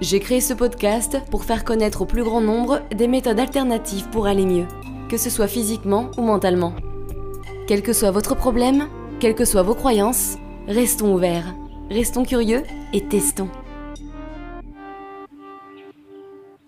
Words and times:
J'ai 0.00 0.20
créé 0.20 0.40
ce 0.40 0.54
podcast 0.54 1.18
pour 1.28 1.44
faire 1.44 1.64
connaître 1.64 2.02
au 2.02 2.06
plus 2.06 2.22
grand 2.22 2.40
nombre 2.40 2.82
des 2.94 3.08
méthodes 3.08 3.40
alternatives 3.40 4.08
pour 4.10 4.28
aller 4.28 4.46
mieux, 4.46 4.68
que 5.08 5.16
ce 5.16 5.28
soit 5.28 5.48
physiquement 5.48 6.12
ou 6.16 6.22
mentalement. 6.22 6.72
Quel 7.66 7.82
que 7.82 7.92
soit 7.92 8.12
votre 8.12 8.36
problème, 8.36 8.88
quelles 9.18 9.34
que 9.34 9.44
soient 9.44 9.64
vos 9.64 9.74
croyances, 9.74 10.36
restons 10.68 11.12
ouverts, 11.12 11.52
restons 11.90 12.24
curieux 12.24 12.62
et 12.92 13.08
testons. 13.08 13.48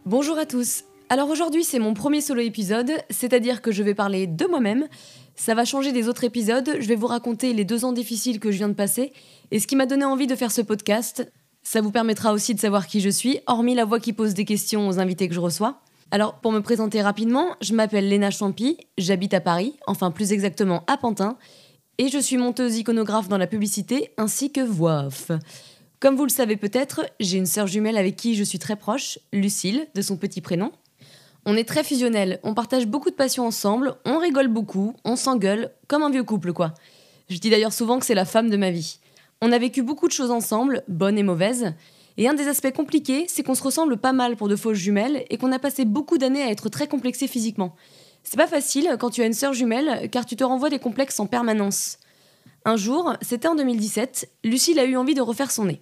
Bonjour 0.06 0.36
à 0.36 0.44
tous. 0.44 0.82
Alors 1.08 1.30
aujourd'hui 1.30 1.62
c'est 1.62 1.78
mon 1.78 1.94
premier 1.94 2.22
solo 2.22 2.40
épisode, 2.40 2.90
c'est-à-dire 3.10 3.62
que 3.62 3.70
je 3.70 3.84
vais 3.84 3.94
parler 3.94 4.26
de 4.26 4.46
moi-même. 4.46 4.88
Ça 5.36 5.54
va 5.54 5.64
changer 5.64 5.92
des 5.92 6.08
autres 6.08 6.24
épisodes, 6.24 6.68
je 6.80 6.88
vais 6.88 6.96
vous 6.96 7.06
raconter 7.06 7.52
les 7.52 7.64
deux 7.64 7.84
ans 7.84 7.92
difficiles 7.92 8.40
que 8.40 8.50
je 8.50 8.56
viens 8.56 8.68
de 8.68 8.74
passer 8.74 9.12
et 9.52 9.60
ce 9.60 9.68
qui 9.68 9.76
m'a 9.76 9.86
donné 9.86 10.04
envie 10.04 10.26
de 10.26 10.34
faire 10.34 10.50
ce 10.50 10.62
podcast. 10.62 11.30
Ça 11.62 11.80
vous 11.80 11.90
permettra 11.90 12.32
aussi 12.32 12.54
de 12.54 12.60
savoir 12.60 12.86
qui 12.86 13.00
je 13.00 13.10
suis, 13.10 13.40
hormis 13.46 13.74
la 13.74 13.84
voix 13.84 14.00
qui 14.00 14.12
pose 14.12 14.34
des 14.34 14.44
questions 14.44 14.88
aux 14.88 14.98
invités 14.98 15.28
que 15.28 15.34
je 15.34 15.40
reçois. 15.40 15.80
Alors, 16.10 16.40
pour 16.40 16.52
me 16.52 16.60
présenter 16.60 17.02
rapidement, 17.02 17.54
je 17.60 17.74
m'appelle 17.74 18.08
Léna 18.08 18.30
Champy, 18.30 18.78
j'habite 18.98 19.34
à 19.34 19.40
Paris, 19.40 19.76
enfin 19.86 20.10
plus 20.10 20.32
exactement 20.32 20.82
à 20.88 20.96
Pantin, 20.96 21.36
et 21.98 22.08
je 22.08 22.18
suis 22.18 22.36
monteuse 22.36 22.78
iconographe 22.78 23.28
dans 23.28 23.38
la 23.38 23.46
publicité 23.46 24.12
ainsi 24.16 24.50
que 24.50 24.60
voix 24.60 25.04
off. 25.06 25.30
Comme 26.00 26.16
vous 26.16 26.24
le 26.24 26.30
savez 26.30 26.56
peut-être, 26.56 27.02
j'ai 27.20 27.36
une 27.36 27.46
sœur 27.46 27.66
jumelle 27.66 27.98
avec 27.98 28.16
qui 28.16 28.34
je 28.34 28.42
suis 28.42 28.58
très 28.58 28.76
proche, 28.76 29.18
Lucille, 29.32 29.86
de 29.94 30.00
son 30.00 30.16
petit 30.16 30.40
prénom. 30.40 30.72
On 31.44 31.56
est 31.56 31.68
très 31.68 31.84
fusionnels, 31.84 32.40
on 32.42 32.54
partage 32.54 32.86
beaucoup 32.86 33.10
de 33.10 33.14
passions 33.14 33.46
ensemble, 33.46 33.94
on 34.06 34.18
rigole 34.18 34.48
beaucoup, 34.48 34.94
on 35.04 35.16
s'engueule, 35.16 35.72
comme 35.88 36.02
un 36.02 36.10
vieux 36.10 36.24
couple 36.24 36.52
quoi. 36.54 36.72
Je 37.28 37.38
dis 37.38 37.50
d'ailleurs 37.50 37.72
souvent 37.72 37.98
que 37.98 38.06
c'est 38.06 38.14
la 38.14 38.24
femme 38.24 38.50
de 38.50 38.56
ma 38.56 38.70
vie. 38.70 38.99
On 39.42 39.52
a 39.52 39.58
vécu 39.58 39.82
beaucoup 39.82 40.06
de 40.06 40.12
choses 40.12 40.30
ensemble, 40.30 40.84
bonnes 40.86 41.16
et 41.16 41.22
mauvaises, 41.22 41.72
et 42.18 42.28
un 42.28 42.34
des 42.34 42.48
aspects 42.48 42.72
compliqués, 42.72 43.24
c'est 43.26 43.42
qu'on 43.42 43.54
se 43.54 43.62
ressemble 43.62 43.96
pas 43.96 44.12
mal 44.12 44.36
pour 44.36 44.48
de 44.48 44.56
fausses 44.56 44.76
jumelles 44.76 45.24
et 45.30 45.38
qu'on 45.38 45.50
a 45.50 45.58
passé 45.58 45.86
beaucoup 45.86 46.18
d'années 46.18 46.42
à 46.42 46.50
être 46.50 46.68
très 46.68 46.86
complexés 46.86 47.26
physiquement. 47.26 47.74
C'est 48.22 48.36
pas 48.36 48.46
facile 48.46 48.96
quand 49.00 49.08
tu 49.08 49.22
as 49.22 49.26
une 49.26 49.32
sœur 49.32 49.54
jumelle, 49.54 50.10
car 50.10 50.26
tu 50.26 50.36
te 50.36 50.44
renvoies 50.44 50.68
des 50.68 50.78
complexes 50.78 51.18
en 51.20 51.26
permanence. 51.26 51.98
Un 52.66 52.76
jour, 52.76 53.14
c'était 53.22 53.48
en 53.48 53.54
2017, 53.54 54.30
Lucille 54.44 54.78
a 54.78 54.84
eu 54.84 54.96
envie 54.98 55.14
de 55.14 55.22
refaire 55.22 55.50
son 55.50 55.64
nez. 55.64 55.80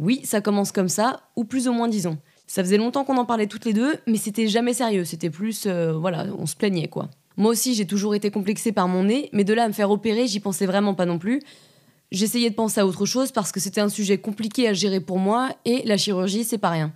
Oui, 0.00 0.20
ça 0.24 0.40
commence 0.40 0.72
comme 0.72 0.88
ça, 0.88 1.20
ou 1.36 1.44
plus 1.44 1.68
ou 1.68 1.72
moins 1.72 1.86
disons. 1.86 2.18
Ça 2.48 2.64
faisait 2.64 2.76
longtemps 2.76 3.04
qu'on 3.04 3.18
en 3.18 3.24
parlait 3.24 3.46
toutes 3.46 3.66
les 3.66 3.72
deux, 3.72 3.94
mais 4.08 4.18
c'était 4.18 4.48
jamais 4.48 4.74
sérieux, 4.74 5.04
c'était 5.04 5.30
plus, 5.30 5.66
euh, 5.66 5.92
voilà, 5.92 6.26
on 6.36 6.46
se 6.46 6.56
plaignait 6.56 6.88
quoi. 6.88 7.08
Moi 7.36 7.52
aussi, 7.52 7.74
j'ai 7.74 7.86
toujours 7.86 8.16
été 8.16 8.32
complexée 8.32 8.72
par 8.72 8.88
mon 8.88 9.04
nez, 9.04 9.28
mais 9.32 9.44
de 9.44 9.54
là 9.54 9.64
à 9.64 9.68
me 9.68 9.72
faire 9.72 9.92
opérer, 9.92 10.26
j'y 10.26 10.40
pensais 10.40 10.66
vraiment 10.66 10.94
pas 10.94 11.06
non 11.06 11.20
plus. 11.20 11.40
J'essayais 12.12 12.50
de 12.50 12.54
penser 12.54 12.80
à 12.80 12.86
autre 12.86 13.04
chose 13.04 13.32
parce 13.32 13.50
que 13.50 13.58
c'était 13.58 13.80
un 13.80 13.88
sujet 13.88 14.18
compliqué 14.18 14.68
à 14.68 14.72
gérer 14.72 15.00
pour 15.00 15.18
moi 15.18 15.50
et 15.64 15.82
la 15.84 15.96
chirurgie, 15.96 16.44
c'est 16.44 16.58
pas 16.58 16.70
rien. 16.70 16.92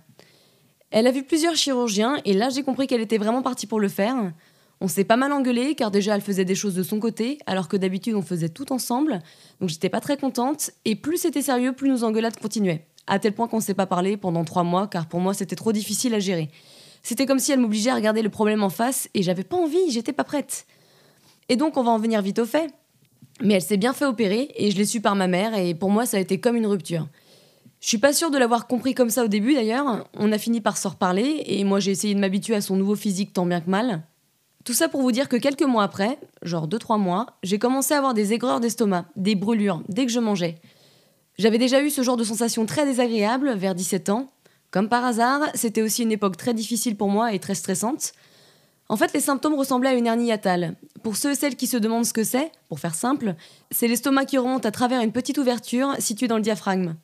Elle 0.89 1.07
a 1.07 1.11
vu 1.11 1.23
plusieurs 1.23 1.55
chirurgiens 1.55 2.19
et 2.25 2.33
là 2.33 2.49
j'ai 2.49 2.63
compris 2.63 2.87
qu'elle 2.87 3.01
était 3.01 3.17
vraiment 3.17 3.41
partie 3.41 3.67
pour 3.67 3.79
le 3.79 3.89
faire. 3.89 4.33
On 4.79 4.87
s'est 4.87 5.03
pas 5.03 5.17
mal 5.17 5.31
engueulé 5.31 5.75
car 5.75 5.91
déjà 5.91 6.15
elle 6.15 6.21
faisait 6.21 6.45
des 6.45 6.55
choses 6.55 6.75
de 6.75 6.83
son 6.83 6.99
côté 6.99 7.37
alors 7.45 7.67
que 7.67 7.77
d'habitude 7.77 8.15
on 8.15 8.21
faisait 8.21 8.49
tout 8.49 8.71
ensemble. 8.73 9.19
Donc 9.59 9.69
j'étais 9.69 9.89
pas 9.89 9.99
très 9.99 10.17
contente 10.17 10.71
et 10.85 10.95
plus 10.95 11.17
c'était 11.17 11.41
sérieux, 11.41 11.73
plus 11.73 11.89
nos 11.89 12.03
engueulades 12.03 12.37
continuaient. 12.37 12.87
À 13.05 13.19
tel 13.19 13.33
point 13.33 13.47
qu'on 13.47 13.59
s'est 13.59 13.73
pas 13.73 13.85
parlé 13.85 14.17
pendant 14.17 14.45
trois 14.45 14.63
mois 14.63 14.87
car 14.87 15.07
pour 15.07 15.19
moi 15.19 15.33
c'était 15.33 15.55
trop 15.55 15.71
difficile 15.71 16.13
à 16.13 16.19
gérer. 16.19 16.49
C'était 17.03 17.25
comme 17.25 17.39
si 17.39 17.51
elle 17.51 17.59
m'obligeait 17.59 17.89
à 17.89 17.95
regarder 17.95 18.21
le 18.21 18.29
problème 18.29 18.63
en 18.63 18.69
face 18.69 19.09
et 19.13 19.23
j'avais 19.23 19.43
pas 19.43 19.57
envie, 19.57 19.91
j'étais 19.91 20.13
pas 20.13 20.23
prête. 20.23 20.65
Et 21.49 21.57
donc 21.57 21.77
on 21.77 21.83
va 21.83 21.91
en 21.91 21.99
venir 21.99 22.21
vite 22.21 22.39
au 22.39 22.45
fait. 22.45 22.73
Mais 23.39 23.55
elle 23.55 23.61
s'est 23.61 23.77
bien 23.77 23.93
fait 23.93 24.05
opérer 24.05 24.51
et 24.55 24.71
je 24.71 24.77
l'ai 24.77 24.85
su 24.85 25.01
par 25.01 25.15
ma 25.15 25.27
mère 25.27 25.55
et 25.55 25.73
pour 25.73 25.89
moi 25.89 26.05
ça 26.05 26.17
a 26.17 26.19
été 26.19 26.39
comme 26.39 26.55
une 26.55 26.67
rupture. 26.67 27.07
Je 27.79 27.87
suis 27.87 27.97
pas 27.97 28.13
sûre 28.13 28.29
de 28.29 28.37
l'avoir 28.37 28.67
compris 28.67 28.93
comme 28.93 29.09
ça 29.09 29.23
au 29.23 29.27
début 29.27 29.55
d'ailleurs. 29.55 30.07
On 30.15 30.31
a 30.31 30.37
fini 30.37 30.61
par 30.61 30.77
s'en 30.77 30.89
reparler 30.89 31.43
et 31.45 31.63
moi 31.63 31.79
j'ai 31.79 31.91
essayé 31.91 32.13
de 32.13 32.19
m'habituer 32.19 32.55
à 32.55 32.61
son 32.61 32.75
nouveau 32.75 32.95
physique 32.95 33.33
tant 33.33 33.45
bien 33.45 33.61
que 33.61 33.69
mal. 33.69 34.03
Tout 34.63 34.73
ça 34.73 34.87
pour 34.87 35.01
vous 35.01 35.11
dire 35.11 35.27
que 35.27 35.37
quelques 35.37 35.63
mois 35.63 35.83
après, 35.83 36.19
genre 36.43 36.67
2-3 36.67 36.99
mois, 36.99 37.25
j'ai 37.41 37.57
commencé 37.57 37.95
à 37.95 37.97
avoir 37.97 38.13
des 38.13 38.33
aigreurs 38.33 38.59
d'estomac, 38.59 39.05
des 39.15 39.33
brûlures, 39.33 39.81
dès 39.89 40.05
que 40.05 40.11
je 40.11 40.19
mangeais. 40.19 40.59
J'avais 41.39 41.57
déjà 41.57 41.81
eu 41.81 41.89
ce 41.89 42.03
genre 42.03 42.17
de 42.17 42.23
sensation 42.23 42.67
très 42.67 42.85
désagréable 42.85 43.55
vers 43.55 43.73
17 43.73 44.09
ans. 44.09 44.31
Comme 44.69 44.87
par 44.87 45.03
hasard, 45.03 45.41
c'était 45.55 45.81
aussi 45.81 46.03
une 46.03 46.11
époque 46.11 46.37
très 46.37 46.53
difficile 46.53 46.95
pour 46.95 47.09
moi 47.09 47.33
et 47.33 47.39
très 47.39 47.55
stressante. 47.55 48.13
En 48.91 48.97
fait, 48.97 49.13
les 49.13 49.21
symptômes 49.21 49.53
ressemblaient 49.53 49.91
à 49.91 49.93
une 49.93 50.05
hernie 50.05 50.25
hiatale. 50.25 50.75
Pour 51.01 51.15
ceux 51.15 51.31
et 51.31 51.35
celles 51.35 51.55
qui 51.55 51.65
se 51.65 51.77
demandent 51.77 52.05
ce 52.05 52.11
que 52.11 52.25
c'est, 52.25 52.51
pour 52.67 52.81
faire 52.81 52.93
simple, 52.93 53.35
c'est 53.71 53.87
l'estomac 53.87 54.25
qui 54.25 54.37
remonte 54.37 54.65
à 54.65 54.71
travers 54.71 54.99
une 54.99 55.13
petite 55.13 55.37
ouverture 55.37 55.95
située 55.99 56.27
dans 56.27 56.35
le 56.35 56.41
diaphragme. 56.41 56.95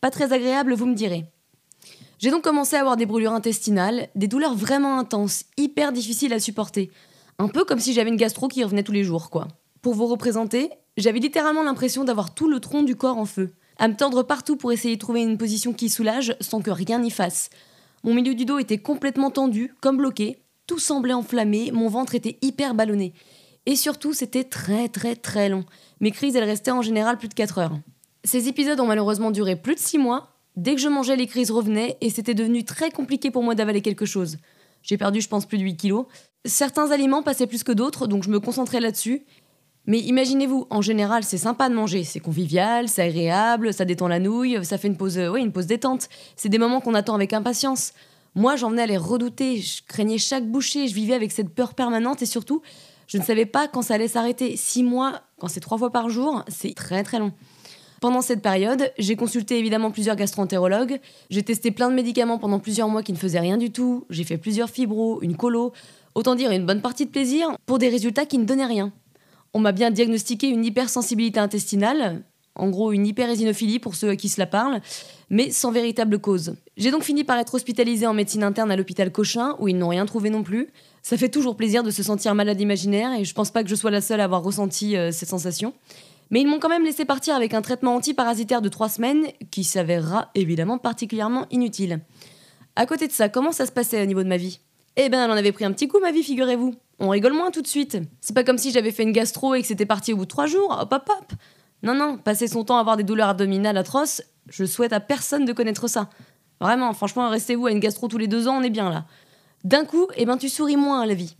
Pas 0.00 0.10
très 0.10 0.32
agréable, 0.32 0.74
vous 0.74 0.86
me 0.86 0.96
direz. 0.96 1.26
J'ai 2.18 2.32
donc 2.32 2.42
commencé 2.42 2.74
à 2.74 2.80
avoir 2.80 2.96
des 2.96 3.06
brûlures 3.06 3.32
intestinales, 3.32 4.08
des 4.16 4.26
douleurs 4.26 4.56
vraiment 4.56 4.98
intenses, 4.98 5.44
hyper 5.56 5.92
difficiles 5.92 6.32
à 6.32 6.40
supporter. 6.40 6.90
Un 7.38 7.46
peu 7.46 7.64
comme 7.64 7.78
si 7.78 7.92
j'avais 7.92 8.10
une 8.10 8.16
gastro 8.16 8.48
qui 8.48 8.64
revenait 8.64 8.82
tous 8.82 8.90
les 8.90 9.04
jours, 9.04 9.30
quoi. 9.30 9.46
Pour 9.82 9.94
vous 9.94 10.06
représenter, 10.06 10.70
j'avais 10.96 11.20
littéralement 11.20 11.62
l'impression 11.62 12.02
d'avoir 12.02 12.34
tout 12.34 12.48
le 12.48 12.58
tronc 12.58 12.82
du 12.82 12.96
corps 12.96 13.18
en 13.18 13.24
feu, 13.24 13.52
à 13.78 13.86
me 13.86 13.94
tordre 13.94 14.24
partout 14.24 14.56
pour 14.56 14.72
essayer 14.72 14.96
de 14.96 15.00
trouver 15.00 15.22
une 15.22 15.38
position 15.38 15.72
qui 15.72 15.90
soulage 15.90 16.34
sans 16.40 16.60
que 16.60 16.72
rien 16.72 16.98
n'y 16.98 17.12
fasse. 17.12 17.50
Mon 18.02 18.14
milieu 18.14 18.34
du 18.34 18.46
dos 18.46 18.58
était 18.58 18.78
complètement 18.78 19.30
tendu, 19.30 19.72
comme 19.80 19.98
bloqué, 19.98 20.40
tout 20.66 20.78
semblait 20.78 21.12
enflammé, 21.12 21.70
mon 21.72 21.88
ventre 21.88 22.14
était 22.14 22.38
hyper 22.42 22.74
ballonné. 22.74 23.12
Et 23.66 23.76
surtout, 23.76 24.12
c'était 24.12 24.44
très 24.44 24.88
très 24.88 25.16
très 25.16 25.48
long. 25.48 25.64
Mes 26.00 26.10
crises, 26.10 26.36
elles 26.36 26.44
restaient 26.44 26.70
en 26.70 26.82
général 26.82 27.18
plus 27.18 27.28
de 27.28 27.34
4 27.34 27.58
heures. 27.58 27.78
Ces 28.24 28.48
épisodes 28.48 28.80
ont 28.80 28.86
malheureusement 28.86 29.30
duré 29.30 29.56
plus 29.56 29.74
de 29.74 29.80
6 29.80 29.98
mois. 29.98 30.32
Dès 30.56 30.74
que 30.74 30.80
je 30.80 30.88
mangeais, 30.88 31.16
les 31.16 31.26
crises 31.26 31.50
revenaient 31.50 31.96
et 32.00 32.10
c'était 32.10 32.34
devenu 32.34 32.64
très 32.64 32.90
compliqué 32.90 33.30
pour 33.30 33.42
moi 33.42 33.54
d'avaler 33.54 33.82
quelque 33.82 34.06
chose. 34.06 34.38
J'ai 34.82 34.96
perdu, 34.96 35.20
je 35.20 35.28
pense, 35.28 35.46
plus 35.46 35.58
de 35.58 35.64
8 35.64 35.76
kilos. 35.76 36.06
Certains 36.44 36.90
aliments 36.92 37.22
passaient 37.22 37.46
plus 37.46 37.64
que 37.64 37.72
d'autres, 37.72 38.06
donc 38.06 38.22
je 38.22 38.30
me 38.30 38.40
concentrais 38.40 38.80
là-dessus. 38.80 39.26
Mais 39.86 40.00
imaginez-vous, 40.00 40.66
en 40.70 40.82
général, 40.82 41.22
c'est 41.24 41.38
sympa 41.38 41.68
de 41.68 41.74
manger, 41.74 42.02
c'est 42.02 42.20
convivial, 42.20 42.88
c'est 42.88 43.02
agréable, 43.02 43.72
ça 43.72 43.84
détend 43.84 44.08
la 44.08 44.18
nouille, 44.18 44.64
ça 44.64 44.78
fait 44.78 44.88
une 44.88 44.96
pause, 44.96 45.18
ouais, 45.18 45.40
une 45.40 45.52
pause 45.52 45.66
détente. 45.66 46.08
C'est 46.34 46.48
des 46.48 46.58
moments 46.58 46.80
qu'on 46.80 46.94
attend 46.94 47.14
avec 47.14 47.32
impatience. 47.32 47.92
Moi, 48.36 48.56
j'en 48.56 48.68
venais 48.68 48.82
à 48.82 48.86
les 48.86 48.98
redouter, 48.98 49.62
je 49.62 49.80
craignais 49.88 50.18
chaque 50.18 50.46
bouchée, 50.46 50.88
je 50.88 50.94
vivais 50.94 51.14
avec 51.14 51.32
cette 51.32 51.48
peur 51.48 51.72
permanente 51.72 52.20
et 52.20 52.26
surtout, 52.26 52.60
je 53.06 53.16
ne 53.16 53.22
savais 53.22 53.46
pas 53.46 53.66
quand 53.66 53.80
ça 53.80 53.94
allait 53.94 54.08
s'arrêter. 54.08 54.56
Six 54.58 54.82
mois, 54.82 55.22
quand 55.38 55.48
c'est 55.48 55.60
trois 55.60 55.78
fois 55.78 55.90
par 55.90 56.10
jour, 56.10 56.44
c'est 56.48 56.74
très 56.74 57.02
très 57.02 57.18
long. 57.18 57.32
Pendant 58.02 58.20
cette 58.20 58.42
période, 58.42 58.92
j'ai 58.98 59.16
consulté 59.16 59.58
évidemment 59.58 59.90
plusieurs 59.90 60.16
gastroentérologues, 60.16 61.00
j'ai 61.30 61.42
testé 61.42 61.70
plein 61.70 61.88
de 61.88 61.94
médicaments 61.94 62.36
pendant 62.36 62.58
plusieurs 62.58 62.90
mois 62.90 63.02
qui 63.02 63.14
ne 63.14 63.16
faisaient 63.16 63.40
rien 63.40 63.56
du 63.56 63.72
tout, 63.72 64.04
j'ai 64.10 64.24
fait 64.24 64.36
plusieurs 64.36 64.68
fibros, 64.68 65.22
une 65.22 65.34
colo, 65.34 65.72
autant 66.14 66.34
dire 66.34 66.50
une 66.50 66.66
bonne 66.66 66.82
partie 66.82 67.06
de 67.06 67.10
plaisir, 67.10 67.56
pour 67.64 67.78
des 67.78 67.88
résultats 67.88 68.26
qui 68.26 68.36
ne 68.36 68.44
donnaient 68.44 68.66
rien. 68.66 68.92
On 69.54 69.60
m'a 69.60 69.72
bien 69.72 69.90
diagnostiqué 69.90 70.48
une 70.48 70.62
hypersensibilité 70.62 71.40
intestinale, 71.40 72.22
en 72.56 72.68
gros 72.68 72.92
une 72.92 73.06
hyperésinophilie 73.06 73.78
pour 73.78 73.94
ceux 73.94 74.10
à 74.10 74.16
qui 74.16 74.28
cela 74.28 74.46
parle, 74.46 74.80
mais 75.30 75.50
sans 75.50 75.70
véritable 75.70 76.18
cause. 76.18 76.56
J'ai 76.76 76.90
donc 76.90 77.02
fini 77.02 77.24
par 77.24 77.38
être 77.38 77.54
hospitalisée 77.54 78.06
en 78.06 78.14
médecine 78.14 78.42
interne 78.42 78.70
à 78.70 78.76
l'hôpital 78.76 79.12
Cochin, 79.12 79.56
où 79.58 79.68
ils 79.68 79.76
n'ont 79.76 79.88
rien 79.88 80.06
trouvé 80.06 80.30
non 80.30 80.42
plus. 80.42 80.68
Ça 81.02 81.16
fait 81.16 81.28
toujours 81.28 81.56
plaisir 81.56 81.82
de 81.82 81.90
se 81.90 82.02
sentir 82.02 82.34
malade 82.34 82.60
imaginaire, 82.60 83.12
et 83.12 83.24
je 83.24 83.34
pense 83.34 83.50
pas 83.50 83.62
que 83.62 83.68
je 83.68 83.74
sois 83.74 83.90
la 83.90 84.00
seule 84.00 84.20
à 84.20 84.24
avoir 84.24 84.42
ressenti 84.42 84.96
euh, 84.96 85.12
cette 85.12 85.28
sensation. 85.28 85.72
Mais 86.30 86.40
ils 86.40 86.46
m'ont 86.46 86.58
quand 86.58 86.68
même 86.68 86.84
laissé 86.84 87.04
partir 87.04 87.34
avec 87.36 87.54
un 87.54 87.62
traitement 87.62 87.94
antiparasitaire 87.94 88.60
de 88.60 88.68
trois 88.68 88.88
semaines, 88.88 89.26
qui 89.50 89.64
s'avérera 89.64 90.30
évidemment 90.34 90.78
particulièrement 90.78 91.46
inutile. 91.50 92.00
À 92.74 92.86
côté 92.86 93.06
de 93.06 93.12
ça, 93.12 93.28
comment 93.28 93.52
ça 93.52 93.66
se 93.66 93.72
passait 93.72 94.02
au 94.02 94.06
niveau 94.06 94.22
de 94.22 94.28
ma 94.28 94.36
vie? 94.36 94.60
Eh 94.96 95.08
ben, 95.08 95.24
elle 95.24 95.30
en 95.30 95.36
avait 95.36 95.52
pris 95.52 95.64
un 95.64 95.72
petit 95.72 95.88
coup, 95.88 96.00
ma 96.00 96.10
vie, 96.10 96.22
figurez-vous. 96.22 96.74
On 96.98 97.10
rigole 97.10 97.34
moins 97.34 97.50
tout 97.50 97.62
de 97.62 97.66
suite. 97.66 97.98
C'est 98.20 98.34
pas 98.34 98.44
comme 98.44 98.58
si 98.58 98.70
j'avais 98.70 98.90
fait 98.90 99.02
une 99.02 99.12
gastro 99.12 99.54
et 99.54 99.60
que 99.60 99.66
c'était 99.66 99.86
parti 99.86 100.12
au 100.12 100.16
bout 100.16 100.24
de 100.24 100.30
trois 100.30 100.46
jours. 100.46 100.76
Hop, 100.80 100.92
hop, 100.92 101.10
hop. 101.10 101.32
Non, 101.86 101.94
non, 101.94 102.18
passer 102.18 102.48
son 102.48 102.64
temps 102.64 102.78
à 102.78 102.80
avoir 102.80 102.96
des 102.96 103.04
douleurs 103.04 103.28
abdominales 103.28 103.76
atroces, 103.76 104.20
je 104.48 104.64
souhaite 104.64 104.92
à 104.92 104.98
personne 104.98 105.44
de 105.44 105.52
connaître 105.52 105.86
ça. 105.86 106.10
Vraiment, 106.60 106.92
franchement, 106.92 107.30
restez-vous 107.30 107.66
à 107.66 107.70
une 107.70 107.78
gastro 107.78 108.08
tous 108.08 108.18
les 108.18 108.26
deux 108.26 108.48
ans, 108.48 108.58
on 108.58 108.64
est 108.64 108.70
bien 108.70 108.90
là. 108.90 109.04
D'un 109.62 109.84
coup, 109.84 110.08
eh 110.16 110.26
ben, 110.26 110.36
tu 110.36 110.48
souris 110.48 110.76
moins 110.76 111.02
à 111.02 111.06
la 111.06 111.14
vie. 111.14 111.36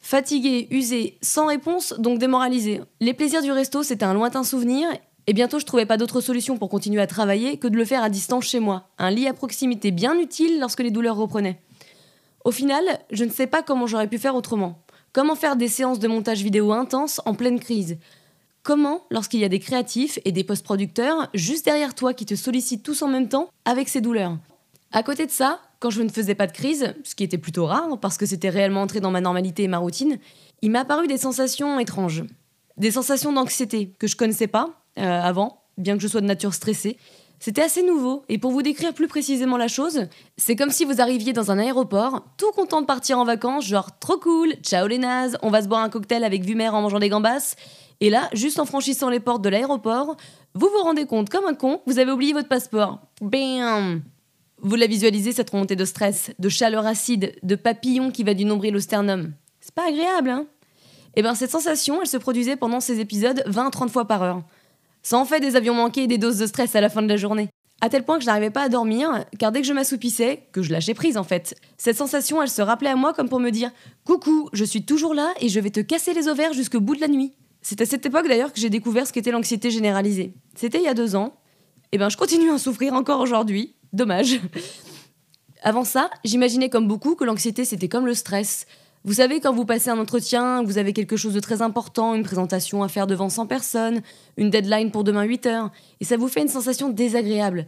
Fatigué, 0.00 0.66
usé, 0.72 1.18
sans 1.22 1.46
réponse, 1.46 1.94
donc 1.98 2.18
démoralisé. 2.18 2.80
Les 2.98 3.14
plaisirs 3.14 3.42
du 3.42 3.52
resto, 3.52 3.84
c'était 3.84 4.04
un 4.04 4.12
lointain 4.12 4.42
souvenir, 4.42 4.88
et 5.28 5.32
bientôt 5.32 5.60
je 5.60 5.66
trouvais 5.66 5.86
pas 5.86 5.98
d'autre 5.98 6.20
solution 6.20 6.58
pour 6.58 6.68
continuer 6.68 7.00
à 7.00 7.06
travailler 7.06 7.56
que 7.56 7.68
de 7.68 7.76
le 7.76 7.84
faire 7.84 8.02
à 8.02 8.08
distance 8.08 8.46
chez 8.46 8.58
moi. 8.58 8.88
Un 8.98 9.12
lit 9.12 9.28
à 9.28 9.34
proximité 9.34 9.92
bien 9.92 10.18
utile 10.18 10.58
lorsque 10.58 10.80
les 10.80 10.90
douleurs 10.90 11.16
reprenaient. 11.16 11.60
Au 12.44 12.50
final, 12.50 12.82
je 13.12 13.24
ne 13.24 13.30
sais 13.30 13.46
pas 13.46 13.62
comment 13.62 13.86
j'aurais 13.86 14.08
pu 14.08 14.18
faire 14.18 14.34
autrement. 14.34 14.82
Comment 15.12 15.36
faire 15.36 15.54
des 15.54 15.68
séances 15.68 16.00
de 16.00 16.08
montage 16.08 16.42
vidéo 16.42 16.72
intenses 16.72 17.20
en 17.24 17.34
pleine 17.34 17.60
crise? 17.60 17.98
Comment, 18.66 19.04
lorsqu'il 19.12 19.38
y 19.38 19.44
a 19.44 19.48
des 19.48 19.60
créatifs 19.60 20.18
et 20.24 20.32
des 20.32 20.42
post-producteurs 20.42 21.28
juste 21.34 21.64
derrière 21.64 21.94
toi 21.94 22.14
qui 22.14 22.26
te 22.26 22.34
sollicitent 22.34 22.82
tous 22.82 23.00
en 23.02 23.06
même 23.06 23.28
temps 23.28 23.48
avec 23.64 23.88
ces 23.88 24.00
douleurs 24.00 24.38
À 24.90 25.04
côté 25.04 25.24
de 25.24 25.30
ça, 25.30 25.60
quand 25.78 25.90
je 25.90 26.02
ne 26.02 26.08
faisais 26.08 26.34
pas 26.34 26.48
de 26.48 26.52
crise, 26.52 26.92
ce 27.04 27.14
qui 27.14 27.22
était 27.22 27.38
plutôt 27.38 27.66
rare 27.66 27.96
parce 28.00 28.18
que 28.18 28.26
c'était 28.26 28.48
réellement 28.48 28.82
entré 28.82 28.98
dans 28.98 29.12
ma 29.12 29.20
normalité 29.20 29.62
et 29.62 29.68
ma 29.68 29.78
routine, 29.78 30.18
il 30.62 30.72
m'a 30.72 30.80
apparu 30.80 31.06
des 31.06 31.16
sensations 31.16 31.78
étranges. 31.78 32.24
Des 32.76 32.90
sensations 32.90 33.32
d'anxiété 33.32 33.94
que 34.00 34.08
je 34.08 34.16
connaissais 34.16 34.48
pas 34.48 34.70
euh, 34.98 35.22
avant, 35.22 35.62
bien 35.78 35.96
que 35.96 36.02
je 36.02 36.08
sois 36.08 36.20
de 36.20 36.26
nature 36.26 36.52
stressée. 36.52 36.96
C'était 37.38 37.62
assez 37.62 37.84
nouveau, 37.84 38.24
et 38.28 38.38
pour 38.38 38.50
vous 38.50 38.62
décrire 38.62 38.94
plus 38.94 39.08
précisément 39.08 39.58
la 39.58 39.68
chose, 39.68 40.08
c'est 40.38 40.56
comme 40.56 40.70
si 40.70 40.84
vous 40.84 41.00
arriviez 41.00 41.34
dans 41.34 41.50
un 41.50 41.58
aéroport, 41.58 42.24
tout 42.38 42.50
content 42.52 42.80
de 42.80 42.86
partir 42.86 43.18
en 43.18 43.24
vacances, 43.24 43.66
genre 43.66 43.98
trop 44.00 44.16
cool, 44.16 44.54
ciao 44.62 44.86
les 44.86 44.98
nazes, 44.98 45.36
on 45.42 45.50
va 45.50 45.62
se 45.62 45.68
boire 45.68 45.82
un 45.82 45.90
cocktail 45.90 46.24
avec 46.24 46.44
vue 46.44 46.54
mer 46.54 46.74
en 46.74 46.80
mangeant 46.80 46.98
des 46.98 47.10
gambas, 47.10 47.54
et 48.00 48.10
là, 48.10 48.28
juste 48.32 48.58
en 48.58 48.66
franchissant 48.66 49.08
les 49.08 49.20
portes 49.20 49.42
de 49.42 49.48
l'aéroport, 49.48 50.16
vous 50.54 50.68
vous 50.68 50.82
rendez 50.82 51.06
compte 51.06 51.30
comme 51.30 51.46
un 51.46 51.54
con, 51.54 51.80
vous 51.86 51.98
avez 51.98 52.12
oublié 52.12 52.32
votre 52.32 52.48
passeport. 52.48 53.00
Bam 53.20 54.02
Vous 54.58 54.76
la 54.76 54.86
visualisez 54.86 55.32
cette 55.32 55.50
remontée 55.50 55.76
de 55.76 55.84
stress, 55.84 56.30
de 56.38 56.48
chaleur 56.48 56.86
acide, 56.86 57.34
de 57.42 57.54
papillon 57.54 58.10
qui 58.10 58.24
va 58.24 58.34
du 58.34 58.44
nombril 58.44 58.76
au 58.76 58.80
sternum. 58.80 59.32
C'est 59.60 59.74
pas 59.74 59.88
agréable, 59.88 60.30
hein 60.30 60.46
eh 61.16 61.22
bien 61.22 61.34
cette 61.34 61.50
sensation, 61.50 62.00
elle 62.02 62.06
se 62.06 62.18
produisait 62.18 62.56
pendant 62.56 62.80
ces 62.80 63.00
épisodes 63.00 63.42
20-30 63.48 63.88
fois 63.88 64.06
par 64.06 64.22
heure. 64.22 64.42
Ça 65.02 65.16
en 65.16 65.24
fait 65.24 65.40
des 65.40 65.56
avions 65.56 65.74
manqués 65.74 66.02
et 66.02 66.06
des 66.06 66.18
doses 66.18 66.38
de 66.38 66.46
stress 66.46 66.76
à 66.76 66.80
la 66.82 66.90
fin 66.90 67.00
de 67.00 67.08
la 67.08 67.16
journée. 67.16 67.48
À 67.80 67.88
tel 67.88 68.04
point 68.04 68.16
que 68.16 68.22
je 68.22 68.26
n'arrivais 68.26 68.50
pas 68.50 68.62
à 68.62 68.68
dormir, 68.68 69.24
car 69.38 69.52
dès 69.52 69.60
que 69.60 69.66
je 69.66 69.72
m'assoupissais, 69.72 70.46
que 70.52 70.62
je 70.62 70.72
lâchais 70.72 70.94
prise 70.94 71.16
en 71.16 71.24
fait, 71.24 71.54
cette 71.78 71.96
sensation 71.96 72.42
elle 72.42 72.50
se 72.50 72.62
rappelait 72.62 72.90
à 72.90 72.96
moi 72.96 73.14
comme 73.14 73.28
pour 73.28 73.40
me 73.40 73.50
dire 73.50 73.70
Coucou, 74.04 74.50
je 74.52 74.64
suis 74.64 74.84
toujours 74.84 75.14
là 75.14 75.32
et 75.40 75.48
je 75.48 75.58
vais 75.58 75.70
te 75.70 75.80
casser 75.80 76.12
les 76.12 76.28
ovaires 76.28 76.52
jusqu'au 76.52 76.80
bout 76.80 76.96
de 76.96 77.00
la 77.00 77.08
nuit. 77.08 77.32
C'est 77.68 77.80
à 77.80 77.84
cette 77.84 78.06
époque 78.06 78.28
d'ailleurs 78.28 78.52
que 78.52 78.60
j'ai 78.60 78.70
découvert 78.70 79.08
ce 79.08 79.12
qu'était 79.12 79.32
l'anxiété 79.32 79.72
généralisée. 79.72 80.34
C'était 80.54 80.78
il 80.78 80.84
y 80.84 80.88
a 80.88 80.94
deux 80.94 81.16
ans. 81.16 81.34
Et 81.86 81.96
eh 81.96 81.98
ben 81.98 82.08
je 82.08 82.16
continue 82.16 82.52
à 82.52 82.58
souffrir 82.58 82.92
encore 82.92 83.18
aujourd'hui. 83.18 83.74
Dommage. 83.92 84.40
Avant 85.64 85.82
ça, 85.82 86.08
j'imaginais 86.22 86.70
comme 86.70 86.86
beaucoup 86.86 87.16
que 87.16 87.24
l'anxiété 87.24 87.64
c'était 87.64 87.88
comme 87.88 88.06
le 88.06 88.14
stress. 88.14 88.68
Vous 89.02 89.14
savez, 89.14 89.40
quand 89.40 89.52
vous 89.52 89.64
passez 89.64 89.90
un 89.90 89.98
entretien, 89.98 90.62
vous 90.62 90.78
avez 90.78 90.92
quelque 90.92 91.16
chose 91.16 91.34
de 91.34 91.40
très 91.40 91.60
important, 91.60 92.14
une 92.14 92.22
présentation 92.22 92.84
à 92.84 92.88
faire 92.88 93.08
devant 93.08 93.28
100 93.28 93.48
personnes, 93.48 94.00
une 94.36 94.50
deadline 94.50 94.92
pour 94.92 95.02
demain 95.02 95.24
8 95.24 95.46
heures, 95.46 95.72
et 95.98 96.04
ça 96.04 96.16
vous 96.16 96.28
fait 96.28 96.42
une 96.42 96.48
sensation 96.48 96.88
désagréable. 96.88 97.66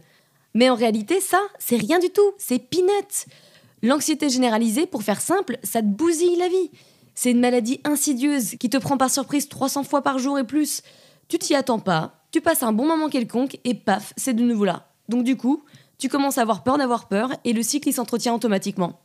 Mais 0.53 0.69
en 0.69 0.75
réalité, 0.75 1.19
ça, 1.19 1.41
c'est 1.59 1.75
rien 1.75 1.99
du 1.99 2.09
tout, 2.09 2.31
c'est 2.37 2.59
peanut. 2.59 3.25
L'anxiété 3.83 4.29
généralisée, 4.29 4.85
pour 4.85 5.03
faire 5.03 5.19
simple, 5.19 5.57
ça 5.63 5.81
te 5.81 5.87
bousille 5.87 6.37
la 6.37 6.47
vie. 6.47 6.71
C'est 7.21 7.31
une 7.31 7.41
maladie 7.41 7.81
insidieuse 7.83 8.55
qui 8.61 8.69
te 8.69 8.77
prend 8.77 8.95
par 8.95 9.09
surprise 9.09 9.49
300 9.49 9.83
fois 9.83 10.01
par 10.01 10.19
jour 10.19 10.39
et 10.39 10.45
plus. 10.45 10.83
Tu 11.27 11.37
t'y 11.37 11.53
attends 11.53 11.79
pas, 11.79 12.23
tu 12.31 12.39
passes 12.39 12.63
un 12.63 12.71
bon 12.71 12.87
moment 12.87 13.09
quelconque 13.09 13.59
et 13.65 13.73
paf, 13.73 14.13
c'est 14.15 14.33
de 14.33 14.41
nouveau 14.41 14.63
là. 14.63 14.87
Donc 15.09 15.25
du 15.25 15.35
coup, 15.35 15.65
tu 15.97 16.07
commences 16.07 16.37
à 16.37 16.43
avoir 16.43 16.63
peur 16.63 16.77
d'avoir 16.77 17.09
peur 17.09 17.33
et 17.43 17.51
le 17.51 17.61
cycle 17.61 17.91
s'entretient 17.91 18.33
automatiquement. 18.33 19.01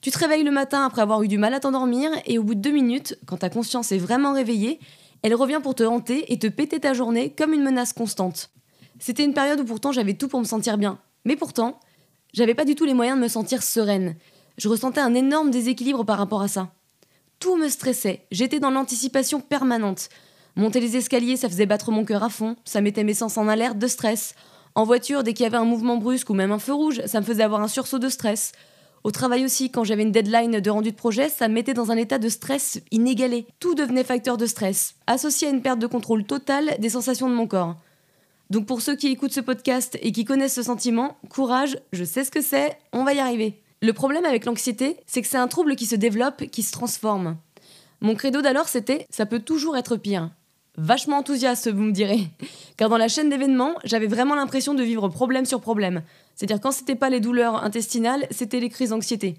Tu 0.00 0.10
te 0.10 0.18
réveilles 0.18 0.44
le 0.44 0.50
matin 0.50 0.86
après 0.86 1.02
avoir 1.02 1.22
eu 1.24 1.28
du 1.28 1.36
mal 1.36 1.52
à 1.52 1.60
t'endormir 1.60 2.10
et 2.24 2.38
au 2.38 2.42
bout 2.42 2.54
de 2.54 2.60
deux 2.60 2.70
minutes, 2.70 3.18
quand 3.26 3.36
ta 3.36 3.50
conscience 3.50 3.92
est 3.92 3.98
vraiment 3.98 4.32
réveillée, 4.32 4.80
elle 5.20 5.34
revient 5.34 5.60
pour 5.62 5.74
te 5.74 5.82
hanter 5.82 6.32
et 6.32 6.38
te 6.38 6.46
péter 6.46 6.80
ta 6.80 6.94
journée 6.94 7.34
comme 7.36 7.52
une 7.52 7.62
menace 7.62 7.92
constante. 7.92 8.48
C'était 8.98 9.26
une 9.26 9.34
période 9.34 9.60
où 9.60 9.64
pourtant 9.66 9.92
j'avais 9.92 10.14
tout 10.14 10.28
pour 10.28 10.40
me 10.40 10.46
sentir 10.46 10.78
bien. 10.78 10.98
Mais 11.26 11.36
pourtant, 11.36 11.80
j'avais 12.32 12.54
pas 12.54 12.64
du 12.64 12.76
tout 12.76 12.86
les 12.86 12.94
moyens 12.94 13.18
de 13.18 13.22
me 13.22 13.28
sentir 13.28 13.62
sereine. 13.62 14.16
Je 14.56 14.70
ressentais 14.70 15.02
un 15.02 15.12
énorme 15.12 15.50
déséquilibre 15.50 16.06
par 16.06 16.16
rapport 16.16 16.40
à 16.40 16.48
ça. 16.48 16.72
Tout 17.38 17.56
me 17.56 17.68
stressait, 17.68 18.26
j'étais 18.30 18.60
dans 18.60 18.70
l'anticipation 18.70 19.40
permanente. 19.40 20.08
Monter 20.56 20.80
les 20.80 20.96
escaliers, 20.96 21.36
ça 21.36 21.50
faisait 21.50 21.66
battre 21.66 21.90
mon 21.90 22.04
cœur 22.04 22.22
à 22.22 22.30
fond, 22.30 22.56
ça 22.64 22.80
mettait 22.80 23.04
mes 23.04 23.14
sens 23.14 23.36
en 23.36 23.46
alerte 23.46 23.78
de 23.78 23.86
stress. 23.86 24.34
En 24.74 24.84
voiture, 24.84 25.22
dès 25.22 25.34
qu'il 25.34 25.44
y 25.44 25.46
avait 25.46 25.58
un 25.58 25.64
mouvement 25.64 25.98
brusque 25.98 26.30
ou 26.30 26.34
même 26.34 26.52
un 26.52 26.58
feu 26.58 26.72
rouge, 26.72 27.02
ça 27.04 27.20
me 27.20 27.26
faisait 27.26 27.42
avoir 27.42 27.60
un 27.60 27.68
sursaut 27.68 27.98
de 27.98 28.08
stress. 28.08 28.52
Au 29.04 29.10
travail 29.10 29.44
aussi, 29.44 29.70
quand 29.70 29.84
j'avais 29.84 30.02
une 30.02 30.12
deadline 30.12 30.60
de 30.60 30.70
rendu 30.70 30.90
de 30.90 30.96
projet, 30.96 31.28
ça 31.28 31.48
me 31.48 31.54
mettait 31.54 31.74
dans 31.74 31.90
un 31.90 31.96
état 31.96 32.18
de 32.18 32.28
stress 32.28 32.80
inégalé. 32.90 33.46
Tout 33.60 33.74
devenait 33.74 34.02
facteur 34.02 34.36
de 34.36 34.46
stress, 34.46 34.96
associé 35.06 35.48
à 35.48 35.50
une 35.50 35.62
perte 35.62 35.78
de 35.78 35.86
contrôle 35.86 36.24
totale 36.24 36.76
des 36.78 36.90
sensations 36.90 37.28
de 37.28 37.34
mon 37.34 37.46
corps. 37.46 37.76
Donc 38.48 38.66
pour 38.66 38.80
ceux 38.80 38.96
qui 38.96 39.08
écoutent 39.08 39.32
ce 39.32 39.40
podcast 39.40 39.98
et 40.00 40.10
qui 40.10 40.24
connaissent 40.24 40.54
ce 40.54 40.62
sentiment, 40.62 41.18
courage, 41.28 41.78
je 41.92 42.04
sais 42.04 42.24
ce 42.24 42.30
que 42.30 42.40
c'est, 42.40 42.78
on 42.92 43.04
va 43.04 43.12
y 43.12 43.18
arriver. 43.18 43.60
Le 43.82 43.92
problème 43.92 44.24
avec 44.24 44.46
l'anxiété, 44.46 44.96
c'est 45.06 45.20
que 45.20 45.28
c'est 45.28 45.36
un 45.36 45.48
trouble 45.48 45.76
qui 45.76 45.84
se 45.84 45.96
développe, 45.96 46.46
qui 46.46 46.62
se 46.62 46.72
transforme. 46.72 47.36
Mon 48.00 48.14
credo 48.14 48.40
d'alors, 48.40 48.68
c'était 48.68 49.06
ça 49.10 49.26
peut 49.26 49.40
toujours 49.40 49.76
être 49.76 49.96
pire. 49.96 50.30
Vachement 50.78 51.18
enthousiaste, 51.18 51.70
vous 51.70 51.82
me 51.82 51.92
direz. 51.92 52.28
Car 52.76 52.88
dans 52.88 52.96
la 52.98 53.08
chaîne 53.08 53.30
d'événements, 53.30 53.74
j'avais 53.84 54.06
vraiment 54.06 54.34
l'impression 54.34 54.74
de 54.74 54.82
vivre 54.82 55.08
problème 55.08 55.46
sur 55.46 55.60
problème. 55.60 56.02
C'est-à-dire 56.34 56.60
quand 56.60 56.72
c'était 56.72 56.94
pas 56.94 57.10
les 57.10 57.20
douleurs 57.20 57.64
intestinales, 57.64 58.26
c'était 58.30 58.60
les 58.60 58.68
crises 58.68 58.90
d'anxiété. 58.90 59.36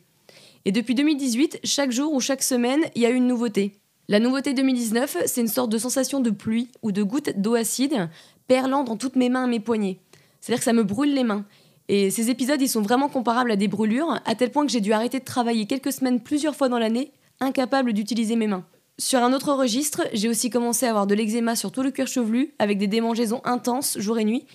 Et 0.66 0.72
depuis 0.72 0.95
2018, 0.95 1.60
chaque 1.63 1.92
jour 1.92 2.13
ou 2.13 2.19
chaque 2.19 2.44
semaine, 2.44 2.81
il 2.95 3.01
y 3.01 3.06
a 3.06 3.10
une 3.10 3.28
nouveauté. 3.28 3.74
La 4.07 4.19
nouveauté 4.19 4.54
2019, 4.54 5.18
c'est 5.25 5.42
une 5.42 5.48
sorte 5.48 5.72
de 5.72 5.78
sensation 5.78 6.19
de 6.19 6.30
pluie 6.30 6.69
ou 6.81 6.92
de 6.92 7.04
gouttes 7.04 7.38
d'eau 7.38 7.56
acide 7.56 8.10
perlant 8.48 8.83
dans 8.83 8.98
toutes 8.98 9.16
mes 9.16 9.30
mains 9.30 9.45
et 9.45 9.50
mes 9.50 9.60
poignets. 9.60 10.00
C'est-à-dire 10.40 10.60
que 10.60 10.66
ça 10.66 10.74
me 10.74 10.83
brûle 10.83 11.13
les 11.13 11.24
mains. 11.24 11.45
Et 11.89 12.12
ces 12.12 12.30
épisodes, 12.30 12.62
ils 12.62 12.68
sont 12.68 12.81
vraiment 12.81 13.07
comparables 13.07 13.51
à 13.51 13.56
des 13.56 13.68
brûlures, 13.68 14.19
à 14.25 14.36
tel 14.36 14.51
point 14.51 14.66
que 14.66 14.72
j'ai 14.72 14.81
dû 14.81 14.92
arrêter 14.92 15.19
de 15.19 15.25
travailler 15.25 15.66
quelques 15.66 15.94
semaines 15.94 16.19
plusieurs 16.19 16.56
fois 16.56 16.69
dans 16.69 16.80
l'année, 16.80 17.12
incapable 17.39 17.94
d'utiliser 17.94 18.36
mes 18.36 18.48
mains. 18.48 18.66
Sur 19.00 19.19
un 19.24 19.31
autre 19.31 19.54
registre, 19.54 20.01
j'ai 20.12 20.28
aussi 20.28 20.50
commencé 20.50 20.86
à 20.86 20.89
avoir 20.89 21.07
de 21.07 21.16
l'eczéma 21.16 21.56
sur 21.56 21.72
tout 21.72 21.84
le 21.84 21.92
cuir 21.92 22.07
chevelu, 22.07 22.54
avec 22.60 22.78
des 22.78 22.88
démangeaisons 22.88 23.42
intenses 23.45 23.98
jour 24.00 24.19
et 24.19 24.25
nuit, 24.25 24.45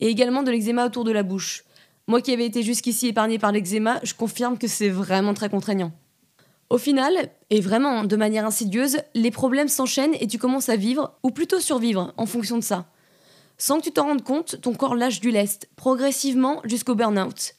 et 0.00 0.08
également 0.08 0.42
de 0.42 0.50
l'eczéma 0.50 0.86
autour 0.86 1.04
de 1.04 1.12
la 1.12 1.22
bouche. 1.22 1.64
Moi 2.08 2.20
qui 2.20 2.32
avais 2.32 2.46
été 2.46 2.62
jusqu'ici 2.62 3.06
épargnée 3.06 3.38
par 3.38 3.52
l'eczéma, 3.52 4.00
je 4.02 4.14
confirme 4.14 4.58
que 4.58 4.66
c'est 4.66 4.88
vraiment 4.88 5.34
très 5.34 5.48
contraignant. 5.48 5.92
Au 6.68 6.78
final, 6.78 7.30
et 7.50 7.60
vraiment 7.60 8.04
de 8.04 8.16
manière 8.16 8.44
insidieuse, 8.44 8.98
les 9.14 9.30
problèmes 9.30 9.68
s'enchaînent 9.68 10.16
et 10.18 10.26
tu 10.26 10.36
commences 10.36 10.68
à 10.68 10.76
vivre, 10.76 11.14
ou 11.22 11.30
plutôt 11.30 11.60
survivre, 11.60 12.12
en 12.16 12.26
fonction 12.26 12.58
de 12.58 12.64
ça. 12.64 12.86
Sans 13.64 13.78
que 13.78 13.84
tu 13.84 13.92
t'en 13.92 14.06
rendes 14.06 14.24
compte, 14.24 14.60
ton 14.60 14.74
corps 14.74 14.96
lâche 14.96 15.20
du 15.20 15.30
lest, 15.30 15.68
progressivement 15.76 16.60
jusqu'au 16.64 16.96
burn-out. 16.96 17.54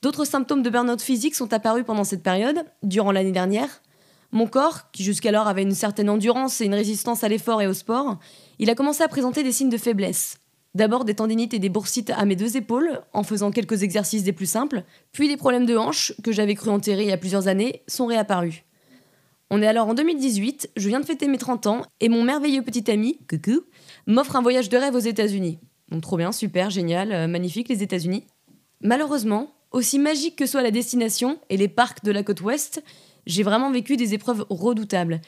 D'autres 0.00 0.24
symptômes 0.24 0.62
de 0.62 0.70
burn-out 0.70 1.02
physique 1.02 1.34
sont 1.34 1.52
apparus 1.52 1.84
pendant 1.84 2.04
cette 2.04 2.22
période, 2.22 2.64
durant 2.82 3.12
l'année 3.12 3.32
dernière. 3.32 3.82
Mon 4.32 4.46
corps, 4.46 4.90
qui 4.92 5.04
jusqu'alors 5.04 5.46
avait 5.46 5.60
une 5.60 5.74
certaine 5.74 6.08
endurance 6.08 6.62
et 6.62 6.64
une 6.64 6.74
résistance 6.74 7.22
à 7.22 7.28
l'effort 7.28 7.60
et 7.60 7.66
au 7.66 7.74
sport, 7.74 8.18
il 8.58 8.70
a 8.70 8.74
commencé 8.74 9.02
à 9.02 9.08
présenter 9.08 9.42
des 9.42 9.52
signes 9.52 9.68
de 9.68 9.76
faiblesse. 9.76 10.38
D'abord 10.74 11.04
des 11.04 11.16
tendinites 11.16 11.52
et 11.52 11.58
des 11.58 11.68
boursites 11.68 12.08
à 12.16 12.24
mes 12.24 12.34
deux 12.34 12.56
épaules, 12.56 13.02
en 13.12 13.22
faisant 13.22 13.50
quelques 13.50 13.82
exercices 13.82 14.24
des 14.24 14.32
plus 14.32 14.48
simples, 14.48 14.84
puis 15.12 15.28
des 15.28 15.36
problèmes 15.36 15.66
de 15.66 15.76
hanches, 15.76 16.14
que 16.24 16.32
j'avais 16.32 16.54
cru 16.54 16.70
enterrer 16.70 17.02
il 17.02 17.10
y 17.10 17.12
a 17.12 17.18
plusieurs 17.18 17.46
années, 17.46 17.82
sont 17.88 18.06
réapparus. 18.06 18.62
On 19.50 19.62
est 19.62 19.66
alors 19.66 19.88
en 19.88 19.94
2018, 19.94 20.70
je 20.76 20.88
viens 20.88 20.98
de 20.98 21.04
fêter 21.04 21.28
mes 21.28 21.38
30 21.38 21.66
ans, 21.68 21.82
et 22.00 22.08
mon 22.08 22.22
merveilleux 22.24 22.62
petit 22.62 22.90
ami, 22.90 23.18
coucou, 23.28 23.60
m'offre 24.06 24.34
un 24.34 24.42
voyage 24.42 24.68
de 24.68 24.76
rêve 24.76 24.94
aux 24.94 24.98
États-Unis. 24.98 25.60
Donc 25.90 26.02
trop 26.02 26.16
bien, 26.16 26.32
super, 26.32 26.70
génial, 26.70 27.12
euh, 27.12 27.26
magnifique 27.28 27.68
les 27.68 27.82
États-Unis. 27.82 28.24
Malheureusement, 28.80 29.52
aussi 29.70 29.98
magique 29.98 30.36
que 30.36 30.46
soit 30.46 30.62
la 30.62 30.72
destination 30.72 31.38
et 31.48 31.56
les 31.56 31.68
parcs 31.68 32.04
de 32.04 32.10
la 32.10 32.24
côte 32.24 32.40
ouest, 32.40 32.82
j'ai 33.26 33.44
vraiment 33.44 33.70
vécu 33.70 33.96
des 33.96 34.14
épreuves 34.14 34.46
redoutables. 34.50 35.20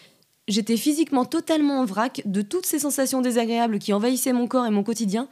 J'étais 0.49 0.77
physiquement 0.77 1.25
totalement 1.25 1.81
en 1.81 1.85
vrac 1.85 2.23
de 2.25 2.43
toutes 2.43 2.67
ces 2.67 2.79
sensations 2.79 3.21
désagréables 3.21 3.79
qui 3.79 3.93
envahissaient 3.93 4.33
mon 4.33 4.49
corps 4.49 4.67
et 4.67 4.71
mon 4.71 4.83
quotidien. 4.83 5.29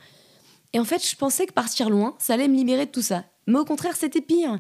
Et 0.73 0.79
en 0.79 0.85
fait, 0.85 1.09
je 1.09 1.17
pensais 1.17 1.47
que 1.47 1.53
partir 1.53 1.91
loin, 1.91 2.15
ça 2.19 2.35
allait 2.35 2.49
me 2.49 2.57
libérer 2.57 2.87
de 2.87 2.91
tout 2.91 3.03
ça. 3.03 3.25
Mais 3.47 3.59
au 3.59 3.65
contraire, 3.65 3.97
c'était 3.97 4.21
pire. 4.21 4.59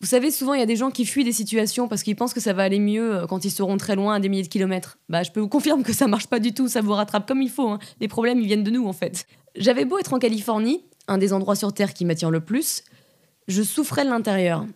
Vous 0.00 0.06
savez, 0.06 0.30
souvent, 0.30 0.52
il 0.52 0.60
y 0.60 0.62
a 0.62 0.66
des 0.66 0.76
gens 0.76 0.90
qui 0.90 1.06
fuient 1.06 1.24
des 1.24 1.32
situations 1.32 1.88
parce 1.88 2.02
qu'ils 2.02 2.16
pensent 2.16 2.34
que 2.34 2.40
ça 2.40 2.52
va 2.52 2.64
aller 2.64 2.78
mieux 2.78 3.14
euh, 3.14 3.26
quand 3.26 3.44
ils 3.44 3.50
seront 3.50 3.78
très 3.78 3.96
loin, 3.96 4.14
à 4.14 4.20
des 4.20 4.28
milliers 4.28 4.42
de 4.42 4.48
kilomètres. 4.48 4.98
Bah, 5.08 5.22
je 5.22 5.30
peux 5.30 5.40
vous 5.40 5.48
confirmer 5.48 5.82
que 5.82 5.94
ça 5.94 6.06
marche 6.06 6.26
pas 6.26 6.38
du 6.38 6.52
tout, 6.52 6.68
ça 6.68 6.82
vous 6.82 6.92
rattrape 6.92 7.26
comme 7.26 7.40
il 7.40 7.48
faut. 7.48 7.68
Hein. 7.68 7.78
Les 8.00 8.08
problèmes, 8.08 8.38
ils 8.38 8.46
viennent 8.46 8.64
de 8.64 8.70
nous, 8.70 8.86
en 8.86 8.92
fait. 8.92 9.26
J'avais 9.56 9.86
beau 9.86 9.98
être 9.98 10.12
en 10.12 10.18
Californie, 10.18 10.84
un 11.08 11.16
des 11.16 11.32
endroits 11.32 11.56
sur 11.56 11.72
Terre 11.72 11.94
qui 11.94 12.04
m'attire 12.04 12.30
le 12.30 12.40
plus, 12.40 12.84
je 13.48 13.62
souffrais 13.62 14.04
de 14.04 14.10
l'intérieur. 14.10 14.66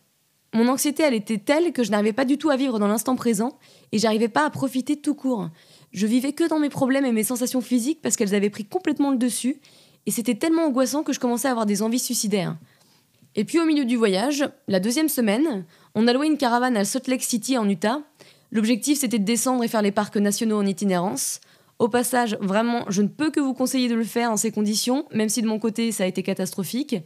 Mon 0.55 0.69
anxiété, 0.69 1.03
elle 1.03 1.15
était 1.15 1.39
telle 1.39 1.73
que 1.73 1.85
je 1.85 1.91
n'arrivais 1.91 2.12
pas 2.12 2.25
du 2.25 2.39
tout 2.39 2.50
à 2.50 2.57
vivre 2.57 2.79
dans 2.79 2.89
l'instant 2.89 3.15
présent 3.15 3.59
et 3.93 3.99
j'arrivais 3.99 4.29
pas 4.29 4.47
à 4.47 4.50
profiter 4.50 4.97
tout 4.97 5.15
court. 5.15 5.49
Je 5.93 6.07
vivais 6.07 6.33
que 6.33 6.49
dans 6.49 6.59
mes 6.59 6.71
problèmes 6.71 7.05
et 7.05 7.12
mes 7.12 7.23
sensations 7.23 7.61
physiques 7.61 8.00
parce 8.03 8.17
qu'elles 8.17 8.35
avaient 8.35 8.50
pris 8.50 8.65
complètement 8.65 9.11
le 9.11 9.17
dessus 9.17 9.61
et 10.07 10.11
c'était 10.11 10.35
tellement 10.35 10.65
angoissant 10.65 11.03
que 11.03 11.12
je 11.12 11.21
commençais 11.21 11.49
à 11.49 11.53
avoir 11.53 11.67
des 11.67 11.83
envies 11.83 12.00
suicidaires. 12.00 12.57
Et 13.37 13.45
puis 13.45 13.61
au 13.61 13.65
milieu 13.65 13.85
du 13.85 13.97
voyage, 13.97 14.45
la 14.67 14.81
deuxième 14.81 15.09
semaine, 15.09 15.65
on 15.95 16.09
a 16.09 16.13
loué 16.13 16.27
une 16.27 16.39
caravane 16.39 16.77
à 16.77 16.85
Salt 16.85 17.09
Lake 17.09 17.23
City 17.23 17.57
en 17.57 17.69
Utah. 17.69 18.01
L'objectif 18.51 18.99
c'était 18.99 19.19
de 19.19 19.25
descendre 19.25 19.63
et 19.63 19.69
faire 19.69 19.83
les 19.83 19.93
parcs 19.93 20.17
nationaux 20.17 20.59
en 20.59 20.67
itinérance. 20.67 21.41
Au 21.79 21.89
passage, 21.89 22.37
vraiment, 22.41 22.85
je 22.89 23.03
ne 23.03 23.09
peux 23.09 23.31
que 23.31 23.41
vous 23.41 23.55
conseiller 23.55 23.89
de 23.89 23.95
le 23.95 24.05
faire 24.05 24.31
en 24.31 24.37
ces 24.37 24.51
conditions, 24.51 25.07
même 25.13 25.29
si 25.29 25.41
de 25.41 25.47
mon 25.47 25.59
côté 25.59 25.93
ça 25.93 26.05
a 26.05 26.07
été 26.07 26.23
catastrophique. 26.23 26.97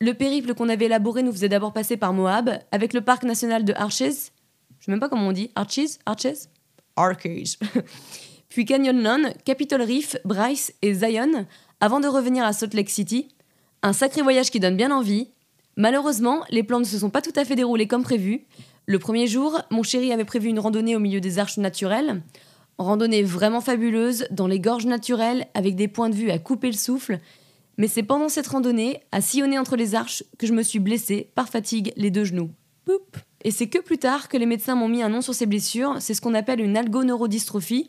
Le 0.00 0.14
périple 0.14 0.54
qu'on 0.54 0.68
avait 0.68 0.84
élaboré 0.84 1.24
nous 1.24 1.32
faisait 1.32 1.48
d'abord 1.48 1.72
passer 1.72 1.96
par 1.96 2.12
Moab, 2.12 2.50
avec 2.70 2.92
le 2.92 3.00
parc 3.00 3.24
national 3.24 3.64
de 3.64 3.72
Arches. 3.74 4.30
Je 4.78 4.84
sais 4.84 4.92
même 4.92 5.00
pas 5.00 5.08
comment 5.08 5.26
on 5.26 5.32
dit. 5.32 5.50
Arches? 5.56 5.98
Arches? 6.06 6.46
Arches. 6.94 7.58
Puis 8.48 8.64
Canyon 8.64 9.04
Run, 9.04 9.30
Capitol 9.44 9.82
Reef, 9.82 10.16
Bryce 10.24 10.72
et 10.82 10.94
Zion, 10.94 11.46
avant 11.80 11.98
de 11.98 12.06
revenir 12.06 12.44
à 12.44 12.52
Salt 12.52 12.74
Lake 12.74 12.90
City. 12.90 13.28
Un 13.82 13.92
sacré 13.92 14.22
voyage 14.22 14.50
qui 14.50 14.60
donne 14.60 14.76
bien 14.76 14.92
envie. 14.92 15.30
Malheureusement, 15.78 16.42
les 16.50 16.64
plans 16.64 16.80
ne 16.80 16.84
se 16.84 16.98
sont 16.98 17.08
pas 17.08 17.22
tout 17.22 17.32
à 17.36 17.44
fait 17.44 17.54
déroulés 17.54 17.86
comme 17.86 18.02
prévu. 18.02 18.46
Le 18.86 18.98
premier 18.98 19.28
jour, 19.28 19.60
mon 19.70 19.84
chéri 19.84 20.12
avait 20.12 20.24
prévu 20.24 20.48
une 20.48 20.58
randonnée 20.58 20.96
au 20.96 20.98
milieu 20.98 21.20
des 21.20 21.38
arches 21.38 21.56
naturelles. 21.56 22.20
Randonnée 22.78 23.22
vraiment 23.22 23.60
fabuleuse, 23.60 24.26
dans 24.32 24.48
les 24.48 24.58
gorges 24.58 24.86
naturelles, 24.86 25.46
avec 25.54 25.76
des 25.76 25.86
points 25.86 26.10
de 26.10 26.16
vue 26.16 26.32
à 26.32 26.40
couper 26.40 26.66
le 26.66 26.76
souffle. 26.76 27.20
Mais 27.76 27.86
c'est 27.86 28.02
pendant 28.02 28.28
cette 28.28 28.48
randonnée, 28.48 29.04
à 29.12 29.20
sillonner 29.20 29.56
entre 29.56 29.76
les 29.76 29.94
arches, 29.94 30.24
que 30.36 30.48
je 30.48 30.52
me 30.52 30.64
suis 30.64 30.80
blessée, 30.80 31.30
par 31.36 31.48
fatigue, 31.48 31.92
les 31.96 32.10
deux 32.10 32.24
genoux. 32.24 32.50
Et 33.44 33.52
c'est 33.52 33.68
que 33.68 33.78
plus 33.78 33.98
tard 33.98 34.28
que 34.28 34.36
les 34.36 34.46
médecins 34.46 34.74
m'ont 34.74 34.88
mis 34.88 35.04
un 35.04 35.08
nom 35.08 35.20
sur 35.20 35.34
ces 35.34 35.46
blessures, 35.46 35.98
c'est 36.00 36.12
ce 36.12 36.20
qu'on 36.20 36.34
appelle 36.34 36.60
une 36.60 36.76
algoneurodystrophie. 36.76 37.88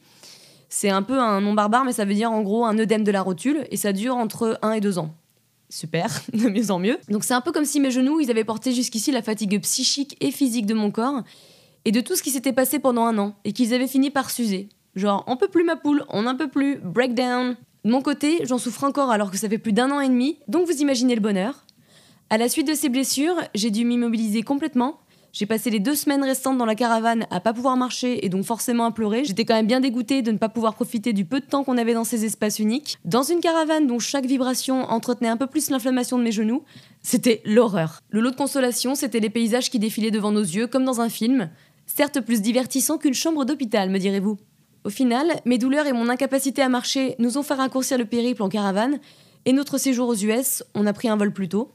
C'est 0.70 0.92
un 0.92 1.02
peu 1.02 1.20
un 1.20 1.42
nom 1.42 1.54
barbare, 1.54 1.86
mais 1.86 1.94
ça 1.94 2.06
veut 2.06 2.14
dire 2.14 2.32
en 2.32 2.44
gros 2.44 2.66
un 2.66 2.78
œdème 2.78 3.04
de 3.04 3.12
la 3.12 3.24
rotule, 3.24 3.66
et 3.72 3.78
ça 3.78 3.94
dure 3.94 4.16
entre 4.16 4.60
1 4.62 4.74
et 4.74 4.80
2 4.80 5.00
ans. 5.00 5.16
Super, 5.70 6.22
de 6.34 6.50
mieux 6.50 6.72
en 6.72 6.80
mieux. 6.80 6.98
Donc 7.10 7.24
c'est 7.24 7.34
un 7.34 7.42
peu 7.42 7.52
comme 7.52 7.66
si 7.66 7.80
mes 7.80 7.92
genoux, 7.92 8.20
ils 8.20 8.32
avaient 8.32 8.44
porté 8.44 8.74
jusqu'ici 8.74 9.12
la 9.12 9.22
fatigue 9.22 9.62
psychique 9.62 10.18
et 10.20 10.32
physique 10.32 10.66
de 10.66 10.74
mon 10.74 10.92
corps, 10.92 11.24
et 11.86 11.92
de 11.92 12.02
tout 12.02 12.16
ce 12.16 12.24
qui 12.24 12.32
s'était 12.32 12.54
passé 12.54 12.80
pendant 12.80 13.06
un 13.06 13.18
an, 13.18 13.36
et 13.46 13.54
qu'ils 13.54 13.74
avaient 13.74 13.88
fini 13.88 14.10
par 14.10 14.30
s'user. 14.30 14.70
Genre, 14.96 15.24
on 15.28 15.38
peut 15.38 15.48
plus 15.48 15.64
ma 15.64 15.76
poule, 15.76 16.04
on 16.10 16.24
n'en 16.24 16.36
peut 16.36 16.50
plus, 16.50 16.78
breakdown. 16.78 17.56
De 17.86 17.92
mon 17.92 18.02
côté, 18.02 18.46
j'en 18.46 18.58
souffre 18.58 18.84
encore 18.84 19.12
alors 19.12 19.32
que 19.32 19.38
ça 19.38 19.48
fait 19.48 19.58
plus 19.58 19.72
d'un 19.72 19.92
an 19.92 20.02
et 20.02 20.10
demi, 20.10 20.38
donc 20.48 20.66
vous 20.66 20.82
imaginez 20.82 21.16
le 21.16 21.22
bonheur. 21.22 21.66
À 22.30 22.38
la 22.38 22.50
suite 22.50 22.68
de 22.68 22.74
ces 22.74 22.90
blessures, 22.90 23.36
j'ai 23.56 23.72
dû 23.72 23.86
m'immobiliser 23.86 24.42
complètement, 24.42 25.00
j'ai 25.32 25.46
passé 25.46 25.70
les 25.70 25.80
deux 25.80 25.96
semaines 25.96 26.24
restantes 26.24 26.58
dans 26.58 26.66
la 26.66 26.76
caravane 26.76 27.28
à 27.30 27.40
pas 27.40 27.54
pouvoir 27.54 27.78
marcher 27.78 28.26
et 28.26 28.30
donc 28.30 28.46
forcément 28.46 28.86
à 28.86 28.92
pleurer. 28.92 29.24
J'étais 29.24 29.46
quand 29.46 29.54
même 29.54 29.68
bien 29.68 29.80
dégoûtée 29.80 30.22
de 30.22 30.32
ne 30.32 30.38
pas 30.38 30.50
pouvoir 30.50 30.74
profiter 30.74 31.14
du 31.14 31.26
peu 31.26 31.40
de 31.40 31.46
temps 31.46 31.64
qu'on 31.64 31.78
avait 31.78 31.94
dans 31.94 32.04
ces 32.04 32.26
espaces 32.26 32.60
uniques. 32.60 32.98
Dans 33.06 33.24
une 33.24 33.40
caravane 33.40 33.88
dont 33.88 34.00
chaque 34.00 34.26
vibration 34.26 34.84
entretenait 34.90 35.30
un 35.30 35.38
peu 35.38 35.48
plus 35.48 35.70
l'inflammation 35.70 36.18
de 36.18 36.24
mes 36.24 36.32
genoux, 36.32 36.64
c'était 37.02 37.42
l'horreur. 37.46 38.02
Le 38.10 38.22
lot 38.22 38.32
de 38.32 38.36
consolation, 38.36 38.96
c'était 38.96 39.20
les 39.20 39.30
paysages 39.30 39.70
qui 39.70 39.80
défilaient 39.80 40.12
devant 40.12 40.32
nos 40.32 40.42
yeux 40.42 40.68
comme 40.68 40.86
dans 40.86 41.02
un 41.02 41.10
film. 41.10 41.50
Certes 41.86 42.22
plus 42.22 42.42
divertissant 42.42 42.98
qu'une 42.98 43.14
chambre 43.14 43.46
d'hôpital, 43.46 43.90
me 43.90 44.00
direz-vous. 44.00 44.38
Au 44.84 44.90
final, 44.90 45.42
mes 45.46 45.58
douleurs 45.58 45.88
et 45.88 45.94
mon 45.94 46.10
incapacité 46.10 46.62
à 46.62 46.70
marcher 46.70 47.16
nous 47.20 47.38
ont 47.38 47.44
fait 47.44 47.54
raccourcir 47.54 47.98
le 47.98 48.06
périple 48.06 48.42
en 48.42 48.50
caravane, 48.50 49.00
et 49.46 49.54
notre 49.54 49.78
séjour 49.78 50.10
aux 50.10 50.16
US, 50.16 50.64
on 50.76 50.86
a 50.86 50.94
pris 50.94 51.10
un 51.10 51.18
vol 51.18 51.32
plus 51.32 51.50
tôt. 51.50 51.72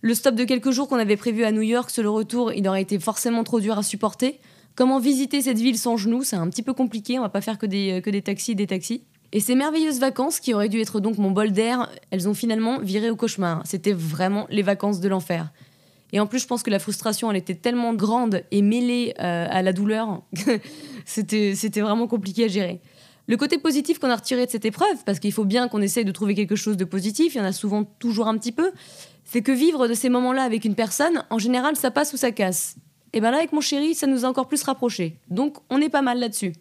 Le 0.00 0.14
stop 0.14 0.36
de 0.36 0.44
quelques 0.44 0.70
jours 0.70 0.88
qu'on 0.88 0.96
avait 0.96 1.16
prévu 1.16 1.42
à 1.44 1.50
New 1.50 1.62
York 1.62 1.90
sur 1.90 2.04
le 2.04 2.10
retour, 2.10 2.52
il 2.52 2.68
aurait 2.68 2.82
été 2.82 3.00
forcément 3.00 3.42
trop 3.42 3.58
dur 3.58 3.76
à 3.76 3.82
supporter. 3.82 4.38
Comment 4.76 5.00
visiter 5.00 5.42
cette 5.42 5.58
ville 5.58 5.76
sans 5.76 5.96
genoux, 5.96 6.22
c'est 6.22 6.36
un 6.36 6.48
petit 6.48 6.62
peu 6.62 6.72
compliqué, 6.72 7.18
on 7.18 7.22
va 7.22 7.28
pas 7.28 7.40
faire 7.40 7.58
que 7.58 7.66
des, 7.66 7.98
euh, 7.98 8.00
que 8.00 8.10
des 8.10 8.22
taxis 8.22 8.54
des 8.54 8.68
taxis. 8.68 9.02
Et 9.32 9.40
ces 9.40 9.56
merveilleuses 9.56 9.98
vacances, 9.98 10.38
qui 10.38 10.54
auraient 10.54 10.68
dû 10.68 10.80
être 10.80 11.00
donc 11.00 11.18
mon 11.18 11.32
bol 11.32 11.50
d'air, 11.50 11.90
elles 12.12 12.28
ont 12.28 12.34
finalement 12.34 12.78
viré 12.78 13.10
au 13.10 13.16
cauchemar. 13.16 13.62
C'était 13.66 13.92
vraiment 13.92 14.46
les 14.50 14.62
vacances 14.62 15.00
de 15.00 15.08
l'enfer. 15.08 15.50
Et 16.12 16.20
en 16.20 16.26
plus, 16.26 16.38
je 16.38 16.46
pense 16.46 16.62
que 16.62 16.70
la 16.70 16.78
frustration, 16.78 17.30
elle 17.30 17.36
était 17.36 17.56
tellement 17.56 17.92
grande 17.92 18.42
et 18.52 18.62
mêlée 18.62 19.14
euh, 19.18 19.46
à 19.50 19.62
la 19.62 19.72
douleur, 19.72 20.22
c'était 21.04 21.80
vraiment 21.80 22.06
compliqué 22.06 22.44
à 22.44 22.48
gérer. 22.48 22.80
Le 23.26 23.36
côté 23.36 23.58
positif 23.58 23.98
qu'on 23.98 24.08
a 24.08 24.16
retiré 24.16 24.46
de 24.46 24.50
cette 24.50 24.64
épreuve, 24.64 25.04
parce 25.04 25.18
qu'il 25.18 25.32
faut 25.32 25.44
bien 25.44 25.68
qu'on 25.68 25.82
essaye 25.82 26.06
de 26.06 26.12
trouver 26.12 26.34
quelque 26.34 26.56
chose 26.56 26.78
de 26.78 26.84
positif, 26.84 27.34
il 27.34 27.38
y 27.38 27.40
en 27.42 27.44
a 27.44 27.52
souvent 27.52 27.84
toujours 27.84 28.26
un 28.26 28.38
petit 28.38 28.52
peu, 28.52 28.70
c'est 29.30 29.42
que 29.42 29.52
vivre 29.52 29.88
de 29.88 29.94
ces 29.94 30.08
moments-là 30.08 30.42
avec 30.42 30.64
une 30.64 30.74
personne, 30.74 31.22
en 31.28 31.38
général, 31.38 31.76
ça 31.76 31.90
passe 31.90 32.14
ou 32.14 32.16
ça 32.16 32.32
casse. 32.32 32.76
Et 33.12 33.20
bien 33.20 33.30
là, 33.30 33.38
avec 33.38 33.52
mon 33.52 33.60
chéri, 33.60 33.94
ça 33.94 34.06
nous 34.06 34.24
a 34.24 34.28
encore 34.28 34.48
plus 34.48 34.62
rapprochés. 34.62 35.18
Donc, 35.28 35.58
on 35.68 35.80
est 35.80 35.90
pas 35.90 36.02
mal 36.02 36.18
là-dessus. 36.18 36.54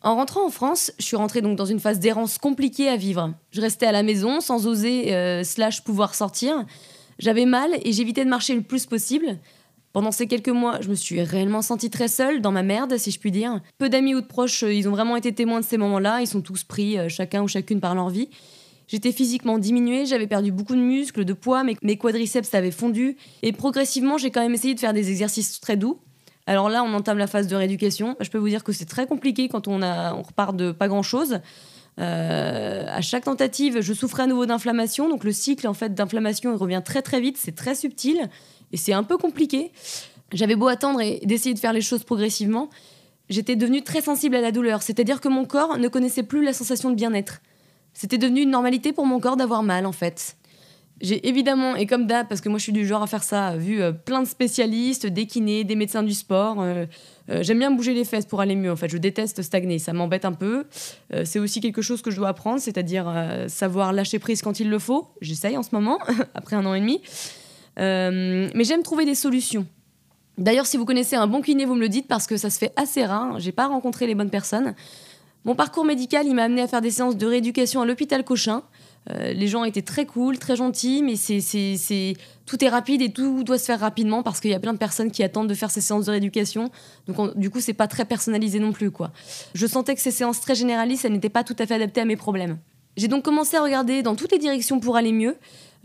En 0.00 0.16
rentrant 0.16 0.46
en 0.46 0.50
France, 0.50 0.92
je 0.98 1.04
suis 1.04 1.16
rentrée 1.16 1.42
donc 1.42 1.56
dans 1.56 1.64
une 1.66 1.80
phase 1.80 1.98
d'errance 1.98 2.38
compliquée 2.38 2.88
à 2.88 2.96
vivre. 2.96 3.34
Je 3.50 3.60
restais 3.60 3.86
à 3.86 3.92
la 3.92 4.02
maison 4.02 4.40
sans 4.40 4.66
oser 4.66 5.14
euh, 5.14 5.44
slash 5.44 5.84
pouvoir 5.84 6.14
sortir. 6.14 6.64
J'avais 7.18 7.46
mal 7.46 7.70
et 7.82 7.92
j'évitais 7.92 8.24
de 8.24 8.30
marcher 8.30 8.54
le 8.54 8.62
plus 8.62 8.86
possible. 8.86 9.38
Pendant 9.92 10.10
ces 10.10 10.26
quelques 10.26 10.48
mois, 10.48 10.80
je 10.80 10.88
me 10.88 10.94
suis 10.94 11.22
réellement 11.22 11.62
sentie 11.62 11.90
très 11.90 12.08
seule 12.08 12.40
dans 12.40 12.50
ma 12.50 12.62
merde, 12.62 12.96
si 12.96 13.10
je 13.10 13.20
puis 13.20 13.30
dire. 13.30 13.60
Peu 13.78 13.88
d'amis 13.88 14.14
ou 14.14 14.20
de 14.22 14.26
proches, 14.26 14.62
euh, 14.62 14.72
ils 14.72 14.88
ont 14.88 14.92
vraiment 14.92 15.16
été 15.16 15.34
témoins 15.34 15.60
de 15.60 15.64
ces 15.66 15.76
moments-là. 15.76 16.22
Ils 16.22 16.26
sont 16.26 16.40
tous 16.40 16.64
pris, 16.64 16.98
euh, 16.98 17.08
chacun 17.08 17.42
ou 17.42 17.48
chacune 17.48 17.80
par 17.80 17.94
leur 17.94 18.08
vie. 18.08 18.30
J'étais 18.86 19.12
physiquement 19.12 19.58
diminuée, 19.58 20.06
j'avais 20.06 20.26
perdu 20.26 20.52
beaucoup 20.52 20.74
de 20.74 20.80
muscles, 20.80 21.24
de 21.24 21.32
poids, 21.32 21.64
mes, 21.64 21.76
mes 21.82 21.96
quadriceps 21.96 22.54
avaient 22.54 22.70
fondu. 22.70 23.16
Et 23.42 23.52
progressivement, 23.52 24.18
j'ai 24.18 24.30
quand 24.30 24.42
même 24.42 24.54
essayé 24.54 24.74
de 24.74 24.80
faire 24.80 24.92
des 24.92 25.10
exercices 25.10 25.60
très 25.60 25.76
doux. 25.76 25.98
Alors 26.46 26.68
là, 26.68 26.82
on 26.84 26.92
entame 26.92 27.18
la 27.18 27.26
phase 27.26 27.46
de 27.46 27.56
rééducation. 27.56 28.16
Je 28.20 28.28
peux 28.30 28.38
vous 28.38 28.48
dire 28.48 28.64
que 28.64 28.72
c'est 28.72 28.84
très 28.84 29.06
compliqué 29.06 29.48
quand 29.48 29.68
on, 29.68 29.78
repart 30.22 30.54
de 30.54 30.72
pas 30.72 30.88
grand-chose. 30.88 31.40
Euh, 32.00 32.84
à 32.88 33.00
chaque 33.00 33.24
tentative, 33.24 33.80
je 33.80 33.94
souffrais 33.94 34.24
à 34.24 34.26
nouveau 34.26 34.44
d'inflammation. 34.44 35.08
Donc 35.08 35.24
le 35.24 35.32
cycle 35.32 35.66
en 35.66 35.74
fait 35.74 35.94
d'inflammation, 35.94 36.52
il 36.52 36.56
revient 36.56 36.82
très 36.84 37.00
très 37.00 37.20
vite. 37.20 37.38
C'est 37.38 37.54
très 37.54 37.74
subtil 37.74 38.28
et 38.72 38.76
c'est 38.76 38.92
un 38.92 39.04
peu 39.04 39.16
compliqué. 39.16 39.72
J'avais 40.32 40.56
beau 40.56 40.68
attendre 40.68 41.00
et 41.00 41.20
d'essayer 41.24 41.54
de 41.54 41.58
faire 41.58 41.72
les 41.72 41.80
choses 41.80 42.04
progressivement, 42.04 42.68
j'étais 43.30 43.56
devenue 43.56 43.82
très 43.82 44.02
sensible 44.02 44.34
à 44.34 44.40
la 44.40 44.52
douleur. 44.52 44.82
C'est-à-dire 44.82 45.20
que 45.20 45.28
mon 45.28 45.44
corps 45.44 45.78
ne 45.78 45.88
connaissait 45.88 46.24
plus 46.24 46.44
la 46.44 46.52
sensation 46.52 46.90
de 46.90 46.96
bien-être. 46.96 47.40
C'était 47.94 48.18
devenu 48.18 48.42
une 48.42 48.50
normalité 48.50 48.92
pour 48.92 49.06
mon 49.06 49.20
corps 49.20 49.36
d'avoir 49.36 49.62
mal 49.62 49.86
en 49.86 49.92
fait. 49.92 50.36
J'ai 51.00 51.26
évidemment, 51.28 51.74
et 51.74 51.86
comme 51.86 52.06
d'hab, 52.06 52.28
parce 52.28 52.40
que 52.40 52.48
moi 52.48 52.58
je 52.58 52.64
suis 52.64 52.72
du 52.72 52.86
genre 52.86 53.02
à 53.02 53.08
faire 53.08 53.24
ça, 53.24 53.56
vu 53.56 53.82
euh, 53.82 53.90
plein 53.90 54.22
de 54.22 54.28
spécialistes, 54.28 55.06
des 55.06 55.26
kinés, 55.26 55.64
des 55.64 55.74
médecins 55.74 56.04
du 56.04 56.14
sport. 56.14 56.60
Euh, 56.60 56.86
euh, 57.30 57.42
j'aime 57.42 57.58
bien 57.58 57.72
bouger 57.72 57.94
les 57.94 58.04
fesses 58.04 58.26
pour 58.26 58.40
aller 58.40 58.54
mieux 58.54 58.70
en 58.70 58.76
fait. 58.76 58.88
Je 58.88 58.98
déteste 58.98 59.42
stagner, 59.42 59.80
ça 59.80 59.92
m'embête 59.92 60.24
un 60.24 60.32
peu. 60.32 60.64
c'est 61.24 61.38
aussi 61.38 61.60
quelque 61.60 61.82
chose 61.82 62.00
que 62.00 62.10
je 62.10 62.16
dois 62.16 62.28
apprendre, 62.28 62.60
c'est-à-dire 62.60 63.12
savoir 63.48 63.92
lâcher 63.92 64.18
prise 64.18 64.40
quand 64.40 64.60
il 64.60 64.70
le 64.70 64.78
faut. 64.78 65.08
J'essaye 65.20 65.56
en 65.56 65.62
ce 65.62 65.70
moment, 65.72 65.98
après 66.34 66.56
un 66.56 66.64
an 66.64 66.74
et 66.74 66.80
demi. 66.80 67.00
mais 67.76 68.64
j'aime 68.64 68.82
trouver 68.82 69.04
des 69.04 69.14
solutions. 69.16 69.66
D'ailleurs, 70.38 70.66
si 70.66 70.76
vous 70.76 70.84
connaissez 70.84 71.16
un 71.16 71.26
bon 71.26 71.42
kiné, 71.42 71.64
vous 71.64 71.74
me 71.74 71.80
le 71.80 71.88
dites 71.88 72.08
parce 72.08 72.26
que 72.26 72.36
ça 72.36 72.50
se 72.50 72.58
fait 72.58 72.72
assez 72.76 73.04
rare. 73.04 73.38
J'ai 73.38 73.52
pas 73.52 73.66
rencontré 73.66 74.06
les 74.06 74.14
bonnes 74.14 74.30
personnes. 74.30 74.74
Mon 75.44 75.54
parcours 75.54 75.84
médical, 75.84 76.26
il 76.26 76.34
m'a 76.34 76.44
amené 76.44 76.62
à 76.62 76.66
faire 76.66 76.80
des 76.80 76.90
séances 76.90 77.16
de 77.16 77.26
rééducation 77.26 77.82
à 77.82 77.86
l'hôpital 77.86 78.24
Cochin. 78.24 78.62
Euh, 79.10 79.34
les 79.34 79.46
gens 79.46 79.64
étaient 79.64 79.82
très 79.82 80.06
cool, 80.06 80.38
très 80.38 80.56
gentils, 80.56 81.02
mais 81.02 81.16
c'est, 81.16 81.40
c'est, 81.40 82.14
tout 82.46 82.64
est 82.64 82.68
rapide 82.70 83.02
et 83.02 83.12
tout 83.12 83.44
doit 83.44 83.58
se 83.58 83.66
faire 83.66 83.80
rapidement 83.80 84.22
parce 84.22 84.40
qu'il 84.40 84.50
y 84.50 84.54
a 84.54 84.60
plein 84.60 84.72
de 84.72 84.78
personnes 84.78 85.10
qui 85.10 85.22
attendent 85.22 85.48
de 85.48 85.54
faire 85.54 85.70
ces 85.70 85.82
séances 85.82 86.06
de 86.06 86.12
rééducation. 86.12 86.70
Donc, 87.06 87.36
du 87.36 87.50
coup, 87.50 87.60
c'est 87.60 87.74
pas 87.74 87.88
très 87.88 88.06
personnalisé 88.06 88.58
non 88.58 88.72
plus, 88.72 88.90
quoi. 88.90 89.12
Je 89.54 89.66
sentais 89.66 89.94
que 89.94 90.00
ces 90.00 90.10
séances 90.10 90.40
très 90.40 90.54
généralistes, 90.54 91.04
elles 91.04 91.12
n'étaient 91.12 91.28
pas 91.28 91.44
tout 91.44 91.56
à 91.58 91.66
fait 91.66 91.74
adaptées 91.74 92.00
à 92.00 92.06
mes 92.06 92.16
problèmes. 92.16 92.58
J'ai 92.96 93.08
donc 93.08 93.24
commencé 93.24 93.56
à 93.56 93.62
regarder 93.62 94.02
dans 94.02 94.14
toutes 94.14 94.32
les 94.32 94.38
directions 94.38 94.80
pour 94.80 94.96
aller 94.96 95.12
mieux, 95.12 95.36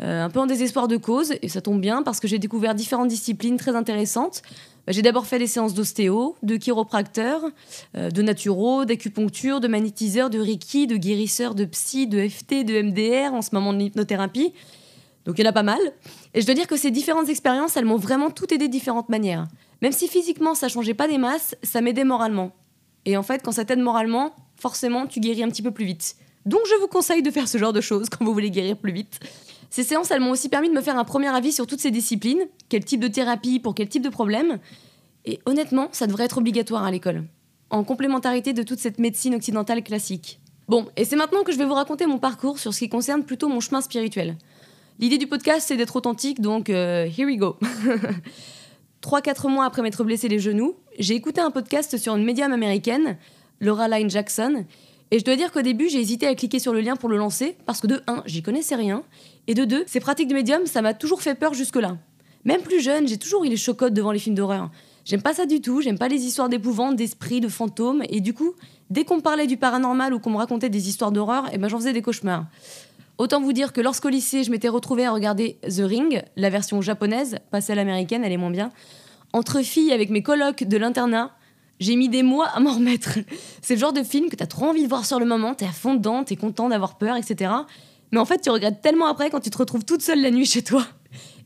euh, 0.02 0.24
un 0.24 0.30
peu 0.30 0.40
en 0.40 0.46
désespoir 0.46 0.88
de 0.88 0.98
cause, 0.98 1.34
et 1.42 1.50
ça 1.50 1.62
tombe 1.62 1.82
bien 1.82 2.04
parce 2.04 2.20
que 2.20 2.28
j'ai 2.28 2.40
découvert 2.40 2.74
différentes 2.74 3.10
disciplines 3.10 3.58
très 3.58 3.76
intéressantes. 3.76 4.42
Bah, 4.88 4.94
j'ai 4.94 5.02
d'abord 5.02 5.28
fait 5.28 5.40
des 5.40 5.48
séances 5.48 5.74
d'ostéo, 5.74 6.36
de 6.42 6.56
chiropracteur, 6.56 7.42
euh, 7.98 8.10
de 8.10 8.22
naturo, 8.22 8.86
d'acupuncture, 8.86 9.60
de 9.60 9.68
magnétiseur, 9.68 10.30
de 10.30 10.40
reiki, 10.40 10.88
de 10.88 10.96
guérisseur, 10.96 11.54
de 11.54 11.66
psy, 11.66 12.08
de 12.08 12.28
FT, 12.28 12.64
de 12.64 12.82
MDR, 12.82 13.34
en 13.34 13.42
ce 13.42 13.50
moment 13.54 13.74
de 13.74 13.80
l'hypnothérapie. 13.80 14.54
Donc 15.26 15.38
il 15.38 15.44
y 15.44 15.48
en 15.48 15.50
a 15.50 15.54
pas 15.54 15.64
mal. 15.64 15.80
Et 16.34 16.42
je 16.42 16.46
dois 16.46 16.56
dire 16.56 16.68
que 16.68 16.78
ces 16.78 16.92
différentes 16.92 17.30
expériences, 17.30 17.76
elles 17.76 17.86
m'ont 17.86 17.98
vraiment 17.98 18.32
toutes 18.32 18.52
aidé 18.52 18.68
de 18.68 18.72
différentes 18.72 19.10
manières. 19.10 19.48
Même 19.82 19.92
si 19.92 20.08
physiquement 20.08 20.56
ça 20.56 20.70
changeait 20.70 20.94
pas 20.94 21.08
des 21.08 21.18
masses, 21.18 21.56
ça 21.62 21.82
m'aidait 21.82 22.04
moralement. 22.04 22.52
Et 23.06 23.18
en 23.18 23.24
fait, 23.24 23.42
quand 23.44 23.52
ça 23.52 23.66
t'aide 23.66 23.80
moralement, 23.80 24.34
forcément, 24.56 25.08
tu 25.08 25.20
guéris 25.20 25.44
un 25.44 25.50
petit 25.50 25.62
peu 25.62 25.72
plus 25.72 25.86
vite. 25.86 26.16
Donc 26.46 26.62
je 26.70 26.76
vous 26.82 26.88
conseille 26.88 27.22
de 27.22 27.32
faire 27.32 27.48
ce 27.48 27.58
genre 27.58 27.74
de 27.74 27.82
choses 27.82 28.08
quand 28.10 28.24
vous 28.26 28.34
voulez 28.34 28.50
guérir 28.50 28.78
plus 28.78 28.92
vite. 28.92 29.20
Ces 29.70 29.84
séances, 29.84 30.12
elles 30.12 30.22
m'ont 30.22 30.32
aussi 30.32 30.50
permis 30.50 30.70
de 30.70 30.74
me 30.74 30.82
faire 30.82 30.98
un 30.98 31.04
premier 31.04 31.28
avis 31.28 31.52
sur 31.52 31.68
toutes 31.68 31.80
ces 31.80 31.92
disciplines, 31.92 32.48
quel 32.70 32.84
type 32.84 33.00
de 33.00 33.08
thérapie 33.08 33.60
pour 33.60 33.76
quel 33.76 33.88
type 33.88 34.04
de 34.04 34.10
problème. 34.10 34.60
Et 35.26 35.40
honnêtement, 35.46 35.90
ça 35.92 36.08
devrait 36.08 36.26
être 36.26 36.40
obligatoire 36.40 36.84
à 36.84 36.92
l'école, 36.92 37.26
en 37.70 37.84
complémentarité 37.84 38.54
de 38.54 38.64
toute 38.64 38.80
cette 38.80 39.00
médecine 39.00 39.36
occidentale 39.36 39.84
classique. 39.84 40.40
Bon, 40.68 40.88
et 40.98 41.06
c'est 41.06 41.16
maintenant 41.16 41.44
que 41.44 41.52
je 41.52 41.58
vais 41.58 41.66
vous 41.66 41.74
raconter 41.74 42.06
mon 42.06 42.20
parcours 42.20 42.60
sur 42.60 42.74
ce 42.74 42.80
qui 42.80 42.90
concerne 42.90 43.24
plutôt 43.24 43.48
mon 43.48 43.60
chemin 43.60 43.82
spirituel. 43.82 44.38
L'idée 45.00 45.18
du 45.18 45.28
podcast, 45.28 45.66
c'est 45.68 45.78
d'être 45.78 45.96
authentique, 45.96 46.42
donc 46.42 46.70
euh, 46.70 47.06
here 47.06 47.26
we 47.26 47.38
go. 47.38 47.58
3-4 49.02 49.50
mois 49.50 49.66
après 49.66 49.82
m'être 49.82 50.04
blessé 50.04 50.28
les 50.28 50.40
genoux, 50.40 50.76
j'ai 50.98 51.16
écouté 51.16 51.42
un 51.42 51.52
podcast 51.52 51.98
sur 51.98 52.16
une 52.16 52.26
médium 52.26 52.52
américaine, 52.52 53.18
Laura 53.62 53.88
Lyne 53.88 54.10
Jackson, 54.10 54.66
et 55.12 55.20
je 55.20 55.26
dois 55.26 55.36
dire 55.36 55.52
qu'au 55.52 55.62
début, 55.62 55.90
j'ai 55.90 56.00
hésité 56.00 56.28
à 56.28 56.36
cliquer 56.36 56.60
sur 56.60 56.74
le 56.74 56.82
lien 56.82 56.96
pour 56.96 57.10
le 57.10 57.18
lancer, 57.18 57.56
parce 57.66 57.82
que 57.82 57.88
de 57.88 58.02
1, 58.08 58.24
j'y 58.26 58.42
connaissais 58.42 58.76
rien, 58.76 59.04
et 59.48 59.54
de 59.54 59.66
2, 59.66 59.84
ces 59.88 60.00
pratiques 60.00 60.28
de 60.28 60.34
médium, 60.34 60.66
ça 60.66 60.82
m'a 60.82 60.94
toujours 60.94 61.22
fait 61.22 61.36
peur 61.36 61.54
jusque-là. 61.54 61.98
Même 62.46 62.62
plus 62.62 62.80
jeune, 62.80 63.08
j'ai 63.08 63.18
toujours 63.18 63.44
eu 63.44 63.50
les 63.50 63.58
chocottes 63.58 63.94
devant 63.94 64.12
les 64.12 64.20
films 64.20 64.36
d'horreur. 64.36 64.70
J'aime 65.06 65.22
pas 65.22 65.34
ça 65.34 65.46
du 65.46 65.62
tout, 65.62 65.82
j'aime 65.82 65.98
pas 65.98 66.08
les 66.08 66.24
histoires 66.26 66.50
d'épouvante, 66.50 66.96
d'esprits, 66.96 67.42
de 67.42 67.48
fantômes, 67.48 68.04
et 68.10 68.22
du 68.22 68.34
coup, 68.34 68.54
dès 68.90 69.06
qu'on 69.06 69.22
parlait 69.22 69.48
du 69.48 69.58
paranormal 69.58 70.14
ou 70.14 70.20
qu'on 70.20 70.30
me 70.30 70.38
racontait 70.38 70.70
des 70.70 70.88
histoires 70.88 71.12
d'horreur, 71.12 71.50
eh 71.52 71.58
ben 71.58 71.68
j'en 71.68 71.80
faisais 71.80 71.94
des 71.94 72.02
cauchemars. 72.02 72.46
Autant 73.18 73.42
vous 73.42 73.52
dire 73.52 73.74
que 73.74 73.82
lorsqu'au 73.82 74.10
lycée, 74.10 74.44
je 74.44 74.52
m'étais 74.52 74.70
retrouvée 74.70 75.06
à 75.06 75.12
regarder 75.12 75.58
The 75.64 75.82
Ring, 75.82 76.24
la 76.38 76.50
version 76.50 76.82
japonaise, 76.82 77.40
pas 77.52 77.60
celle 77.60 77.80
américaine, 77.80 78.24
elle 78.24 78.32
est 78.32 78.38
moins 78.38 78.52
bien, 78.52 78.72
entre 79.34 79.62
filles 79.62 79.92
avec 79.92 80.10
mes 80.10 80.24
colocs 80.24 80.64
de 80.64 80.78
l'internat, 80.78 81.32
j'ai 81.80 81.96
mis 81.96 82.10
des 82.10 82.24
mois 82.24 82.48
à 82.48 82.60
m'en 82.60 82.74
remettre. 82.74 83.20
C'est 83.62 83.76
le 83.76 83.80
genre 83.80 83.94
de 83.94 84.04
film 84.04 84.30
que 84.30 84.36
t'as 84.36 84.48
trop 84.48 84.66
envie 84.66 84.84
de 84.84 84.90
voir 84.90 85.06
sur 85.06 85.20
le 85.20 85.26
moment, 85.26 85.54
t'es 85.54 85.66
à 85.66 85.72
fond 85.72 85.96
dedans, 85.96 86.24
t'es 86.24 86.36
content 86.36 86.70
d'avoir 86.70 86.98
peur, 86.98 87.16
etc. 87.16 87.52
Mais 88.12 88.20
en 88.20 88.26
fait, 88.26 88.42
tu 88.42 88.50
regrettes 88.50 88.82
tellement 88.82 89.08
après 89.08 89.30
quand 89.30 89.40
tu 89.40 89.50
te 89.50 89.58
retrouves 89.58 89.86
toute 89.86 90.02
seule 90.02 90.22
la 90.22 90.32
nuit 90.32 90.46
chez 90.46 90.64
toi. 90.64 90.86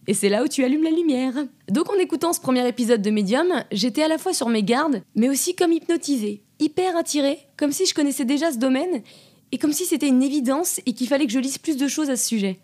Et 0.08 0.14
c'est 0.14 0.30
là 0.30 0.44
où 0.44 0.48
tu 0.48 0.64
allumes 0.64 0.84
la 0.84 0.92
lumière. 0.92 1.34
Donc 1.70 1.90
en 1.90 1.98
écoutant 1.98 2.34
ce 2.34 2.42
premier 2.42 2.68
épisode 2.68 3.02
de 3.02 3.10
Medium, 3.10 3.64
j'étais 3.72 4.04
à 4.04 4.08
la 4.08 4.18
fois 4.18 4.34
sur 4.34 4.50
mes 4.50 4.64
gardes, 4.64 5.02
mais 5.16 5.30
aussi 5.30 5.56
comme 5.56 5.72
hypnotisée, 5.72 6.44
hyper 6.60 6.98
attirée, 6.98 7.40
comme 7.58 7.72
si 7.72 7.86
je 7.86 7.94
connaissais 7.94 8.26
déjà 8.26 8.52
ce 8.52 8.58
domaine, 8.58 9.02
et 9.54 9.58
comme 9.58 9.72
si 9.72 9.86
c'était 9.86 10.08
une 10.08 10.24
évidence 10.24 10.82
et 10.86 10.94
qu'il 10.94 11.08
fallait 11.08 11.28
que 11.28 11.32
je 11.32 11.40
lise 11.40 11.58
plus 11.58 11.78
de 11.78 11.88
choses 11.88 12.10
à 12.10 12.18
ce 12.18 12.28
sujet. 12.28 12.60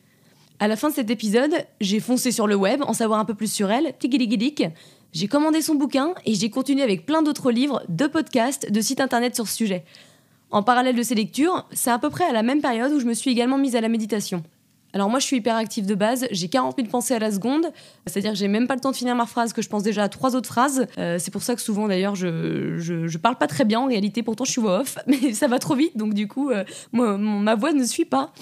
À 0.60 0.68
la 0.68 0.76
fin 0.76 0.90
de 0.90 0.96
cet 0.96 1.10
épisode, 1.10 1.54
j'ai 1.80 2.02
foncé 2.02 2.32
sur 2.32 2.46
le 2.46 2.56
web 2.56 2.82
en 2.86 2.94
savoir 2.94 3.20
un 3.20 3.26
peu 3.26 3.36
plus 3.36 3.52
sur 3.52 3.72
elle, 3.72 3.94
tigiligilik. 3.98 4.64
J'ai 5.12 5.28
commandé 5.28 5.62
son 5.62 5.76
bouquin 5.76 6.14
et 6.26 6.36
j'ai 6.36 6.50
continué 6.50 6.84
avec 6.84 7.06
plein 7.06 7.24
d'autres 7.24 7.52
livres, 7.52 7.84
de 7.90 8.06
podcasts, 8.06 8.72
de 8.72 8.82
sites 8.82 9.02
internet 9.02 9.36
sur 9.36 9.48
ce 9.48 9.56
sujet. 9.56 9.84
En 10.52 10.62
parallèle 10.62 10.96
de 10.96 11.04
ces 11.04 11.16
lectures, 11.16 11.68
c'est 11.72 11.90
à 11.90 11.98
peu 11.98 12.10
près 12.10 12.26
à 12.26 12.32
la 12.32 12.44
même 12.44 12.62
période 12.62 12.92
où 12.92 13.00
je 13.00 13.06
me 13.06 13.14
suis 13.14 13.32
également 13.32 13.58
mise 13.58 13.76
à 13.76 13.82
la 13.82 13.90
méditation. 13.90 14.44
Alors 14.94 15.10
moi 15.10 15.20
je 15.20 15.26
suis 15.26 15.38
hyper 15.38 15.56
active 15.56 15.86
de 15.86 15.94
base, 15.94 16.28
j'ai 16.32 16.48
40 16.48 16.76
000 16.78 16.88
pensées 16.90 17.14
à 17.14 17.20
la 17.20 17.32
seconde, 17.32 17.72
c'est-à-dire 18.08 18.32
que 18.32 18.38
j'ai 18.38 18.48
même 18.48 18.68
pas 18.68 18.74
le 18.74 18.82
temps 18.82 18.90
de 18.90 18.96
finir 18.96 19.16
ma 19.16 19.28
phrase, 19.28 19.54
que 19.54 19.62
je 19.62 19.70
pense 19.70 19.84
déjà 19.84 20.04
à 20.04 20.10
trois 20.10 20.36
autres 20.36 20.48
phrases. 20.48 20.88
Euh, 20.98 21.18
c'est 21.20 21.30
pour 21.30 21.44
ça 21.44 21.54
que 21.54 21.62
souvent 21.62 21.88
d'ailleurs 21.88 22.16
je, 22.16 22.78
je, 22.78 23.18
parle 23.20 23.38
pas 23.38 23.46
très 23.46 23.66
bien 23.66 23.80
en 23.80 23.88
réalité, 23.88 24.24
pourtant 24.24 24.46
je 24.46 24.52
suis 24.52 24.62
voix 24.62 24.80
off, 24.80 24.98
mais 25.08 25.34
ça 25.34 25.48
va 25.48 25.60
trop 25.60 25.76
vite, 25.76 25.96
donc 25.96 26.16
du 26.16 26.28
coup 26.28 26.50
euh, 26.50 26.64
ma 26.92 27.54
voix 27.54 27.72
ne 27.72 27.84
suit 27.84 28.06
pas. 28.06 28.34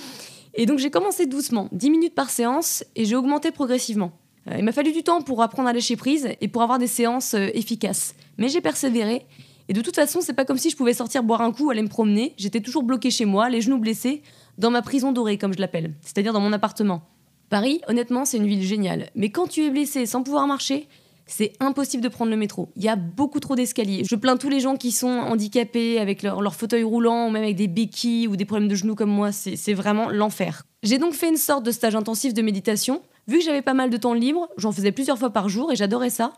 Et 0.54 0.66
donc 0.66 0.80
j'ai 0.80 0.90
commencé 0.90 1.26
doucement, 1.26 1.68
10 1.74 1.90
minutes 1.90 2.16
par 2.16 2.30
séance, 2.30 2.86
et 2.96 3.04
j'ai 3.04 3.18
augmenté 3.18 3.52
progressivement. 3.52 4.14
Euh, 4.50 4.56
il 4.58 4.64
m'a 4.64 4.72
fallu 4.72 4.92
du 4.92 5.04
temps 5.04 5.22
pour 5.22 5.42
apprendre 5.42 5.70
à 5.70 5.74
lâcher 5.74 5.96
prise 5.96 6.30
et 6.40 6.48
pour 6.48 6.62
avoir 6.62 6.80
des 6.80 6.88
séances 6.88 7.34
efficaces. 7.34 8.16
Mais 8.38 8.50
j'ai 8.50 8.62
persévéré, 8.62 9.26
et 9.70 9.74
de 9.74 9.82
toute 9.82 9.96
façon 9.96 10.22
c'est 10.22 10.34
pas 10.34 10.46
comme 10.46 10.58
si 10.58 10.70
je 10.70 10.78
pouvais 10.78 10.94
sortir 10.94 11.24
boire 11.24 11.42
un 11.42 11.52
coup, 11.52 11.70
aller 11.70 11.82
me 11.82 11.88
promener, 11.88 12.34
j'étais 12.38 12.62
toujours 12.62 12.84
bloquée 12.84 13.12
chez 13.12 13.26
moi, 13.26 13.50
les 13.50 13.62
genoux 13.62 13.80
blessés, 13.80 14.22
dans 14.58 14.72
ma 14.72 14.82
prison 14.82 15.12
dorée, 15.12 15.38
comme 15.38 15.54
je 15.54 15.60
l'appelle, 15.60 15.94
c'est-à-dire 16.02 16.34
dans 16.34 16.40
mon 16.40 16.54
appartement. 16.54 17.02
Paris, 17.50 17.82
honnêtement, 17.88 18.26
c'est 18.26 18.38
une 18.38 18.48
ville 18.48 18.64
géniale. 18.64 19.10
Mais 19.16 19.30
quand 19.30 19.48
tu 19.48 19.64
es 19.64 19.70
blessé 19.70 20.06
sans 20.06 20.24
pouvoir 20.24 20.48
marcher, 20.48 20.88
c'est 21.28 21.54
impossible 21.60 22.04
de 22.04 22.10
prendre 22.10 22.32
le 22.32 22.38
métro. 22.38 22.70
Il 22.76 22.84
y 22.84 22.90
a 22.90 22.96
beaucoup 22.96 23.40
trop 23.40 23.56
d'escaliers. 23.56 24.04
Je 24.10 24.16
plains 24.16 24.38
tous 24.38 24.50
les 24.50 24.60
gens 24.60 24.76
qui 24.76 24.92
sont 24.92 25.08
handicapés 25.08 26.00
avec 26.00 26.24
leur, 26.24 26.56
fauteuil 26.56 26.84
roulant 26.84 27.28
ou 27.28 27.30
même 27.30 27.44
avec 27.44 27.56
des 27.56 27.68
béquilles 27.68 28.28
ou 28.28 28.36
des 28.36 28.46
problèmes 28.46 28.70
de 28.70 28.76
genoux 28.76 28.96
comme 28.96 29.10
moi. 29.10 29.32
C'est 29.32 29.74
vraiment 29.74 30.10
l'enfer. 30.10 30.64
J'ai 30.84 30.98
donc 30.98 31.14
fait 31.14 31.30
une 31.30 31.38
sorte 31.38 31.66
de 31.66 31.72
stage 31.72 31.96
intensif 31.96 32.34
de 32.34 32.42
méditation. 32.42 33.02
Vu 33.28 33.40
que 33.40 33.44
j'avais 33.44 33.62
pas 33.62 33.74
mal 33.74 33.90
de 33.90 33.98
temps 33.98 34.14
libre, 34.14 34.48
j'en 34.58 34.72
faisais 34.72 34.92
plusieurs 34.92 35.18
fois 35.18 35.32
par 35.32 35.50
jour 35.50 35.72
et 35.72 35.76
j'adorais 35.76 36.10
ça. 36.10 36.34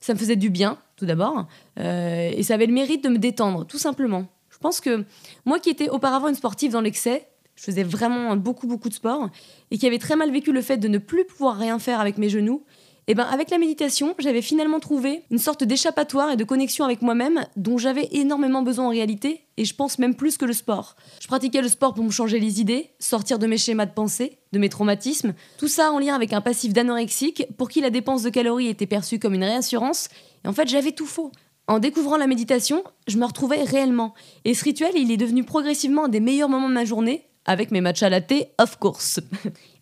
Ça 0.00 0.12
me 0.12 0.18
faisait 0.18 0.36
du 0.36 0.50
bien, 0.50 0.78
tout 0.96 1.06
d'abord. 1.06 1.46
Euh, 1.78 2.30
et 2.34 2.42
ça 2.42 2.54
avait 2.54 2.66
le 2.66 2.74
mérite 2.74 3.02
de 3.02 3.08
me 3.08 3.18
détendre, 3.18 3.66
tout 3.66 3.78
simplement. 3.78 4.26
Je 4.50 4.58
pense 4.58 4.80
que 4.80 5.04
moi 5.44 5.58
qui 5.58 5.70
étais 5.70 5.88
auparavant 5.88 6.28
une 6.28 6.34
sportive 6.34 6.72
dans 6.72 6.82
l'excès, 6.82 7.26
je 7.54 7.64
faisais 7.64 7.82
vraiment 7.82 8.36
beaucoup, 8.36 8.66
beaucoup 8.66 8.90
de 8.90 8.94
sport, 8.94 9.30
et 9.70 9.78
qui 9.78 9.86
avait 9.86 9.98
très 9.98 10.16
mal 10.16 10.30
vécu 10.30 10.52
le 10.52 10.60
fait 10.60 10.76
de 10.76 10.88
ne 10.88 10.98
plus 10.98 11.24
pouvoir 11.24 11.56
rien 11.56 11.78
faire 11.78 12.00
avec 12.00 12.18
mes 12.18 12.28
genoux, 12.28 12.62
et 13.08 13.12
eh 13.12 13.14
ben 13.14 13.22
avec 13.22 13.50
la 13.50 13.58
méditation, 13.58 14.16
j'avais 14.18 14.42
finalement 14.42 14.80
trouvé 14.80 15.22
une 15.30 15.38
sorte 15.38 15.62
d'échappatoire 15.62 16.32
et 16.32 16.36
de 16.36 16.42
connexion 16.42 16.84
avec 16.84 17.02
moi-même 17.02 17.46
dont 17.54 17.78
j'avais 17.78 18.08
énormément 18.10 18.62
besoin 18.62 18.86
en 18.86 18.88
réalité, 18.88 19.46
et 19.56 19.64
je 19.64 19.76
pense 19.76 20.00
même 20.00 20.16
plus 20.16 20.36
que 20.36 20.44
le 20.44 20.52
sport. 20.52 20.96
Je 21.20 21.28
pratiquais 21.28 21.62
le 21.62 21.68
sport 21.68 21.94
pour 21.94 22.02
me 22.02 22.10
changer 22.10 22.40
les 22.40 22.60
idées, 22.60 22.90
sortir 22.98 23.38
de 23.38 23.46
mes 23.46 23.58
schémas 23.58 23.86
de 23.86 23.92
pensée, 23.92 24.38
de 24.50 24.58
mes 24.58 24.68
traumatismes, 24.68 25.34
tout 25.56 25.68
ça 25.68 25.92
en 25.92 26.00
lien 26.00 26.16
avec 26.16 26.32
un 26.32 26.40
passif 26.40 26.72
d'anorexique 26.72 27.46
pour 27.56 27.68
qui 27.68 27.80
la 27.80 27.90
dépense 27.90 28.24
de 28.24 28.30
calories 28.30 28.66
était 28.66 28.86
perçue 28.86 29.20
comme 29.20 29.34
une 29.34 29.44
réassurance, 29.44 30.08
et 30.44 30.48
en 30.48 30.52
fait 30.52 30.66
j'avais 30.66 30.90
tout 30.90 31.06
faux. 31.06 31.30
En 31.68 31.78
découvrant 31.78 32.16
la 32.16 32.26
méditation, 32.26 32.82
je 33.06 33.18
me 33.18 33.24
retrouvais 33.24 33.62
réellement. 33.62 34.14
Et 34.44 34.54
ce 34.54 34.64
rituel, 34.64 34.92
il 34.96 35.12
est 35.12 35.16
devenu 35.16 35.44
progressivement 35.44 36.06
un 36.06 36.08
des 36.08 36.20
meilleurs 36.20 36.48
moments 36.48 36.68
de 36.68 36.74
ma 36.74 36.84
journée, 36.84 37.26
avec 37.46 37.70
mes 37.70 37.80
matchs 37.80 38.02
à 38.02 38.10
la 38.10 38.20
thé, 38.20 38.48
of 38.58 38.76
course. 38.78 39.20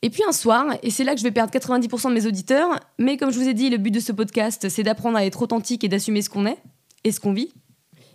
Et 0.02 0.10
puis 0.10 0.22
un 0.28 0.32
soir, 0.32 0.76
et 0.82 0.90
c'est 0.90 1.02
là 1.02 1.14
que 1.14 1.18
je 1.18 1.24
vais 1.24 1.30
perdre 1.30 1.52
90% 1.52 2.10
de 2.10 2.14
mes 2.14 2.26
auditeurs, 2.26 2.78
mais 2.98 3.16
comme 3.16 3.32
je 3.32 3.38
vous 3.38 3.48
ai 3.48 3.54
dit, 3.54 3.70
le 3.70 3.78
but 3.78 3.90
de 3.90 4.00
ce 4.00 4.12
podcast, 4.12 4.68
c'est 4.68 4.82
d'apprendre 4.82 5.16
à 5.16 5.24
être 5.24 5.42
authentique 5.42 5.82
et 5.82 5.88
d'assumer 5.88 6.22
ce 6.22 6.28
qu'on 6.28 6.46
est 6.46 6.58
et 7.02 7.10
ce 7.10 7.20
qu'on 7.20 7.32
vit. 7.32 7.52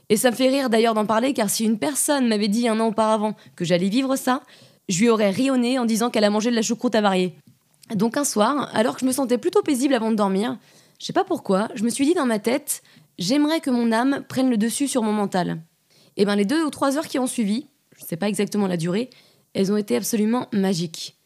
Et 0.09 0.17
ça 0.17 0.31
me 0.31 0.35
fait 0.35 0.49
rire 0.49 0.69
d'ailleurs 0.69 0.93
d'en 0.93 1.05
parler, 1.05 1.33
car 1.33 1.49
si 1.49 1.65
une 1.65 1.79
personne 1.79 2.27
m'avait 2.27 2.47
dit 2.47 2.67
un 2.67 2.79
an 2.79 2.88
auparavant 2.88 3.35
que 3.55 3.65
j'allais 3.65 3.89
vivre 3.89 4.15
ça, 4.15 4.41
je 4.88 4.99
lui 4.99 5.09
aurais 5.09 5.29
rionné 5.29 5.77
en 5.77 5.85
disant 5.85 6.09
qu'elle 6.09 6.23
a 6.23 6.29
mangé 6.29 6.49
de 6.49 6.55
la 6.55 6.62
choucroute 6.62 6.95
avariée. 6.95 7.35
Donc 7.95 8.17
un 8.17 8.23
soir, 8.23 8.69
alors 8.73 8.95
que 8.95 9.01
je 9.01 9.05
me 9.05 9.12
sentais 9.12 9.38
plutôt 9.38 9.62
paisible 9.62 9.93
avant 9.93 10.12
de 10.12 10.15
dormir, 10.15 10.57
je 10.99 11.05
sais 11.05 11.13
pas 11.13 11.23
pourquoi, 11.23 11.69
je 11.75 11.83
me 11.83 11.89
suis 11.89 12.05
dit 12.05 12.13
dans 12.13 12.25
ma 12.25 12.39
tête, 12.39 12.81
j'aimerais 13.17 13.62
que 13.62 13.69
mon 13.69 13.91
âme 13.91 14.23
prenne 14.27 14.49
le 14.49 14.57
dessus 14.57 14.88
sur 14.88 15.01
mon 15.01 15.13
mental. 15.13 15.62
Et 16.17 16.25
bien 16.25 16.35
les 16.35 16.45
deux 16.45 16.63
ou 16.63 16.69
trois 16.69 16.97
heures 16.97 17.07
qui 17.07 17.19
ont 17.19 17.27
suivi, 17.27 17.67
je 17.97 18.03
sais 18.03 18.17
pas 18.17 18.27
exactement 18.27 18.67
la 18.67 18.77
durée, 18.77 19.09
elles 19.60 19.74
ont 19.74 19.78
été 19.78 19.98
absolument 19.98 20.48
magiques. 20.54 21.17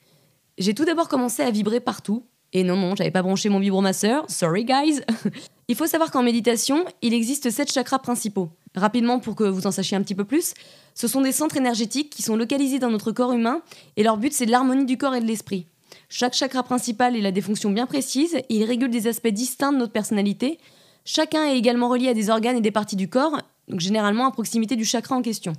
J'ai 0.57 0.73
tout 0.73 0.85
d'abord 0.85 1.07
commencé 1.07 1.43
à 1.43 1.51
vibrer 1.51 1.79
partout. 1.79 2.25
Et 2.51 2.63
non, 2.63 2.75
non, 2.75 2.95
j'avais 2.95 3.11
pas 3.11 3.21
branché 3.21 3.47
mon 3.47 3.59
vibromasseur. 3.59 4.25
Sorry, 4.27 4.65
guys. 4.65 5.01
il 5.67 5.75
faut 5.75 5.85
savoir 5.85 6.09
qu'en 6.09 6.23
méditation, 6.23 6.83
il 7.03 7.13
existe 7.13 7.51
sept 7.51 7.71
chakras 7.71 7.99
principaux. 7.99 8.49
Rapidement, 8.73 9.19
pour 9.19 9.35
que 9.35 9.43
vous 9.43 9.67
en 9.67 9.71
sachiez 9.71 9.95
un 9.97 10.01
petit 10.01 10.15
peu 10.15 10.23
plus, 10.23 10.55
ce 10.95 11.07
sont 11.07 11.21
des 11.21 11.31
centres 11.31 11.57
énergétiques 11.57 12.09
qui 12.09 12.23
sont 12.23 12.35
localisés 12.35 12.79
dans 12.79 12.89
notre 12.89 13.11
corps 13.11 13.33
humain 13.33 13.61
et 13.97 14.03
leur 14.03 14.17
but, 14.17 14.33
c'est 14.33 14.47
l'harmonie 14.47 14.85
du 14.85 14.97
corps 14.97 15.13
et 15.13 15.21
de 15.21 15.27
l'esprit. 15.27 15.67
Chaque 16.09 16.33
chakra 16.33 16.63
principal, 16.63 17.15
il 17.15 17.27
a 17.27 17.31
des 17.31 17.41
fonctions 17.41 17.69
bien 17.69 17.85
précises 17.85 18.39
il 18.49 18.63
régule 18.63 18.89
des 18.89 19.05
aspects 19.05 19.27
distincts 19.27 19.73
de 19.73 19.77
notre 19.77 19.93
personnalité. 19.93 20.57
Chacun 21.05 21.45
est 21.45 21.57
également 21.59 21.87
relié 21.87 22.07
à 22.07 22.15
des 22.15 22.31
organes 22.31 22.57
et 22.57 22.61
des 22.61 22.71
parties 22.71 22.95
du 22.95 23.09
corps, 23.09 23.37
donc 23.67 23.79
généralement 23.79 24.25
à 24.25 24.31
proximité 24.31 24.75
du 24.75 24.85
chakra 24.85 25.15
en 25.15 25.21
question. 25.21 25.53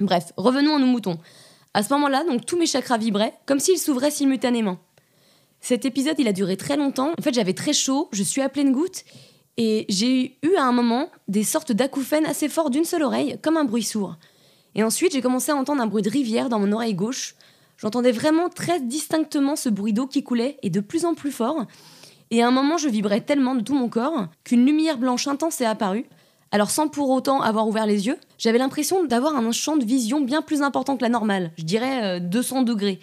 Bref, 0.00 0.32
revenons 0.38 0.76
à 0.76 0.78
nos 0.78 0.86
moutons. 0.86 1.18
À 1.72 1.84
ce 1.84 1.92
moment-là, 1.94 2.24
donc 2.24 2.44
tous 2.46 2.58
mes 2.58 2.66
chakras 2.66 2.98
vibraient, 2.98 3.34
comme 3.46 3.60
s'ils 3.60 3.78
s'ouvraient 3.78 4.10
simultanément. 4.10 4.78
Cet 5.60 5.84
épisode, 5.84 6.16
il 6.18 6.26
a 6.26 6.32
duré 6.32 6.56
très 6.56 6.76
longtemps. 6.76 7.12
En 7.16 7.22
fait, 7.22 7.34
j'avais 7.34 7.52
très 7.52 7.72
chaud, 7.72 8.08
je 8.12 8.24
suis 8.24 8.42
à 8.42 8.48
pleine 8.48 8.72
goutte, 8.72 9.04
et 9.56 9.84
j'ai 9.88 10.38
eu 10.42 10.54
à 10.56 10.64
un 10.64 10.72
moment 10.72 11.10
des 11.28 11.44
sortes 11.44 11.70
d'acouphènes 11.70 12.26
assez 12.26 12.48
forts 12.48 12.70
d'une 12.70 12.84
seule 12.84 13.04
oreille, 13.04 13.38
comme 13.42 13.56
un 13.56 13.64
bruit 13.64 13.84
sourd. 13.84 14.16
Et 14.74 14.82
ensuite, 14.82 15.12
j'ai 15.12 15.20
commencé 15.20 15.52
à 15.52 15.56
entendre 15.56 15.82
un 15.82 15.86
bruit 15.86 16.02
de 16.02 16.10
rivière 16.10 16.48
dans 16.48 16.58
mon 16.58 16.72
oreille 16.72 16.94
gauche. 16.94 17.34
J'entendais 17.76 18.12
vraiment 18.12 18.48
très 18.48 18.80
distinctement 18.80 19.54
ce 19.54 19.68
bruit 19.68 19.92
d'eau 19.92 20.08
qui 20.08 20.24
coulait, 20.24 20.58
et 20.62 20.70
de 20.70 20.80
plus 20.80 21.04
en 21.04 21.14
plus 21.14 21.30
fort. 21.30 21.66
Et 22.32 22.42
à 22.42 22.48
un 22.48 22.52
moment, 22.52 22.78
je 22.78 22.88
vibrais 22.88 23.20
tellement 23.20 23.54
de 23.54 23.62
tout 23.62 23.74
mon 23.74 23.88
corps 23.88 24.26
qu'une 24.42 24.66
lumière 24.66 24.98
blanche 24.98 25.28
intense 25.28 25.60
est 25.60 25.66
apparue. 25.66 26.06
Alors 26.52 26.70
sans 26.70 26.88
pour 26.88 27.10
autant 27.10 27.40
avoir 27.40 27.68
ouvert 27.68 27.86
les 27.86 28.06
yeux, 28.06 28.18
j'avais 28.38 28.58
l'impression 28.58 29.04
d'avoir 29.04 29.36
un 29.36 29.52
champ 29.52 29.76
de 29.76 29.84
vision 29.84 30.20
bien 30.20 30.42
plus 30.42 30.62
important 30.62 30.96
que 30.96 31.02
la 31.02 31.08
normale, 31.08 31.52
je 31.56 31.64
dirais 31.64 32.20
200 32.20 32.60
euh, 32.60 32.64
degrés. 32.64 32.98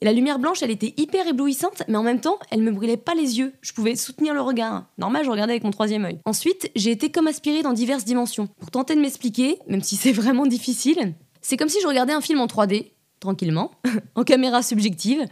Et 0.00 0.06
la 0.06 0.12
lumière 0.12 0.38
blanche, 0.38 0.62
elle 0.62 0.70
était 0.70 0.94
hyper 0.96 1.26
éblouissante, 1.26 1.82
mais 1.86 1.98
en 1.98 2.02
même 2.02 2.20
temps, 2.20 2.38
elle 2.50 2.62
me 2.62 2.70
brûlait 2.70 2.96
pas 2.96 3.14
les 3.14 3.38
yeux. 3.38 3.52
Je 3.60 3.74
pouvais 3.74 3.96
soutenir 3.96 4.32
le 4.32 4.40
regard. 4.40 4.84
Normal, 4.96 5.26
je 5.26 5.30
regardais 5.30 5.52
avec 5.52 5.64
mon 5.64 5.72
troisième 5.72 6.06
œil. 6.06 6.18
Ensuite, 6.24 6.70
j'ai 6.74 6.90
été 6.90 7.10
comme 7.10 7.26
aspirée 7.26 7.62
dans 7.62 7.74
diverses 7.74 8.06
dimensions. 8.06 8.48
Pour 8.58 8.70
tenter 8.70 8.94
de 8.94 9.00
m'expliquer, 9.00 9.58
même 9.68 9.82
si 9.82 9.96
c'est 9.96 10.12
vraiment 10.12 10.46
difficile, 10.46 11.14
c'est 11.42 11.58
comme 11.58 11.68
si 11.68 11.82
je 11.82 11.86
regardais 11.86 12.14
un 12.14 12.22
film 12.22 12.40
en 12.40 12.46
3D, 12.46 12.92
tranquillement, 13.20 13.72
en 14.14 14.24
caméra 14.24 14.62
subjective, 14.62 15.26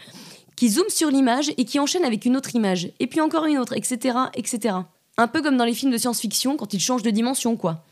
qui 0.54 0.68
zoome 0.68 0.88
sur 0.90 1.08
l'image 1.08 1.50
et 1.56 1.64
qui 1.64 1.78
enchaîne 1.78 2.04
avec 2.04 2.26
une 2.26 2.36
autre 2.36 2.54
image, 2.54 2.92
et 3.00 3.06
puis 3.06 3.22
encore 3.22 3.46
une 3.46 3.58
autre, 3.58 3.74
etc., 3.74 4.18
etc. 4.34 4.74
Un 5.20 5.26
peu 5.26 5.42
comme 5.42 5.56
dans 5.56 5.64
les 5.64 5.74
films 5.74 5.90
de 5.90 5.98
science-fiction 5.98 6.56
quand 6.56 6.72
ils 6.72 6.80
changent 6.80 7.02
de 7.02 7.10
dimension, 7.10 7.56
quoi. 7.56 7.84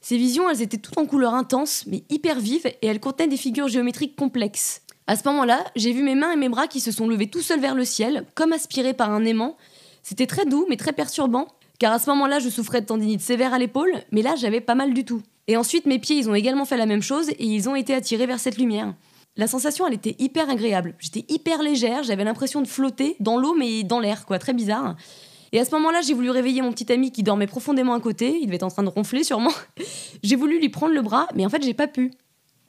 Ces 0.00 0.16
visions, 0.16 0.48
elles 0.48 0.62
étaient 0.62 0.78
toutes 0.78 0.96
en 0.96 1.04
couleurs 1.04 1.34
intenses, 1.34 1.84
mais 1.86 2.04
hyper 2.08 2.40
vives, 2.40 2.66
et 2.66 2.86
elles 2.86 3.00
contenaient 3.00 3.28
des 3.28 3.36
figures 3.36 3.68
géométriques 3.68 4.16
complexes. 4.16 4.80
À 5.06 5.16
ce 5.16 5.28
moment-là, 5.28 5.62
j'ai 5.76 5.92
vu 5.92 6.02
mes 6.02 6.14
mains 6.14 6.32
et 6.32 6.36
mes 6.36 6.48
bras 6.48 6.66
qui 6.66 6.80
se 6.80 6.90
sont 6.90 7.06
levés 7.06 7.28
tout 7.28 7.42
seuls 7.42 7.60
vers 7.60 7.74
le 7.74 7.84
ciel, 7.84 8.24
comme 8.34 8.54
aspirés 8.54 8.94
par 8.94 9.10
un 9.10 9.26
aimant. 9.26 9.58
C'était 10.02 10.26
très 10.26 10.46
doux, 10.46 10.64
mais 10.70 10.76
très 10.76 10.94
perturbant, 10.94 11.48
car 11.78 11.92
à 11.92 11.98
ce 11.98 12.08
moment-là, 12.10 12.38
je 12.38 12.48
souffrais 12.48 12.80
de 12.80 12.86
tendinite 12.86 13.20
sévère 13.20 13.52
à 13.52 13.58
l'épaule, 13.58 13.92
mais 14.10 14.22
là, 14.22 14.34
j'avais 14.34 14.62
pas 14.62 14.74
mal 14.74 14.94
du 14.94 15.04
tout. 15.04 15.20
Et 15.48 15.58
ensuite, 15.58 15.84
mes 15.84 15.98
pieds, 15.98 16.16
ils 16.16 16.30
ont 16.30 16.34
également 16.34 16.64
fait 16.64 16.78
la 16.78 16.86
même 16.86 17.02
chose, 17.02 17.28
et 17.28 17.44
ils 17.44 17.68
ont 17.68 17.74
été 17.74 17.92
attirés 17.92 18.26
vers 18.26 18.40
cette 18.40 18.56
lumière. 18.56 18.94
La 19.36 19.48
sensation, 19.48 19.86
elle 19.86 19.94
était 19.94 20.16
hyper 20.18 20.48
agréable. 20.48 20.94
J'étais 20.98 21.26
hyper 21.28 21.62
légère, 21.62 22.04
j'avais 22.04 22.24
l'impression 22.24 22.62
de 22.62 22.66
flotter 22.66 23.16
dans 23.20 23.36
l'eau, 23.36 23.54
mais 23.54 23.82
dans 23.82 24.00
l'air, 24.00 24.24
quoi, 24.24 24.38
très 24.38 24.54
bizarre. 24.54 24.96
Et 25.52 25.60
à 25.60 25.64
ce 25.64 25.70
moment-là, 25.72 26.00
j'ai 26.02 26.14
voulu 26.14 26.30
réveiller 26.30 26.62
mon 26.62 26.72
petit 26.72 26.90
ami 26.92 27.10
qui 27.10 27.22
dormait 27.22 27.46
profondément 27.46 27.94
à 27.94 28.00
côté. 28.00 28.38
Il 28.40 28.46
devait 28.46 28.56
être 28.56 28.62
en 28.64 28.70
train 28.70 28.82
de 28.82 28.88
ronfler 28.88 29.24
sûrement. 29.24 29.52
j'ai 30.22 30.36
voulu 30.36 30.58
lui 30.58 30.68
prendre 30.68 30.94
le 30.94 31.02
bras, 31.02 31.28
mais 31.34 31.46
en 31.46 31.48
fait, 31.48 31.62
j'ai 31.62 31.74
pas 31.74 31.86
pu. 31.86 32.10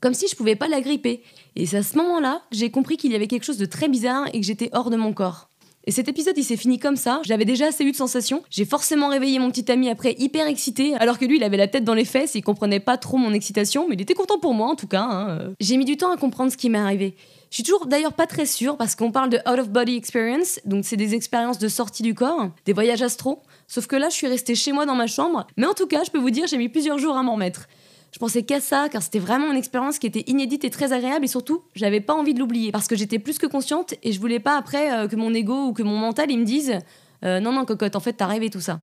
Comme 0.02 0.14
si 0.14 0.28
je 0.28 0.36
pouvais 0.36 0.56
pas 0.56 0.68
l'agripper. 0.68 1.24
Et 1.56 1.66
c'est 1.66 1.78
à 1.78 1.84
ce 1.84 1.98
moment-là 1.98 2.42
que 2.52 2.58
j'ai 2.58 2.72
compris 2.72 2.98
qu'il 2.98 3.12
y 3.12 3.16
avait 3.16 3.28
quelque 3.28 3.44
chose 3.44 3.58
de 3.58 3.66
très 3.66 3.90
bizarre 3.90 4.28
et 4.34 4.40
que 4.40 4.46
j'étais 4.46 4.70
hors 4.74 4.90
de 4.90 4.96
mon 4.96 5.14
corps. 5.14 5.50
Et 5.86 5.92
cet 5.92 6.08
épisode, 6.08 6.38
il 6.38 6.44
s'est 6.44 6.58
fini 6.58 6.78
comme 6.78 6.96
ça. 6.96 7.22
J'avais 7.26 7.46
déjà 7.46 7.68
assez 7.68 7.84
eu 7.84 7.92
de 7.92 7.96
sensations. 7.96 8.44
J'ai 8.50 8.66
forcément 8.66 9.10
réveillé 9.10 9.40
mon 9.40 9.50
petit 9.50 9.72
ami 9.72 9.90
après, 9.90 10.16
hyper 10.20 10.46
excité, 10.48 10.94
alors 10.96 11.18
que 11.18 11.26
lui, 11.26 11.38
il 11.38 11.44
avait 11.44 11.58
la 11.58 11.68
tête 11.68 11.84
dans 11.84 11.94
les 11.94 12.06
fesses 12.06 12.36
et 12.36 12.40
il 12.40 12.42
comprenait 12.44 12.80
pas 12.80 12.98
trop 12.98 13.18
mon 13.18 13.34
excitation, 13.34 13.88
mais 13.90 13.96
il 13.96 14.02
était 14.02 14.14
content 14.14 14.40
pour 14.40 14.54
moi 14.54 14.68
en 14.68 14.76
tout 14.76 14.88
cas. 14.88 15.04
Hein. 15.04 15.54
J'ai 15.60 15.78
mis 15.78 15.86
du 15.86 15.98
temps 15.98 16.12
à 16.12 16.18
comprendre 16.18 16.52
ce 16.52 16.58
qui 16.58 16.70
m'est 16.70 16.78
arrivé. 16.78 17.16
Je 17.50 17.56
suis 17.56 17.64
toujours 17.64 17.88
d'ailleurs 17.88 18.14
pas 18.14 18.28
très 18.28 18.46
sûre 18.46 18.78
parce 18.78 18.96
qu'on 18.96 19.12
parle 19.12 19.30
de 19.32 19.38
out 19.38 19.60
of 19.60 19.70
body 19.70 19.96
experience, 19.96 20.60
donc 20.66 20.86
c'est 20.86 20.98
des 20.98 21.16
expériences 21.16 21.58
de 21.58 21.68
sortie 21.68 22.04
du 22.04 22.14
corps, 22.14 22.50
des 22.66 22.74
voyages 22.74 23.02
astro. 23.02 23.42
Sauf 23.68 23.88
que 23.88 23.96
là, 23.96 24.10
je 24.10 24.16
suis 24.16 24.28
restée 24.28 24.54
chez 24.54 24.72
moi 24.72 24.86
dans 24.86 24.94
ma 24.94 25.08
chambre. 25.08 25.48
Mais 25.58 25.66
en 25.66 25.74
tout 25.74 25.88
cas, 25.88 26.04
je 26.04 26.12
peux 26.12 26.20
vous 26.20 26.30
dire, 26.30 26.46
j'ai 26.46 26.58
mis 26.58 26.70
plusieurs 26.70 27.00
jours 27.00 27.18
à 27.18 27.24
m'en 27.24 27.34
remettre. 27.34 27.68
Je 28.12 28.20
pensais 28.20 28.44
qu'à 28.44 28.60
ça, 28.60 28.88
car 28.90 29.02
c'était 29.02 29.20
vraiment 29.20 29.52
une 29.52 29.58
expérience 29.58 29.98
qui 29.98 30.08
était 30.08 30.24
inédite 30.28 30.64
et 30.64 30.70
très 30.70 30.94
agréable, 30.94 31.26
et 31.26 31.28
surtout, 31.28 31.64
j'avais 31.76 32.02
pas 32.02 32.14
envie 32.14 32.34
de 32.34 32.40
l'oublier, 32.40 32.72
parce 32.72 32.88
que 32.88 32.96
j'étais 32.96 33.20
plus 33.20 33.38
que 33.38 33.48
consciente, 33.48 33.96
et 34.04 34.12
je 34.12 34.20
voulais 34.20 34.40
pas 34.40 34.56
après 34.58 34.92
euh, 34.92 35.08
que 35.08 35.16
mon 35.16 35.34
ego 35.34 35.68
ou 35.68 35.74
que 35.74 35.84
mon 35.84 35.98
mental, 35.98 36.32
ils 36.32 36.40
me 36.40 36.46
disent 36.46 36.78
euh, 37.24 37.40
Non, 37.40 37.52
non, 37.52 37.66
cocotte, 37.66 37.96
en 37.96 38.00
fait, 38.00 38.14
t'as 38.14 38.28
rêvé 38.28 38.50
tout 38.50 38.62
ça. 38.62 38.80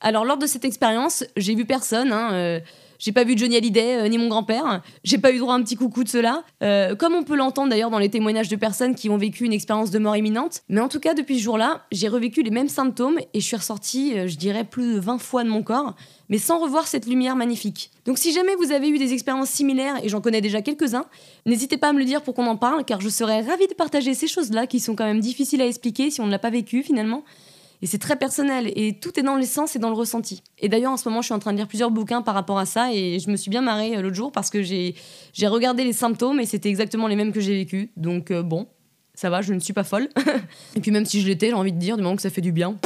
Alors, 0.00 0.24
lors 0.24 0.38
de 0.38 0.46
cette 0.46 0.64
expérience, 0.64 1.24
j'ai 1.36 1.54
vu 1.54 1.66
personne, 1.66 2.12
hein, 2.12 2.32
euh, 2.32 2.60
j'ai 3.00 3.12
pas 3.12 3.24
vu 3.24 3.36
Johnny 3.36 3.56
Hallyday 3.56 3.96
euh, 3.96 4.08
ni 4.08 4.18
mon 4.18 4.28
grand-père. 4.28 4.82
J'ai 5.04 5.16
pas 5.16 5.32
eu 5.32 5.38
droit 5.38 5.54
à 5.54 5.56
un 5.56 5.62
petit 5.62 5.74
coucou 5.74 6.04
de 6.04 6.08
cela. 6.08 6.44
Euh, 6.62 6.94
comme 6.94 7.14
on 7.14 7.24
peut 7.24 7.34
l'entendre 7.34 7.70
d'ailleurs 7.70 7.90
dans 7.90 7.98
les 7.98 8.10
témoignages 8.10 8.48
de 8.48 8.56
personnes 8.56 8.94
qui 8.94 9.08
ont 9.08 9.16
vécu 9.16 9.44
une 9.44 9.54
expérience 9.54 9.90
de 9.90 9.98
mort 9.98 10.16
imminente. 10.16 10.60
Mais 10.68 10.82
en 10.82 10.88
tout 10.88 11.00
cas, 11.00 11.14
depuis 11.14 11.38
ce 11.38 11.44
jour-là, 11.44 11.86
j'ai 11.90 12.08
revécu 12.08 12.42
les 12.42 12.50
mêmes 12.50 12.68
symptômes 12.68 13.18
et 13.32 13.40
je 13.40 13.46
suis 13.46 13.56
ressortie, 13.56 14.18
euh, 14.18 14.28
je 14.28 14.36
dirais, 14.36 14.64
plus 14.64 14.94
de 14.94 15.00
20 15.00 15.16
fois 15.16 15.44
de 15.44 15.48
mon 15.48 15.62
corps, 15.62 15.96
mais 16.28 16.36
sans 16.36 16.58
revoir 16.58 16.86
cette 16.86 17.06
lumière 17.06 17.36
magnifique. 17.36 17.90
Donc 18.04 18.18
si 18.18 18.32
jamais 18.32 18.54
vous 18.56 18.70
avez 18.70 18.90
eu 18.90 18.98
des 18.98 19.14
expériences 19.14 19.50
similaires, 19.50 19.96
et 20.04 20.10
j'en 20.10 20.20
connais 20.20 20.42
déjà 20.42 20.60
quelques-uns, 20.60 21.06
n'hésitez 21.46 21.78
pas 21.78 21.88
à 21.88 21.92
me 21.94 21.98
le 21.98 22.04
dire 22.04 22.20
pour 22.20 22.34
qu'on 22.34 22.46
en 22.46 22.56
parle, 22.56 22.84
car 22.84 23.00
je 23.00 23.08
serais 23.08 23.40
ravie 23.40 23.66
de 23.66 23.74
partager 23.74 24.12
ces 24.12 24.26
choses-là 24.26 24.66
qui 24.66 24.78
sont 24.78 24.94
quand 24.94 25.06
même 25.06 25.20
difficiles 25.20 25.62
à 25.62 25.66
expliquer 25.66 26.10
si 26.10 26.20
on 26.20 26.26
ne 26.26 26.30
l'a 26.30 26.38
pas 26.38 26.50
vécu 26.50 26.82
finalement. 26.82 27.24
Et 27.82 27.86
c'est 27.86 27.98
très 27.98 28.16
personnel 28.16 28.70
et 28.76 28.98
tout 28.98 29.18
est 29.18 29.22
dans 29.22 29.36
l'essence 29.36 29.74
et 29.74 29.78
dans 29.78 29.88
le 29.88 29.94
ressenti. 29.94 30.42
Et 30.58 30.68
d'ailleurs, 30.68 30.92
en 30.92 30.96
ce 30.96 31.08
moment, 31.08 31.22
je 31.22 31.26
suis 31.26 31.34
en 31.34 31.38
train 31.38 31.52
de 31.52 31.56
lire 31.56 31.68
plusieurs 31.68 31.90
bouquins 31.90 32.20
par 32.20 32.34
rapport 32.34 32.58
à 32.58 32.66
ça 32.66 32.92
et 32.92 33.18
je 33.18 33.30
me 33.30 33.36
suis 33.36 33.50
bien 33.50 33.62
marrée 33.62 33.96
euh, 33.96 34.02
l'autre 34.02 34.16
jour 34.16 34.32
parce 34.32 34.50
que 34.50 34.62
j'ai 34.62 34.94
regardé 35.44 35.84
les 35.84 35.94
symptômes 35.94 36.40
et 36.40 36.46
c'était 36.46 36.68
exactement 36.68 37.06
les 37.06 37.16
mêmes 37.16 37.32
que 37.32 37.40
j'ai 37.40 37.54
vécu. 37.54 37.90
Donc 37.96 38.30
euh, 38.30 38.42
bon, 38.42 38.68
ça 39.14 39.30
va, 39.30 39.40
je 39.40 39.54
ne 39.54 39.60
suis 39.60 39.72
pas 39.72 39.84
folle. 39.84 40.08
et 40.76 40.80
puis 40.80 40.90
même 40.90 41.06
si 41.06 41.22
je 41.22 41.26
l'étais, 41.26 41.48
j'ai 41.48 41.54
envie 41.54 41.72
de 41.72 41.78
dire 41.78 41.96
du 41.96 42.02
moment 42.02 42.16
que 42.16 42.22
ça 42.22 42.30
fait 42.30 42.42
du 42.42 42.52
bien. 42.52 42.76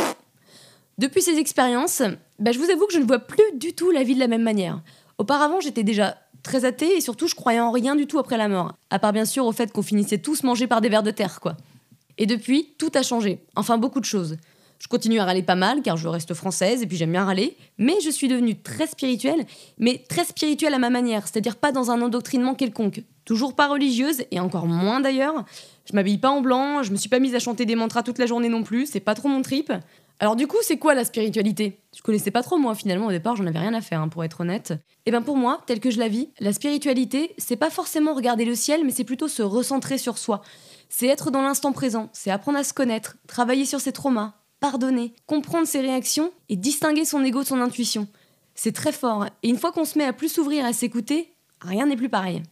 Depuis 0.98 1.22
ces 1.22 1.38
expériences, 1.38 2.02
bah, 2.38 2.52
je 2.52 2.60
vous 2.60 2.70
avoue 2.70 2.86
que 2.86 2.92
je 2.92 3.00
ne 3.00 3.04
vois 3.04 3.18
plus 3.18 3.58
du 3.58 3.72
tout 3.72 3.90
la 3.90 4.04
vie 4.04 4.14
de 4.14 4.20
la 4.20 4.28
même 4.28 4.42
manière. 4.42 4.80
Auparavant, 5.18 5.58
j'étais 5.60 5.82
déjà 5.82 6.16
très 6.44 6.64
athée 6.64 6.96
et 6.96 7.00
surtout, 7.00 7.26
je 7.26 7.34
croyais 7.34 7.58
en 7.58 7.72
rien 7.72 7.96
du 7.96 8.06
tout 8.06 8.20
après 8.20 8.36
la 8.36 8.48
mort. 8.48 8.74
À 8.90 9.00
part 9.00 9.12
bien 9.12 9.24
sûr 9.24 9.44
au 9.46 9.52
fait 9.52 9.72
qu'on 9.72 9.82
finissait 9.82 10.18
tous 10.18 10.44
mangés 10.44 10.68
par 10.68 10.80
des 10.80 10.88
vers 10.88 11.02
de 11.02 11.10
terre, 11.10 11.40
quoi. 11.40 11.56
Et 12.16 12.26
depuis, 12.26 12.74
tout 12.78 12.92
a 12.94 13.02
changé. 13.02 13.40
Enfin, 13.56 13.76
beaucoup 13.76 13.98
de 13.98 14.04
choses. 14.04 14.36
Je 14.84 14.88
continue 14.90 15.18
à 15.18 15.24
râler 15.24 15.42
pas 15.42 15.54
mal 15.54 15.80
car 15.80 15.96
je 15.96 16.06
reste 16.08 16.34
française 16.34 16.82
et 16.82 16.86
puis 16.86 16.98
j'aime 16.98 17.12
bien 17.12 17.24
râler, 17.24 17.56
mais 17.78 17.94
je 18.04 18.10
suis 18.10 18.28
devenue 18.28 18.60
très 18.60 18.86
spirituelle, 18.86 19.46
mais 19.78 20.04
très 20.10 20.26
spirituelle 20.26 20.74
à 20.74 20.78
ma 20.78 20.90
manière, 20.90 21.26
c'est-à-dire 21.26 21.56
pas 21.56 21.72
dans 21.72 21.90
un 21.90 22.02
endoctrinement 22.02 22.54
quelconque. 22.54 23.02
Toujours 23.24 23.56
pas 23.56 23.66
religieuse 23.66 24.24
et 24.30 24.40
encore 24.40 24.66
moins 24.66 25.00
d'ailleurs. 25.00 25.46
Je 25.86 25.94
m'habille 25.96 26.18
pas 26.18 26.28
en 26.28 26.42
blanc, 26.42 26.82
je 26.82 26.92
me 26.92 26.96
suis 26.96 27.08
pas 27.08 27.18
mise 27.18 27.34
à 27.34 27.38
chanter 27.38 27.64
des 27.64 27.76
mantras 27.76 28.02
toute 28.02 28.18
la 28.18 28.26
journée 28.26 28.50
non 28.50 28.62
plus, 28.62 28.84
c'est 28.84 29.00
pas 29.00 29.14
trop 29.14 29.28
mon 29.28 29.40
trip. 29.40 29.72
Alors 30.20 30.36
du 30.36 30.46
coup, 30.46 30.58
c'est 30.60 30.76
quoi 30.76 30.92
la 30.92 31.06
spiritualité? 31.06 31.80
Je 31.96 32.02
connaissais 32.02 32.30
pas 32.30 32.42
trop 32.42 32.58
moi 32.58 32.74
finalement 32.74 33.06
au 33.06 33.10
départ, 33.10 33.36
j'en 33.36 33.46
avais 33.46 33.60
rien 33.60 33.72
à 33.72 33.80
faire 33.80 34.02
hein, 34.02 34.08
pour 34.08 34.22
être 34.22 34.42
honnête. 34.42 34.72
Et 34.72 34.76
eh 35.06 35.10
ben 35.12 35.22
pour 35.22 35.38
moi, 35.38 35.62
tel 35.66 35.80
que 35.80 35.90
je 35.90 35.98
la 35.98 36.08
vis, 36.08 36.28
la 36.40 36.52
spiritualité, 36.52 37.34
c'est 37.38 37.56
pas 37.56 37.70
forcément 37.70 38.12
regarder 38.12 38.44
le 38.44 38.54
ciel, 38.54 38.82
mais 38.84 38.92
c'est 38.92 39.04
plutôt 39.04 39.28
se 39.28 39.40
recentrer 39.40 39.96
sur 39.96 40.18
soi. 40.18 40.42
C'est 40.90 41.06
être 41.06 41.30
dans 41.30 41.40
l'instant 41.40 41.72
présent, 41.72 42.10
c'est 42.12 42.30
apprendre 42.30 42.58
à 42.58 42.64
se 42.64 42.74
connaître, 42.74 43.16
travailler 43.26 43.64
sur 43.64 43.80
ses 43.80 43.92
traumas, 43.92 44.34
pardonner, 44.64 45.12
comprendre 45.26 45.66
ses 45.66 45.82
réactions 45.82 46.32
et 46.48 46.56
distinguer 46.56 47.04
son 47.04 47.22
ego 47.22 47.42
de 47.42 47.48
son 47.48 47.60
intuition. 47.60 48.08
C'est 48.54 48.72
très 48.72 48.92
fort, 48.92 49.26
et 49.42 49.50
une 49.50 49.58
fois 49.58 49.72
qu'on 49.72 49.84
se 49.84 49.98
met 49.98 50.06
à 50.06 50.14
plus 50.14 50.30
s'ouvrir 50.30 50.64
à 50.64 50.72
s'écouter, 50.72 51.34
rien 51.60 51.84
n'est 51.84 51.98
plus 51.98 52.08
pareil. 52.08 52.42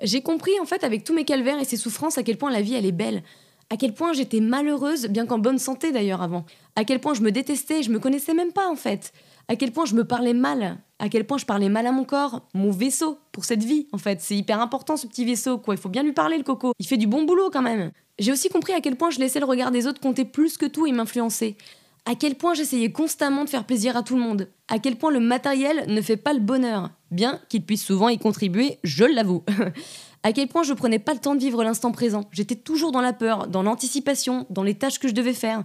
J'ai 0.00 0.22
compris 0.22 0.52
en 0.62 0.66
fait 0.66 0.84
avec 0.84 1.02
tous 1.02 1.14
mes 1.14 1.24
calvaires 1.24 1.58
et 1.58 1.64
ses 1.64 1.76
souffrances 1.76 2.16
à 2.16 2.22
quel 2.22 2.38
point 2.38 2.52
la 2.52 2.62
vie 2.62 2.74
elle 2.74 2.86
est 2.86 2.92
belle, 2.92 3.24
à 3.70 3.76
quel 3.76 3.92
point 3.92 4.12
j'étais 4.12 4.38
malheureuse, 4.38 5.06
bien 5.08 5.26
qu'en 5.26 5.38
bonne 5.38 5.58
santé 5.58 5.90
d'ailleurs 5.90 6.22
avant, 6.22 6.46
à 6.76 6.84
quel 6.84 7.00
point 7.00 7.14
je 7.14 7.22
me 7.22 7.32
détestais, 7.32 7.82
je 7.82 7.90
me 7.90 7.98
connaissais 7.98 8.34
même 8.34 8.52
pas 8.52 8.68
en 8.68 8.76
fait, 8.76 9.12
à 9.48 9.56
quel 9.56 9.72
point 9.72 9.86
je 9.86 9.94
me 9.94 10.04
parlais 10.04 10.34
mal, 10.34 10.78
à 10.98 11.08
quel 11.08 11.26
point 11.26 11.38
je 11.38 11.46
parlais 11.46 11.68
mal 11.68 11.86
à 11.86 11.92
mon 11.92 12.04
corps, 12.04 12.42
mon 12.54 12.70
vaisseau 12.70 13.18
pour 13.32 13.44
cette 13.44 13.64
vie 13.64 13.88
en 13.92 13.98
fait, 13.98 14.20
c'est 14.20 14.36
hyper 14.36 14.60
important 14.60 14.96
ce 14.96 15.06
petit 15.06 15.24
vaisseau 15.24 15.58
quoi, 15.58 15.74
il 15.74 15.80
faut 15.80 15.88
bien 15.88 16.02
lui 16.02 16.12
parler 16.12 16.36
le 16.36 16.44
coco, 16.44 16.72
il 16.78 16.86
fait 16.86 16.96
du 16.98 17.06
bon 17.06 17.24
boulot 17.24 17.50
quand 17.50 17.62
même. 17.62 17.90
J'ai 18.18 18.32
aussi 18.32 18.48
compris 18.48 18.72
à 18.72 18.80
quel 18.80 18.96
point 18.96 19.10
je 19.10 19.20
laissais 19.20 19.40
le 19.40 19.46
regard 19.46 19.70
des 19.70 19.86
autres 19.86 20.00
compter 20.00 20.24
plus 20.24 20.56
que 20.58 20.66
tout 20.66 20.86
et 20.86 20.92
m'influencer. 20.92 21.56
À 22.04 22.14
quel 22.14 22.36
point 22.36 22.54
j'essayais 22.54 22.90
constamment 22.90 23.44
de 23.44 23.50
faire 23.50 23.64
plaisir 23.64 23.96
à 23.96 24.02
tout 24.02 24.16
le 24.16 24.22
monde. 24.22 24.48
À 24.68 24.78
quel 24.78 24.96
point 24.96 25.10
le 25.10 25.20
matériel 25.20 25.84
ne 25.88 26.00
fait 26.00 26.16
pas 26.16 26.32
le 26.32 26.40
bonheur, 26.40 26.90
bien 27.10 27.38
qu'il 27.48 27.62
puisse 27.62 27.84
souvent 27.84 28.08
y 28.08 28.18
contribuer, 28.18 28.78
je 28.82 29.04
l'avoue. 29.04 29.44
à 30.22 30.32
quel 30.32 30.48
point 30.48 30.62
je 30.62 30.72
prenais 30.72 30.98
pas 30.98 31.12
le 31.12 31.20
temps 31.20 31.34
de 31.34 31.40
vivre 31.40 31.62
l'instant 31.62 31.92
présent. 31.92 32.24
J'étais 32.32 32.56
toujours 32.56 32.92
dans 32.92 33.02
la 33.02 33.12
peur, 33.12 33.46
dans 33.46 33.62
l'anticipation, 33.62 34.46
dans 34.50 34.62
les 34.62 34.74
tâches 34.74 34.98
que 34.98 35.06
je 35.06 35.14
devais 35.14 35.34
faire. 35.34 35.64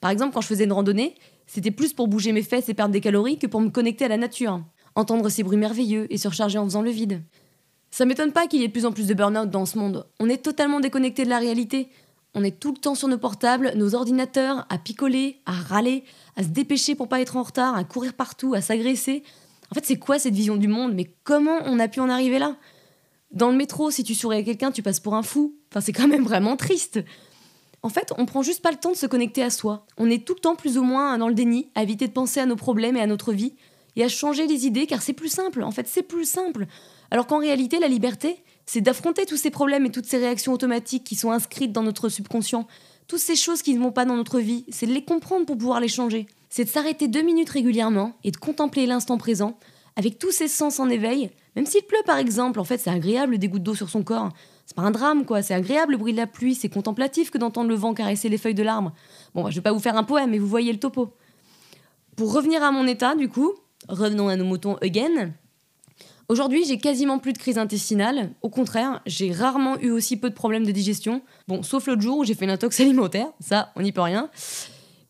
Par 0.00 0.10
exemple, 0.10 0.34
quand 0.34 0.40
je 0.40 0.46
faisais 0.46 0.64
une 0.64 0.72
randonnée, 0.72 1.14
c'était 1.48 1.72
plus 1.72 1.94
pour 1.94 2.06
bouger 2.06 2.30
mes 2.30 2.42
fesses 2.42 2.68
et 2.68 2.74
perdre 2.74 2.92
des 2.92 3.00
calories 3.00 3.38
que 3.38 3.48
pour 3.48 3.60
me 3.60 3.70
connecter 3.70 4.04
à 4.04 4.08
la 4.08 4.18
nature, 4.18 4.62
entendre 4.94 5.28
ces 5.30 5.42
bruits 5.42 5.56
merveilleux 5.56 6.06
et 6.12 6.18
se 6.18 6.28
recharger 6.28 6.58
en 6.58 6.64
faisant 6.64 6.82
le 6.82 6.90
vide. 6.90 7.22
Ça 7.90 8.04
m'étonne 8.04 8.32
pas 8.32 8.46
qu'il 8.46 8.60
y 8.60 8.64
ait 8.64 8.68
de 8.68 8.72
plus 8.72 8.84
en 8.84 8.92
plus 8.92 9.06
de 9.06 9.14
burn-out 9.14 9.50
dans 9.50 9.64
ce 9.64 9.78
monde. 9.78 10.06
On 10.20 10.28
est 10.28 10.44
totalement 10.44 10.78
déconnecté 10.78 11.24
de 11.24 11.30
la 11.30 11.38
réalité. 11.38 11.88
On 12.34 12.44
est 12.44 12.60
tout 12.60 12.72
le 12.72 12.78
temps 12.78 12.94
sur 12.94 13.08
nos 13.08 13.16
portables, 13.16 13.72
nos 13.76 13.94
ordinateurs, 13.94 14.66
à 14.68 14.76
picoler, 14.76 15.40
à 15.46 15.52
râler, 15.52 16.04
à 16.36 16.42
se 16.42 16.48
dépêcher 16.48 16.94
pour 16.94 17.08
pas 17.08 17.22
être 17.22 17.36
en 17.36 17.42
retard, 17.42 17.74
à 17.74 17.84
courir 17.84 18.12
partout, 18.12 18.52
à 18.52 18.60
s'agresser. 18.60 19.22
En 19.72 19.74
fait, 19.74 19.86
c'est 19.86 19.96
quoi 19.96 20.18
cette 20.18 20.34
vision 20.34 20.56
du 20.56 20.68
monde? 20.68 20.92
Mais 20.94 21.10
comment 21.24 21.58
on 21.64 21.78
a 21.78 21.88
pu 21.88 22.00
en 22.00 22.10
arriver 22.10 22.38
là? 22.38 22.56
Dans 23.30 23.50
le 23.50 23.56
métro, 23.56 23.90
si 23.90 24.04
tu 24.04 24.14
souris 24.14 24.36
à 24.36 24.42
quelqu'un, 24.42 24.70
tu 24.70 24.82
passes 24.82 25.00
pour 25.00 25.14
un 25.14 25.22
fou. 25.22 25.56
Enfin, 25.70 25.80
c'est 25.80 25.92
quand 25.92 26.08
même 26.08 26.24
vraiment 26.24 26.56
triste. 26.56 27.00
En 27.88 27.90
fait, 27.90 28.12
on 28.18 28.26
prend 28.26 28.42
juste 28.42 28.60
pas 28.60 28.70
le 28.70 28.76
temps 28.76 28.92
de 28.92 28.98
se 28.98 29.06
connecter 29.06 29.42
à 29.42 29.48
soi. 29.48 29.86
On 29.96 30.10
est 30.10 30.22
tout 30.22 30.34
le 30.34 30.40
temps 30.40 30.56
plus 30.56 30.76
ou 30.76 30.82
moins 30.82 31.16
dans 31.16 31.26
le 31.26 31.32
déni, 31.32 31.70
à 31.74 31.82
éviter 31.82 32.06
de 32.06 32.12
penser 32.12 32.38
à 32.38 32.44
nos 32.44 32.54
problèmes 32.54 32.98
et 32.98 33.00
à 33.00 33.06
notre 33.06 33.32
vie, 33.32 33.54
et 33.96 34.04
à 34.04 34.10
changer 34.10 34.46
les 34.46 34.66
idées, 34.66 34.86
car 34.86 35.00
c'est 35.00 35.14
plus 35.14 35.30
simple. 35.30 35.62
En 35.62 35.70
fait, 35.70 35.88
c'est 35.88 36.02
plus 36.02 36.26
simple. 36.26 36.66
Alors 37.10 37.26
qu'en 37.26 37.38
réalité, 37.38 37.78
la 37.78 37.88
liberté, 37.88 38.42
c'est 38.66 38.82
d'affronter 38.82 39.24
tous 39.24 39.38
ces 39.38 39.48
problèmes 39.48 39.86
et 39.86 39.90
toutes 39.90 40.04
ces 40.04 40.18
réactions 40.18 40.52
automatiques 40.52 41.02
qui 41.02 41.16
sont 41.16 41.30
inscrites 41.30 41.72
dans 41.72 41.82
notre 41.82 42.10
subconscient, 42.10 42.66
toutes 43.06 43.20
ces 43.20 43.36
choses 43.36 43.62
qui 43.62 43.72
ne 43.72 43.82
vont 43.82 43.90
pas 43.90 44.04
dans 44.04 44.16
notre 44.16 44.38
vie, 44.38 44.66
c'est 44.68 44.84
de 44.84 44.92
les 44.92 45.06
comprendre 45.06 45.46
pour 45.46 45.56
pouvoir 45.56 45.80
les 45.80 45.88
changer. 45.88 46.26
C'est 46.50 46.64
de 46.64 46.68
s'arrêter 46.68 47.08
deux 47.08 47.22
minutes 47.22 47.48
régulièrement 47.48 48.12
et 48.22 48.32
de 48.32 48.36
contempler 48.36 48.84
l'instant 48.84 49.16
présent, 49.16 49.58
avec 49.96 50.18
tous 50.18 50.30
ses 50.30 50.48
sens 50.48 50.78
en 50.78 50.90
éveil, 50.90 51.30
même 51.56 51.64
s'il 51.64 51.84
pleut 51.84 51.96
par 52.04 52.18
exemple, 52.18 52.60
en 52.60 52.64
fait 52.64 52.76
c'est 52.76 52.90
agréable 52.90 53.38
des 53.38 53.48
gouttes 53.48 53.62
d'eau 53.62 53.74
sur 53.74 53.88
son 53.88 54.02
corps. 54.02 54.28
C'est 54.68 54.76
pas 54.76 54.82
un 54.82 54.90
drame 54.90 55.24
quoi, 55.24 55.40
c'est 55.40 55.54
agréable 55.54 55.92
le 55.92 55.96
bruit 55.96 56.12
de 56.12 56.18
la 56.18 56.26
pluie, 56.26 56.54
c'est 56.54 56.68
contemplatif 56.68 57.30
que 57.30 57.38
d'entendre 57.38 57.70
le 57.70 57.74
vent 57.74 57.94
caresser 57.94 58.28
les 58.28 58.36
feuilles 58.36 58.54
de 58.54 58.62
l'arbre. 58.62 58.92
Bon, 59.34 59.42
bah, 59.42 59.48
je 59.48 59.54
vais 59.54 59.62
pas 59.62 59.72
vous 59.72 59.78
faire 59.78 59.96
un 59.96 60.04
poème, 60.04 60.28
mais 60.28 60.38
vous 60.38 60.46
voyez 60.46 60.70
le 60.70 60.78
topo. 60.78 61.14
Pour 62.16 62.34
revenir 62.34 62.62
à 62.62 62.70
mon 62.70 62.86
état, 62.86 63.14
du 63.14 63.30
coup, 63.30 63.54
revenons 63.88 64.28
à 64.28 64.36
nos 64.36 64.44
moutons 64.44 64.76
again. 64.82 65.32
Aujourd'hui, 66.28 66.66
j'ai 66.66 66.76
quasiment 66.76 67.18
plus 67.18 67.32
de 67.32 67.38
crise 67.38 67.56
intestinale. 67.56 68.30
Au 68.42 68.50
contraire, 68.50 69.00
j'ai 69.06 69.32
rarement 69.32 69.78
eu 69.80 69.88
aussi 69.88 70.18
peu 70.18 70.28
de 70.28 70.34
problèmes 70.34 70.66
de 70.66 70.70
digestion. 70.70 71.22
Bon, 71.46 71.62
sauf 71.62 71.86
l'autre 71.86 72.02
jour 72.02 72.18
où 72.18 72.24
j'ai 72.24 72.34
fait 72.34 72.44
une 72.44 72.50
intox 72.50 72.78
alimentaire. 72.80 73.28
Ça, 73.40 73.72
on 73.74 73.80
n'y 73.80 73.92
peut 73.92 74.02
rien. 74.02 74.28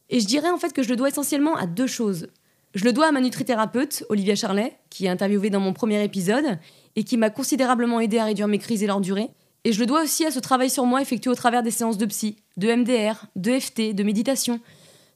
Et 0.09 0.21
je 0.21 0.27
dirais 0.27 0.51
en 0.51 0.59
fait 0.59 0.73
que 0.73 0.85
je 0.85 0.89
le 0.89 0.95
dois 0.95 1.09
essentiellement 1.09 1.57
à 1.57 1.67
deux 1.67 1.89
choses. 1.89 2.29
Je 2.77 2.85
le 2.85 2.93
dois 2.93 3.09
à 3.09 3.11
ma 3.11 3.21
nutrithérapeute, 3.21 4.05
Olivia 4.09 4.37
Charlet, 4.37 4.79
qui 4.89 5.07
est 5.07 5.09
interviewée 5.09 5.51
dans 5.51 5.59
mon 5.59 5.73
premier 5.73 6.05
épisode 6.05 6.61
et 6.95 7.03
qui 7.03 7.17
m'a 7.17 7.31
considérablement 7.31 7.99
aidé 7.99 8.19
à 8.19 8.25
réduire 8.25 8.47
mes 8.47 8.59
crises 8.59 8.85
et 8.85 8.87
leur 8.87 9.01
durée. 9.01 9.31
Et 9.65 9.73
je 9.73 9.81
le 9.81 9.87
dois 9.87 10.03
aussi 10.03 10.25
à 10.25 10.31
ce 10.31 10.39
travail 10.39 10.71
sur 10.71 10.87
moi 10.87 11.03
effectué 11.03 11.31
au 11.31 11.35
travers 11.35 11.63
des 11.63 11.71
séances 11.71 11.99
de 11.99 12.07
psy, 12.07 12.37
de 12.57 12.73
MDR, 12.73 13.27
de 13.37 13.59
FT, 13.59 13.95
de 13.95 14.03
méditation. 14.03 14.61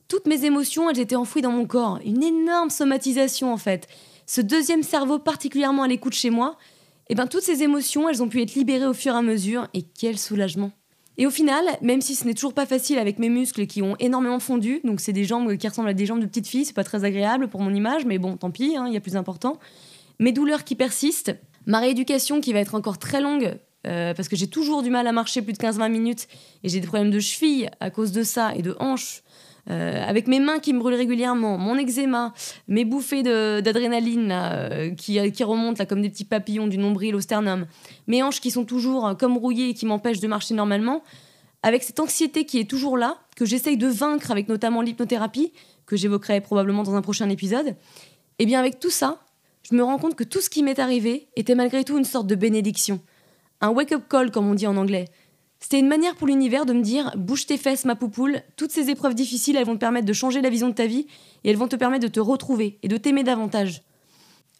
Toutes 0.08 0.26
mes 0.26 0.44
émotions, 0.44 0.90
elles 0.90 1.00
étaient 1.00 1.16
enfouies 1.16 1.42
dans 1.42 1.52
mon 1.52 1.66
corps. 1.66 2.00
Une 2.04 2.22
énorme 2.22 2.70
somatisation 2.70 3.52
en 3.52 3.56
fait 3.56 3.88
ce 4.26 4.40
deuxième 4.40 4.82
cerveau 4.82 5.18
particulièrement 5.18 5.82
à 5.82 5.88
l'écoute 5.88 6.14
chez 6.14 6.30
moi, 6.30 6.56
et 7.08 7.12
eh 7.12 7.14
ben 7.14 7.26
toutes 7.26 7.42
ces 7.42 7.62
émotions, 7.62 8.08
elles 8.08 8.22
ont 8.22 8.28
pu 8.28 8.40
être 8.40 8.54
libérées 8.54 8.86
au 8.86 8.94
fur 8.94 9.14
et 9.14 9.18
à 9.18 9.22
mesure, 9.22 9.68
et 9.74 9.82
quel 9.82 10.18
soulagement. 10.18 10.70
Et 11.18 11.26
au 11.26 11.30
final, 11.30 11.64
même 11.82 12.00
si 12.00 12.14
ce 12.14 12.26
n'est 12.26 12.32
toujours 12.32 12.54
pas 12.54 12.64
facile 12.64 12.98
avec 12.98 13.18
mes 13.18 13.28
muscles 13.28 13.66
qui 13.66 13.82
ont 13.82 13.96
énormément 13.98 14.38
fondu, 14.38 14.80
donc 14.84 15.00
c'est 15.00 15.12
des 15.12 15.24
jambes 15.24 15.54
qui 15.58 15.68
ressemblent 15.68 15.90
à 15.90 15.94
des 15.94 16.06
jambes 16.06 16.20
de 16.20 16.26
petite 16.26 16.46
fille, 16.46 16.64
c'est 16.64 16.72
pas 16.72 16.84
très 16.84 17.04
agréable 17.04 17.48
pour 17.48 17.60
mon 17.60 17.74
image, 17.74 18.06
mais 18.06 18.18
bon, 18.18 18.36
tant 18.38 18.50
pis, 18.50 18.76
hein, 18.76 18.86
il 18.86 18.94
y 18.94 18.96
a 18.96 19.00
plus 19.00 19.16
important. 19.16 19.58
Mes 20.18 20.32
douleurs 20.32 20.64
qui 20.64 20.74
persistent, 20.76 21.34
ma 21.66 21.80
rééducation 21.80 22.40
qui 22.40 22.54
va 22.54 22.60
être 22.60 22.74
encore 22.74 22.98
très 22.98 23.20
longue, 23.20 23.58
euh, 23.86 24.14
parce 24.14 24.28
que 24.28 24.36
j'ai 24.36 24.46
toujours 24.46 24.82
du 24.82 24.90
mal 24.90 25.06
à 25.06 25.12
marcher 25.12 25.42
plus 25.42 25.52
de 25.52 25.58
15-20 25.58 25.90
minutes, 25.90 26.28
et 26.62 26.68
j'ai 26.68 26.80
des 26.80 26.86
problèmes 26.86 27.10
de 27.10 27.20
cheville 27.20 27.70
à 27.80 27.90
cause 27.90 28.12
de 28.12 28.22
ça, 28.22 28.54
et 28.54 28.62
de 28.62 28.76
hanches, 28.78 29.22
euh, 29.70 30.04
avec 30.06 30.26
mes 30.26 30.40
mains 30.40 30.58
qui 30.58 30.72
me 30.72 30.78
brûlent 30.78 30.94
régulièrement, 30.94 31.58
mon 31.58 31.76
eczéma, 31.76 32.34
mes 32.68 32.84
bouffées 32.84 33.22
d'adrénaline 33.22 34.30
euh, 34.32 34.90
qui, 34.90 35.18
qui, 35.32 35.44
remontent 35.44 35.78
là, 35.78 35.86
comme 35.86 36.02
des 36.02 36.10
petits 36.10 36.24
papillons 36.24 36.66
du 36.66 36.78
nombril 36.78 37.14
au 37.14 37.20
sternum, 37.20 37.66
mes 38.06 38.22
hanches 38.22 38.40
qui 38.40 38.50
sont 38.50 38.64
toujours 38.64 39.16
comme 39.18 39.36
rouillées 39.36 39.70
et 39.70 39.74
qui 39.74 39.86
m'empêchent 39.86 40.20
de 40.20 40.28
marcher 40.28 40.54
normalement, 40.54 41.02
avec 41.62 41.84
cette 41.84 42.00
anxiété 42.00 42.44
qui 42.44 42.58
est 42.58 42.68
toujours 42.68 42.98
là, 42.98 43.18
que 43.36 43.44
j'essaye 43.44 43.76
de 43.76 43.86
vaincre 43.86 44.30
avec 44.30 44.48
notamment 44.48 44.82
l'hypnothérapie, 44.82 45.52
que 45.86 45.96
j'évoquerai 45.96 46.40
probablement 46.40 46.82
dans 46.82 46.94
un 46.94 47.02
prochain 47.02 47.28
épisode, 47.28 47.68
et 48.38 48.44
eh 48.44 48.46
bien 48.46 48.58
avec 48.58 48.80
tout 48.80 48.90
ça, 48.90 49.18
je 49.70 49.76
me 49.76 49.84
rends 49.84 49.98
compte 49.98 50.16
que 50.16 50.24
tout 50.24 50.40
ce 50.40 50.50
qui 50.50 50.62
m'est 50.62 50.78
arrivé 50.78 51.28
était 51.36 51.54
malgré 51.54 51.84
tout 51.84 51.96
une 51.98 52.04
sorte 52.04 52.26
de 52.26 52.34
bénédiction, 52.34 53.00
un 53.62 53.70
wake-up 53.70 54.02
call 54.08 54.30
comme 54.30 54.48
on 54.48 54.54
dit 54.54 54.66
en 54.66 54.76
anglais. 54.76 55.08
C'était 55.60 55.78
une 55.78 55.88
manière 55.88 56.16
pour 56.16 56.26
l'univers 56.26 56.66
de 56.66 56.72
me 56.72 56.82
dire 56.82 57.12
bouge 57.16 57.46
tes 57.46 57.56
fesses 57.56 57.84
ma 57.84 57.94
poupoule, 57.94 58.42
toutes 58.56 58.72
ces 58.72 58.90
épreuves 58.90 59.14
difficiles 59.14 59.56
elles 59.56 59.64
vont 59.64 59.74
te 59.74 59.80
permettre 59.80 60.06
de 60.06 60.12
changer 60.12 60.42
la 60.42 60.50
vision 60.50 60.68
de 60.68 60.74
ta 60.74 60.86
vie 60.86 61.06
et 61.44 61.50
elles 61.50 61.56
vont 61.56 61.68
te 61.68 61.76
permettre 61.76 62.02
de 62.02 62.12
te 62.12 62.20
retrouver 62.20 62.78
et 62.82 62.88
de 62.88 62.96
t'aimer 62.96 63.22
davantage. 63.22 63.82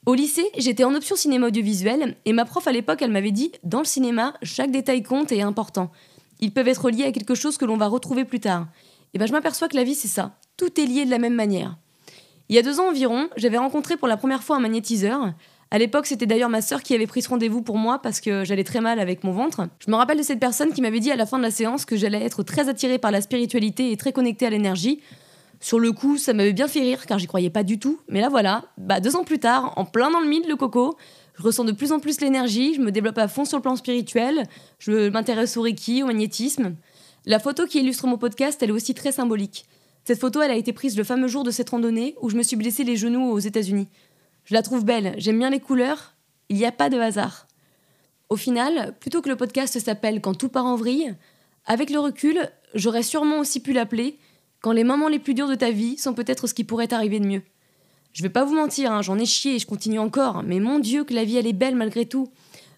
Au 0.07 0.15
lycée, 0.15 0.49
j'étais 0.57 0.85
en 0.85 0.95
option 0.95 1.17
cinéma 1.17 1.49
audiovisuel 1.49 2.17
et 2.25 2.33
ma 2.33 2.45
prof 2.45 2.67
à 2.67 2.73
l'époque, 2.73 3.03
elle 3.03 3.11
m'avait 3.11 3.33
dit 3.33 3.53
dans 3.65 3.81
le 3.81 3.85
cinéma, 3.85 4.35
chaque 4.43 4.71
détail 4.71 5.03
compte 5.03 5.33
et 5.33 5.39
est 5.39 5.43
important. 5.43 5.91
Ils 6.41 6.53
peuvent 6.53 6.69
être 6.69 6.91
liés 6.91 7.05
à 7.05 7.13
quelque 7.13 7.35
chose 7.35 7.59
que 7.59 7.65
l'on 7.65 7.77
va 7.77 7.89
retrouver 7.89 8.25
plus 8.25 8.41
tard. 8.41 8.69
Et 9.15 9.19
ben 9.19 9.27
je 9.27 9.33
m'aperçois 9.33 9.69
que 9.69 9.77
la 9.77 9.85
vie 9.85 9.95
c'est 9.95 10.09
ça. 10.09 10.39
Tout 10.57 10.81
est 10.81 10.87
lié 10.87 11.05
de 11.05 11.11
la 11.11 11.19
même 11.19 11.35
manière. 11.35 11.77
Il 12.49 12.55
y 12.55 12.59
a 12.59 12.63
deux 12.63 12.81
ans 12.81 12.89
environ, 12.89 13.29
j'avais 13.37 13.59
rencontré 13.59 13.97
pour 13.97 14.09
la 14.09 14.17
première 14.17 14.43
fois 14.43 14.57
un 14.57 14.61
magnétiseur. 14.61 15.33
À 15.73 15.79
l'époque, 15.79 16.05
c'était 16.05 16.27
d'ailleurs 16.27 16.51
ma 16.51 16.61
sœur 16.61 16.83
qui 16.83 16.95
avait 16.95 17.07
pris 17.07 17.23
ce 17.23 17.31
rendez-vous 17.31 17.63
pour 17.63 17.79
moi 17.79 17.99
parce 17.99 18.21
que 18.21 18.45
j'allais 18.45 18.63
très 18.63 18.83
mal 18.83 19.01
avec 19.01 19.25
mon 19.25 19.33
ventre. 19.33 19.69
Je 19.79 19.91
me 19.91 19.97
rappelle 19.97 20.19
de 20.19 20.23
cette 20.23 20.39
personne 20.39 20.71
qui 20.75 20.83
m'avait 20.83 21.01
dit 21.01 21.11
à 21.11 21.17
la 21.17 21.25
fin 21.25 21.39
de 21.39 21.43
la 21.43 21.51
séance 21.51 21.87
que 21.87 21.97
j'allais 21.97 22.23
être 22.23 22.43
très 22.43 22.69
attirée 22.69 22.99
par 22.99 23.11
la 23.11 23.23
spiritualité 23.23 23.91
et 23.91 23.97
très 23.97 24.13
connectée 24.13 24.45
à 24.45 24.51
l'énergie. 24.51 25.01
Sur 25.61 25.81
le 25.81 25.93
coup, 25.93 26.19
ça 26.19 26.35
m'avait 26.35 26.53
bien 26.53 26.69
fait 26.69 26.81
rire 26.81 27.07
car 27.07 27.19
j'y 27.19 27.27
croyais 27.27 27.49
pas 27.49 27.63
du 27.63 27.79
tout. 27.79 27.99
Mais 28.11 28.21
là 28.21 28.29
voilà, 28.29 28.67
bah 28.77 29.01
deux 29.01 29.17
ans 29.17 29.25
plus 29.25 29.39
tard, 29.39 29.73
en 29.77 29.87
plein 29.87 30.11
dans 30.11 30.21
le 30.21 30.29
mille, 30.29 30.47
le 30.47 30.57
coco, 30.57 30.99
je 31.39 31.43
ressens 31.43 31.65
de 31.65 31.73
plus 31.73 31.91
en 31.91 32.01
plus 32.01 32.21
l'énergie, 32.21 32.75
je 32.75 32.83
me 32.83 32.93
développe 32.93 33.17
à 33.17 33.27
fond 33.27 33.47
sur 33.47 33.57
le 33.57 33.63
plan 33.63 33.75
spirituel, 33.75 34.43
je 34.79 35.09
m'intéresse 35.09 35.57
au 35.57 35.63
Reiki, 35.63 36.03
au 36.03 36.07
magnétisme. 36.07 36.75
La 37.25 37.39
photo 37.39 37.65
qui 37.65 37.81
illustre 37.81 38.07
mon 38.07 38.19
podcast, 38.19 38.63
elle 38.63 38.69
est 38.69 38.75
aussi 38.75 38.93
très 38.93 39.11
symbolique. 39.11 39.65
Cette 40.05 40.21
photo, 40.21 40.43
elle 40.43 40.51
a 40.51 40.57
été 40.57 40.75
prise 40.75 40.99
le 40.99 41.05
fameux 41.05 41.29
jour 41.29 41.45
de 41.45 41.51
cette 41.51 41.71
randonnée 41.71 42.15
où 42.21 42.29
je 42.29 42.37
me 42.37 42.43
suis 42.43 42.57
blessé 42.57 42.85
les 42.85 42.97
genoux 42.97 43.31
aux 43.31 43.39
États-Unis. 43.39 43.89
Je 44.45 44.55
la 44.55 44.63
trouve 44.63 44.85
belle, 44.85 45.15
j'aime 45.19 45.39
bien 45.39 45.51
les 45.51 45.61
couleurs, 45.61 46.15
il 46.49 46.57
n'y 46.57 46.67
a 46.67 46.73
pas 46.73 46.91
de 46.91 46.99
hasard. 46.99 47.47
Au 48.29 48.37
final, 48.37 48.95
plutôt 48.99 49.23
que 49.23 49.29
le 49.29 49.37
podcast 49.37 49.79
s'appelle 49.79 50.21
Quand 50.21 50.35
tout 50.35 50.49
part 50.49 50.67
en 50.67 50.77
vrille, 50.77 51.15
avec 51.67 51.91
le 51.91 51.99
recul, 51.99 52.51
j'aurais 52.75 53.03
sûrement 53.03 53.39
aussi 53.39 53.61
pu 53.61 53.73
l'appeler 53.73 54.19
quand 54.61 54.73
les 54.73 54.85
moments 54.85 55.09
les 55.09 55.19
plus 55.19 55.35
durs 55.35 55.49
de 55.49 55.55
ta 55.55 55.71
vie 55.71 55.99
sont 55.99 56.15
peut-être 56.15 56.47
ce 56.47 56.55
qui 56.55 56.65
pourrait 56.65 56.95
arriver 56.95 57.21
de 57.21 57.27
mieux. 57.27 57.43
Je 58.13 58.23
vais 58.23 58.29
pas 58.29 58.45
vous 58.45 58.55
mentir, 58.55 58.93
hein, 58.93 59.03
j'en 59.03 59.19
ai 59.19 59.27
chié 59.27 59.55
et 59.55 59.59
je 59.59 59.67
continue 59.67 59.99
encore, 59.99 60.43
mais 60.43 60.61
mon 60.61 60.79
Dieu 60.79 61.05
que 61.05 61.15
la 61.15 61.25
vie 61.25 61.37
elle 61.37 61.47
est 61.47 61.53
belle 61.53 61.77
malgré 61.77 62.07
tout. 62.07 62.29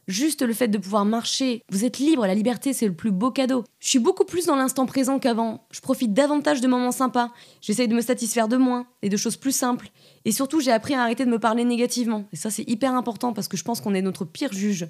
Juste 0.07 0.43
le 0.43 0.53
fait 0.53 0.69
de 0.69 0.77
pouvoir 0.77 1.05
marcher, 1.05 1.63
vous 1.71 1.85
êtes 1.85 1.99
libre, 1.99 2.27
la 2.27 2.35
liberté 2.35 2.73
c'est 2.73 2.87
le 2.87 2.95
plus 2.95 3.11
beau 3.11 3.31
cadeau. 3.31 3.65
Je 3.81 3.89
suis 3.89 3.99
beaucoup 3.99 4.25
plus 4.25 4.47
dans 4.47 4.57
l'instant 4.57 4.87
présent 4.87 5.19
qu'avant, 5.19 5.67
je 5.71 5.81
profite 5.81 6.13
davantage 6.13 6.61
de 6.61 6.69
moments 6.69 6.93
sympas, 6.93 7.33
j'essaye 7.61 7.89
de 7.89 7.95
me 7.95 8.03
satisfaire 8.03 8.49
de 8.49 8.57
moins 8.57 8.87
et 9.03 9.09
de 9.09 9.17
choses 9.17 9.37
plus 9.37 9.57
simples. 9.57 9.91
Et 10.25 10.33
surtout 10.33 10.61
j'ai 10.61 10.73
appris 10.73 10.95
à 10.95 11.03
arrêter 11.03 11.25
de 11.25 11.31
me 11.31 11.39
parler 11.39 11.65
négativement, 11.65 12.25
et 12.33 12.37
ça 12.37 12.51
c'est 12.51 12.69
hyper 12.69 12.95
important 12.95 13.33
parce 13.33 13.49
que 13.49 13.57
je 13.57 13.65
pense 13.65 13.81
qu'on 13.81 13.95
est 13.95 14.03
notre 14.03 14.25
pire 14.25 14.53
juge. 14.53 14.89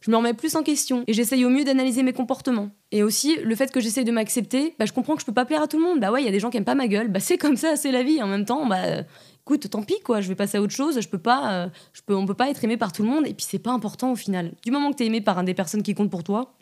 Je 0.00 0.10
me 0.10 0.16
remets 0.16 0.34
plus 0.34 0.54
en 0.54 0.62
question 0.62 1.02
et 1.06 1.12
j'essaye 1.12 1.44
au 1.44 1.48
mieux 1.48 1.64
d'analyser 1.64 2.02
mes 2.02 2.12
comportements. 2.12 2.70
Et 2.92 3.02
aussi, 3.02 3.36
le 3.42 3.56
fait 3.56 3.72
que 3.72 3.80
j'essaye 3.80 4.04
de 4.04 4.12
m'accepter, 4.12 4.74
bah, 4.78 4.84
je 4.84 4.92
comprends 4.92 5.14
que 5.14 5.20
je 5.20 5.26
peux 5.26 5.32
pas 5.32 5.44
plaire 5.44 5.62
à 5.62 5.66
tout 5.66 5.78
le 5.78 5.82
monde. 5.82 5.98
Bah 5.98 6.12
ouais, 6.12 6.22
il 6.22 6.24
y 6.26 6.28
a 6.28 6.30
des 6.30 6.38
gens 6.38 6.50
qui 6.50 6.58
aiment 6.58 6.64
pas 6.64 6.76
ma 6.76 6.86
gueule, 6.86 7.08
bah 7.08 7.18
c'est 7.18 7.38
comme 7.38 7.56
ça, 7.56 7.76
c'est 7.76 7.90
la 7.90 8.02
vie. 8.02 8.22
En 8.22 8.28
même 8.28 8.44
temps, 8.44 8.66
bah 8.66 9.02
écoute, 9.46 9.68
tant 9.70 9.82
pis 9.82 10.00
quoi, 10.04 10.20
je 10.20 10.28
vais 10.28 10.34
passer 10.34 10.58
à 10.58 10.62
autre 10.62 10.74
chose, 10.74 11.00
je 11.00 11.08
peux 11.08 11.18
pas, 11.18 11.52
euh, 11.52 11.68
peux, 12.06 12.14
on 12.14 12.26
peut 12.26 12.34
pas 12.34 12.50
être 12.50 12.62
aimé 12.64 12.76
par 12.76 12.92
tout 12.92 13.02
le 13.02 13.08
monde 13.08 13.26
et 13.26 13.34
puis 13.34 13.46
c'est 13.48 13.58
pas 13.58 13.70
important 13.70 14.12
au 14.12 14.16
final. 14.16 14.52
Du 14.64 14.70
moment 14.70 14.90
que 14.90 14.96
tu 14.96 15.04
es 15.04 15.06
aimé 15.06 15.20
par 15.20 15.38
un 15.38 15.44
des 15.44 15.54
personnes 15.54 15.82
qui 15.82 15.94
comptent 15.94 16.10
pour 16.10 16.24
toi, 16.24 16.54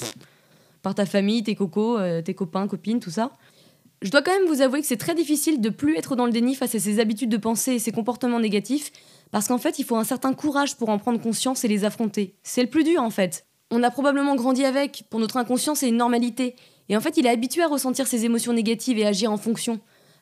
par 0.82 0.94
ta 0.94 1.06
famille, 1.06 1.42
tes 1.42 1.54
cocos, 1.54 1.98
euh, 1.98 2.22
tes 2.22 2.34
copains, 2.34 2.66
copines, 2.68 3.00
tout 3.00 3.10
ça. 3.10 3.30
Je 4.04 4.10
dois 4.10 4.20
quand 4.20 4.38
même 4.38 4.46
vous 4.46 4.60
avouer 4.60 4.82
que 4.82 4.86
c'est 4.86 4.98
très 4.98 5.14
difficile 5.14 5.62
de 5.62 5.70
plus 5.70 5.96
être 5.96 6.14
dans 6.14 6.26
le 6.26 6.30
déni 6.30 6.54
face 6.54 6.74
à 6.74 6.78
ses 6.78 7.00
habitudes 7.00 7.30
de 7.30 7.38
pensée 7.38 7.72
et 7.72 7.78
ses 7.78 7.90
comportements 7.90 8.38
négatifs 8.38 8.92
parce 9.30 9.48
qu'en 9.48 9.56
fait, 9.56 9.78
il 9.78 9.84
faut 9.86 9.96
un 9.96 10.04
certain 10.04 10.34
courage 10.34 10.76
pour 10.76 10.90
en 10.90 10.98
prendre 10.98 11.18
conscience 11.18 11.64
et 11.64 11.68
les 11.68 11.86
affronter. 11.86 12.34
C'est 12.42 12.60
le 12.60 12.68
plus 12.68 12.84
dur 12.84 13.02
en 13.02 13.08
fait. 13.08 13.46
On 13.70 13.82
a 13.82 13.90
probablement 13.90 14.36
grandi 14.36 14.62
avec, 14.62 15.04
pour 15.08 15.20
notre 15.20 15.38
inconscient 15.38 15.74
c'est 15.74 15.88
une 15.88 15.96
normalité. 15.96 16.54
Et 16.90 16.98
en 16.98 17.00
fait, 17.00 17.16
il 17.16 17.24
est 17.24 17.30
habitué 17.30 17.62
à 17.62 17.66
ressentir 17.66 18.06
ses 18.06 18.26
émotions 18.26 18.52
négatives 18.52 18.98
et 18.98 19.06
agir 19.06 19.32
en 19.32 19.38
fonction. 19.38 19.80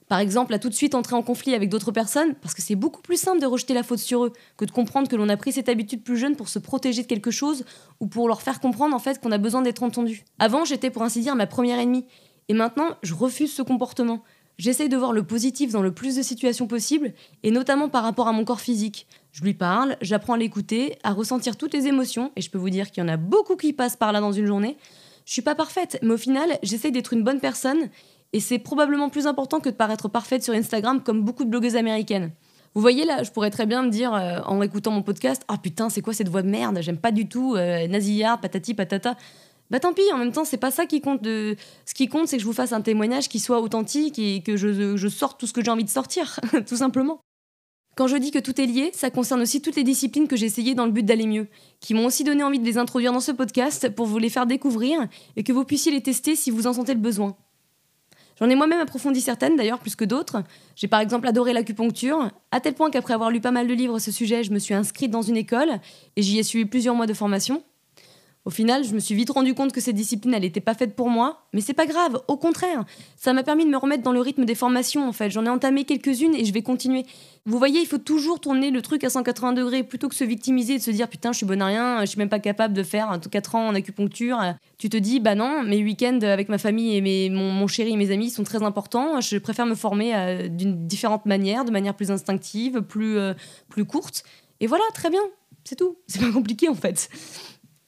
Par 0.09 0.21
exemple, 0.21 0.55
à 0.55 0.61
tout 0.61 0.69
de 0.69 0.75
suite 0.75 0.95
entrer 0.95 1.17
en 1.17 1.23
conflit 1.23 1.55
avec 1.55 1.69
d'autres 1.69 1.91
personnes, 1.91 2.35
parce 2.35 2.55
que 2.55 2.63
c'est 2.63 2.77
beaucoup 2.77 3.03
plus 3.03 3.17
simple 3.17 3.41
de 3.41 3.47
rejeter 3.47 3.75
la 3.75 3.83
faute 3.83 3.99
sur 3.99 4.27
eux 4.27 4.33
que 4.59 4.65
de 4.65 4.71
comprendre 4.71 5.09
que 5.09 5.17
l'on 5.17 5.29
a 5.29 5.37
pris 5.37 5.51
cette 5.51 5.69
habitude 5.69 6.05
plus 6.05 6.19
jeune 6.19 6.37
pour 6.37 6.49
se 6.49 6.61
protéger 6.61 7.03
de 7.03 7.09
quelque 7.09 7.33
chose 7.33 7.65
ou 7.99 8.07
pour 8.07 8.29
leur 8.29 8.43
faire 8.43 8.61
comprendre 8.61 8.95
en 8.95 9.01
fait 9.01 9.21
qu'on 9.21 9.33
a 9.33 9.39
besoin 9.39 9.63
d'être 9.63 9.83
entendu. 9.83 10.25
Avant, 10.39 10.65
j'étais 10.65 10.91
pour 10.91 11.03
ainsi 11.03 11.21
dire 11.21 11.35
ma 11.35 11.49
première 11.49 11.81
ennemie. 11.81 12.05
Et 12.49 12.55
maintenant, 12.55 12.97
je 13.03 13.15
refuse 13.15 13.53
ce 13.53 13.63
comportement. 13.63 14.23
J'essaye 14.59 14.89
de 14.89 14.97
voir 14.97 15.13
le 15.13 15.23
positif 15.23 15.73
dans 15.73 15.83
le 15.83 15.93
plus 15.93 16.17
de 16.17 16.23
situations 16.23 16.67
possibles, 16.67 17.13
et 17.43 17.51
notamment 17.51 17.89
par 17.89 18.03
rapport 18.03 18.29
à 18.29 18.33
mon 18.33 18.45
corps 18.45 18.61
physique. 18.61 19.07
Je 19.33 19.43
lui 19.43 19.55
parle, 19.55 19.97
j'apprends 20.01 20.35
à 20.35 20.39
l'écouter, 20.39 20.99
à 21.03 21.13
ressentir 21.13 21.57
toutes 21.57 21.73
les 21.73 21.87
émotions, 21.87 22.33
et 22.37 22.43
je 22.43 22.51
peux 22.51 22.59
vous 22.59 22.71
dire 22.71 22.91
qu'il 22.91 23.03
y 23.03 23.07
en 23.07 23.09
a 23.09 23.17
beaucoup 23.17 23.57
qui 23.57 23.73
passent 23.73 23.97
par 23.97 24.13
là 24.13 24.21
dans 24.21 24.33
une 24.33 24.47
journée. 24.47 24.77
Je 25.25 25.33
suis 25.33 25.43
pas 25.43 25.55
parfaite, 25.55 25.99
mais 26.03 26.13
au 26.13 26.19
final, 26.19 26.59
j'essaye 26.63 26.93
d'être 26.93 27.13
une 27.13 27.25
bonne 27.25 27.41
personne, 27.41 27.89
et 28.33 28.41
c'est 28.41 28.59
probablement 28.59 29.09
plus 29.09 29.27
important 29.27 29.61
que 29.61 29.69
de 29.69 29.75
paraître 29.75 30.09
parfaite 30.09 30.43
sur 30.43 30.55
Instagram 30.55 31.03
comme 31.03 31.23
beaucoup 31.23 31.45
de 31.45 31.51
blogueuses 31.51 31.77
américaines. 31.77 32.33
Vous 32.75 32.81
voyez 32.81 33.05
là, 33.05 33.23
je 33.23 33.31
pourrais 33.31 33.51
très 33.51 33.67
bien 33.67 33.83
me 33.83 33.91
dire 33.91 34.15
euh, 34.15 34.39
en 34.47 34.63
écoutant 34.63 34.91
mon 34.91 35.03
podcast 35.03 35.43
Ah 35.49 35.59
putain, 35.59 35.91
c'est 35.91 36.01
quoi 36.01 36.15
cette 36.15 36.29
voix 36.29 36.41
de 36.41 36.49
merde? 36.49 36.79
J'aime 36.81 36.97
pas 36.97 37.13
du 37.13 37.29
tout, 37.29 37.55
euh, 37.55 37.87
nasillard, 37.87 38.41
patati 38.41 38.73
patata. 38.73 39.17
Bah 39.73 39.81
tant 39.81 39.95
pis, 39.95 40.03
en 40.13 40.19
même 40.19 40.33
temps, 40.33 40.45
c'est 40.45 40.59
pas 40.59 40.71
ça 40.71 40.85
qui 40.85 41.01
compte. 41.01 41.25
Ce 41.25 41.95
qui 41.95 42.07
compte, 42.07 42.29
c'est 42.29 42.37
que 42.37 42.43
je 42.43 42.47
vous 42.47 42.53
fasse 42.53 42.75
un 42.75 42.83
témoignage 42.83 43.31
qui 43.31 43.41
soit 43.41 43.59
authentique 43.59 44.19
et 44.19 44.43
que 44.43 44.59
je, 44.59 44.99
je 44.99 45.09
sorte 45.09 45.41
tout 45.41 45.47
ce 45.47 45.55
que 45.55 45.65
j'ai 45.65 45.71
envie 45.71 45.85
de 45.85 45.89
sortir, 45.89 46.39
tout 46.67 46.77
simplement. 46.77 47.21
Quand 47.97 48.07
je 48.07 48.17
dis 48.17 48.31
que 48.31 48.39
tout 48.39 48.61
est 48.61 48.67
lié, 48.67 48.91
ça 48.93 49.11
concerne 49.11 49.41
aussi 49.41 49.63
toutes 49.63 49.77
les 49.77 49.83
disciplines 49.83 50.29
que 50.29 50.37
j'ai 50.37 50.45
essayées 50.45 50.75
dans 50.75 50.85
le 50.85 50.93
but 50.93 51.05
d'aller 51.05 51.27
mieux, 51.27 51.49
qui 51.81 51.95
m'ont 51.95 52.05
aussi 52.05 52.23
donné 52.23 52.43
envie 52.43 52.59
de 52.59 52.67
les 52.67 52.77
introduire 52.77 53.15
dans 53.15 53.21
ce 53.21 53.33
podcast 53.33 53.89
pour 53.89 54.05
vous 54.05 54.19
les 54.19 54.29
faire 54.29 54.45
découvrir 54.47 55.09
et 55.37 55.43
que 55.43 55.55
vous 55.55 55.65
puissiez 55.65 55.91
les 55.91 56.03
tester 56.03 56.37
si 56.37 56.51
vous 56.51 56.67
en 56.67 56.75
sentez 56.75 56.93
le 56.93 57.01
besoin. 57.01 57.35
J'en 58.39 58.51
ai 58.51 58.55
moi-même 58.55 58.81
approfondi 58.81 59.23
certaines, 59.23 59.57
d'ailleurs 59.57 59.79
plus 59.79 59.97
que 59.97 60.05
d'autres. 60.05 60.43
J'ai 60.77 60.89
par 60.89 61.01
exemple 61.01 61.29
adoré 61.29 61.55
l'acupuncture, 61.55 62.31
à 62.51 62.61
tel 62.61 62.75
point 62.75 62.91
qu'après 62.91 63.15
avoir 63.15 63.31
lu 63.31 63.41
pas 63.41 63.53
mal 63.53 63.67
de 63.67 63.73
livres 63.73 63.97
à 63.97 64.01
ce 64.01 64.13
sujet, 64.13 64.45
je 64.45 64.53
me 64.53 64.59
suis 64.59 64.75
inscrite 64.75 65.11
dans 65.11 65.23
une 65.23 65.37
école 65.39 65.81
et 66.17 66.23
j'y 66.23 66.39
ai 66.39 66.43
suivi 66.43 66.67
plusieurs 66.67 66.95
mois 66.95 67.07
de 67.07 67.15
formation. 67.15 67.63
Au 68.45 68.51
final, 68.51 68.83
je 68.83 68.93
me 68.93 68.99
suis 68.99 69.15
vite 69.15 69.31
rendu 69.31 69.55
compte 69.55 69.73
que 69.73 69.81
cette 69.81 69.95
discipline, 69.95 70.35
elle 70.35 70.43
n'était 70.43 70.61
pas 70.61 70.75
faite 70.75 70.97
pour 70.97 71.09
moi, 71.09 71.47
mais 71.53 71.61
c'est 71.61 71.75
pas 71.75 71.87
grave, 71.87 72.21
au 72.27 72.37
contraire. 72.37 72.85
Ça 73.17 73.33
m'a 73.33 73.45
permis 73.45 73.65
de 73.65 73.71
me 73.71 73.77
remettre 73.77 74.03
dans 74.03 74.11
le 74.11 74.21
rythme 74.21 74.45
des 74.45 74.57
formations, 74.57 75.09
en 75.09 75.13
fait. 75.13 75.31
J'en 75.31 75.47
ai 75.47 75.49
entamé 75.49 75.85
quelques-unes 75.85 76.35
et 76.35 76.45
je 76.45 76.53
vais 76.53 76.63
continuer. 76.63 77.07
Vous 77.47 77.57
voyez, 77.57 77.81
il 77.81 77.87
faut 77.87 77.99
toujours 77.99 78.41
tourner 78.41 78.73
le 78.73 78.83
truc 78.83 79.05
à 79.05 79.11
180 79.11 79.53
degrés 79.53 79.85
plutôt 79.85 80.09
que 80.09 80.17
se 80.17 80.25
victimiser 80.25 80.75
et 80.75 80.79
de 80.79 80.83
se 80.83 80.91
dire 80.91 81.09
putain, 81.09 81.31
je 81.31 81.37
suis 81.37 81.47
bonne 81.47 81.63
à 81.63 81.67
rien, 81.67 82.01
je 82.01 82.07
suis 82.07 82.19
même 82.19 82.29
pas 82.29 82.41
capable 82.41 82.75
de 82.75 82.83
faire 82.83 83.17
4 83.31 83.55
ans 83.55 83.69
en 83.69 83.75
acupuncture. 83.77 84.41
Tu 84.77 84.89
te 84.89 84.97
dis, 84.97 85.21
bah 85.21 85.37
non, 85.37 85.63
mes 85.63 85.83
week-ends 85.83 86.19
avec 86.23 86.49
ma 86.49 86.59
famille 86.59 86.97
et 86.97 87.31
mon, 87.31 87.67
chéri 87.69 87.93
et 87.93 87.97
mes 87.97 88.11
amis 88.11 88.31
sont 88.31 88.43
très 88.43 88.65
importants. 88.65 89.21
Je 89.21 89.39
préfère 89.39 89.67
me 89.67 89.77
former 89.77 90.17
euh, 90.17 90.49
d'une 90.49 90.89
différente 90.89 91.27
manière, 91.27 91.65
de 91.65 91.71
manière 91.71 91.95
plus 91.95 92.11
instinctive, 92.11 92.81
plus, 92.83 93.19
euh, 93.19 93.35
plus 93.69 93.85
courte. 93.85 94.25
Et 94.59 94.67
voilà, 94.67 94.85
très 94.95 95.11
bien, 95.11 95.23
c'est 95.63 95.77
tout. 95.77 95.97
C'est 96.09 96.21
pas 96.21 96.33
compliqué 96.33 96.69
en 96.69 96.75
fait. 96.75 97.09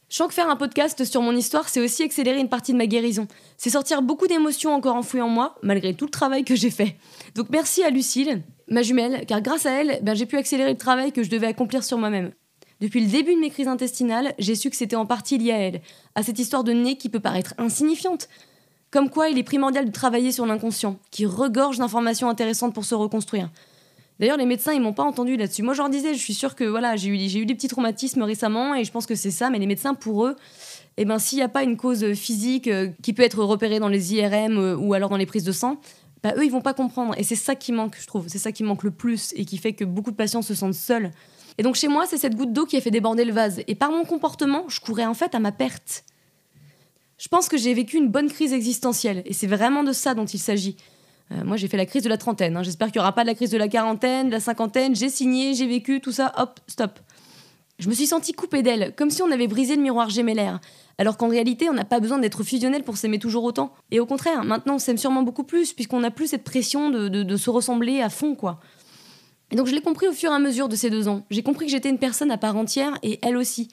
Je 0.08 0.16
sens 0.16 0.28
que 0.28 0.34
faire 0.34 0.50
un 0.50 0.56
podcast 0.56 1.04
sur 1.04 1.22
mon 1.22 1.34
histoire, 1.34 1.68
c'est 1.68 1.80
aussi 1.80 2.02
accélérer 2.02 2.38
une 2.38 2.48
partie 2.48 2.72
de 2.72 2.78
ma 2.78 2.86
guérison. 2.86 3.26
C'est 3.56 3.70
sortir 3.70 4.02
beaucoup 4.02 4.26
d'émotions 4.26 4.74
encore 4.74 4.96
enfouies 4.96 5.22
en 5.22 5.28
moi, 5.28 5.56
malgré 5.62 5.94
tout 5.94 6.04
le 6.04 6.10
travail 6.10 6.44
que 6.44 6.54
j'ai 6.54 6.70
fait. 6.70 6.96
Donc 7.34 7.48
merci 7.50 7.82
à 7.82 7.90
Lucille, 7.90 8.42
ma 8.68 8.82
jumelle, 8.82 9.24
car 9.26 9.40
grâce 9.40 9.66
à 9.66 9.72
elle, 9.72 9.98
ben, 10.02 10.14
j'ai 10.14 10.26
pu 10.26 10.36
accélérer 10.36 10.72
le 10.72 10.78
travail 10.78 11.12
que 11.12 11.22
je 11.22 11.30
devais 11.30 11.46
accomplir 11.46 11.82
sur 11.82 11.98
moi-même. 11.98 12.32
Depuis 12.80 13.00
le 13.00 13.10
début 13.10 13.34
de 13.34 13.40
mes 13.40 13.50
crises 13.50 13.68
intestinales, 13.68 14.34
j'ai 14.38 14.54
su 14.54 14.68
que 14.68 14.76
c'était 14.76 14.96
en 14.96 15.06
partie 15.06 15.38
lié 15.38 15.52
à 15.52 15.58
elle, 15.58 15.80
à 16.14 16.22
cette 16.22 16.38
histoire 16.38 16.64
de 16.64 16.72
nez 16.72 16.96
qui 16.96 17.08
peut 17.08 17.20
paraître 17.20 17.54
insignifiante. 17.58 18.28
Comme 18.90 19.10
quoi, 19.10 19.28
il 19.28 19.38
est 19.38 19.42
primordial 19.42 19.86
de 19.86 19.90
travailler 19.90 20.32
sur 20.32 20.46
l'inconscient, 20.46 20.98
qui 21.10 21.26
regorge 21.26 21.78
d'informations 21.78 22.28
intéressantes 22.28 22.74
pour 22.74 22.84
se 22.84 22.94
reconstruire. 22.94 23.50
D'ailleurs, 24.20 24.36
les 24.36 24.46
médecins, 24.46 24.72
ils 24.72 24.80
m'ont 24.80 24.92
pas 24.92 25.02
entendu 25.02 25.36
là-dessus. 25.36 25.62
Moi, 25.62 25.74
je 25.74 25.78
leur 25.78 25.90
disais, 25.90 26.14
je 26.14 26.20
suis 26.20 26.34
sûre 26.34 26.54
que 26.54 26.64
voilà, 26.64 26.94
j'ai 26.96 27.08
eu, 27.08 27.40
eu 27.40 27.46
des 27.46 27.54
petits 27.54 27.68
traumatismes 27.68 28.22
récemment 28.22 28.74
et 28.74 28.84
je 28.84 28.92
pense 28.92 29.06
que 29.06 29.14
c'est 29.14 29.32
ça, 29.32 29.50
mais 29.50 29.58
les 29.58 29.66
médecins, 29.66 29.94
pour 29.94 30.26
eux, 30.26 30.36
eh 30.96 31.04
ben, 31.04 31.18
s'il 31.18 31.38
n'y 31.38 31.42
a 31.42 31.48
pas 31.48 31.64
une 31.64 31.76
cause 31.76 32.12
physique 32.14 32.68
euh, 32.68 32.90
qui 33.02 33.12
peut 33.12 33.24
être 33.24 33.42
repérée 33.42 33.80
dans 33.80 33.88
les 33.88 34.14
IRM 34.14 34.58
euh, 34.58 34.76
ou 34.76 34.94
alors 34.94 35.10
dans 35.10 35.16
les 35.16 35.26
prises 35.26 35.42
de 35.42 35.50
sang, 35.50 35.80
bah, 36.22 36.32
eux, 36.36 36.44
ils 36.44 36.50
vont 36.50 36.60
pas 36.60 36.74
comprendre. 36.74 37.14
Et 37.18 37.24
c'est 37.24 37.34
ça 37.36 37.56
qui 37.56 37.72
manque, 37.72 37.96
je 38.00 38.06
trouve. 38.06 38.26
C'est 38.28 38.38
ça 38.38 38.52
qui 38.52 38.62
manque 38.62 38.84
le 38.84 38.92
plus 38.92 39.32
et 39.34 39.44
qui 39.44 39.58
fait 39.58 39.72
que 39.72 39.84
beaucoup 39.84 40.12
de 40.12 40.16
patients 40.16 40.42
se 40.42 40.54
sentent 40.54 40.74
seuls. 40.74 41.10
Et 41.58 41.62
donc, 41.62 41.74
chez 41.74 41.88
moi, 41.88 42.06
c'est 42.06 42.16
cette 42.16 42.36
goutte 42.36 42.52
d'eau 42.52 42.66
qui 42.66 42.76
a 42.76 42.80
fait 42.80 42.90
déborder 42.90 43.24
le 43.24 43.32
vase. 43.32 43.62
Et 43.66 43.74
par 43.74 43.90
mon 43.90 44.04
comportement, 44.04 44.64
je 44.68 44.80
courais 44.80 45.06
en 45.06 45.14
fait 45.14 45.34
à 45.34 45.40
ma 45.40 45.52
perte. 45.52 46.04
Je 47.18 47.28
pense 47.28 47.48
que 47.48 47.56
j'ai 47.56 47.74
vécu 47.74 47.96
une 47.96 48.08
bonne 48.08 48.30
crise 48.30 48.52
existentielle. 48.52 49.22
Et 49.26 49.32
c'est 49.32 49.46
vraiment 49.46 49.84
de 49.84 49.92
ça 49.92 50.14
dont 50.14 50.24
il 50.24 50.38
s'agit. 50.38 50.76
Euh, 51.32 51.44
moi, 51.44 51.56
j'ai 51.56 51.68
fait 51.68 51.76
la 51.76 51.86
crise 51.86 52.02
de 52.02 52.08
la 52.08 52.18
trentaine. 52.18 52.56
Hein. 52.56 52.62
J'espère 52.62 52.88
qu'il 52.88 53.00
n'y 53.00 53.02
aura 53.02 53.14
pas 53.14 53.22
de 53.22 53.28
la 53.28 53.34
crise 53.34 53.50
de 53.50 53.58
la 53.58 53.68
quarantaine, 53.68 54.28
de 54.28 54.32
la 54.32 54.40
cinquantaine. 54.40 54.94
J'ai 54.94 55.08
signé, 55.08 55.54
j'ai 55.54 55.66
vécu, 55.66 56.00
tout 56.00 56.12
ça, 56.12 56.32
hop, 56.36 56.60
stop. 56.66 56.98
Je 57.78 57.88
me 57.88 57.94
suis 57.94 58.06
sentie 58.06 58.32
coupée 58.32 58.62
d'elle, 58.62 58.94
comme 58.94 59.10
si 59.10 59.22
on 59.22 59.30
avait 59.30 59.48
brisé 59.48 59.74
le 59.74 59.82
miroir 59.82 60.08
gémellaire. 60.08 60.60
Alors 60.96 61.16
qu'en 61.16 61.28
réalité, 61.28 61.68
on 61.68 61.72
n'a 61.72 61.84
pas 61.84 61.98
besoin 61.98 62.18
d'être 62.18 62.44
fusionnel 62.44 62.84
pour 62.84 62.96
s'aimer 62.96 63.18
toujours 63.18 63.42
autant. 63.42 63.72
Et 63.90 63.98
au 63.98 64.06
contraire, 64.06 64.44
maintenant, 64.44 64.76
on 64.76 64.78
s'aime 64.78 64.98
sûrement 64.98 65.22
beaucoup 65.22 65.42
plus, 65.42 65.72
puisqu'on 65.72 66.00
n'a 66.00 66.12
plus 66.12 66.28
cette 66.28 66.44
pression 66.44 66.90
de, 66.90 67.08
de, 67.08 67.36
se 67.36 67.50
ressembler 67.50 68.00
à 68.00 68.10
fond, 68.10 68.36
quoi. 68.36 68.60
Et 69.50 69.56
donc, 69.56 69.66
je 69.66 69.74
l'ai 69.74 69.80
compris 69.80 70.06
au 70.06 70.12
fur 70.12 70.30
et 70.30 70.34
à 70.34 70.38
mesure 70.38 70.68
de 70.68 70.76
ces 70.76 70.88
deux 70.88 71.08
ans. 71.08 71.24
J'ai 71.30 71.42
compris 71.42 71.66
que 71.66 71.72
j'étais 71.72 71.90
une 71.90 71.98
personne 71.98 72.30
à 72.30 72.38
part 72.38 72.56
entière, 72.56 72.96
et 73.02 73.18
elle 73.22 73.36
aussi. 73.36 73.68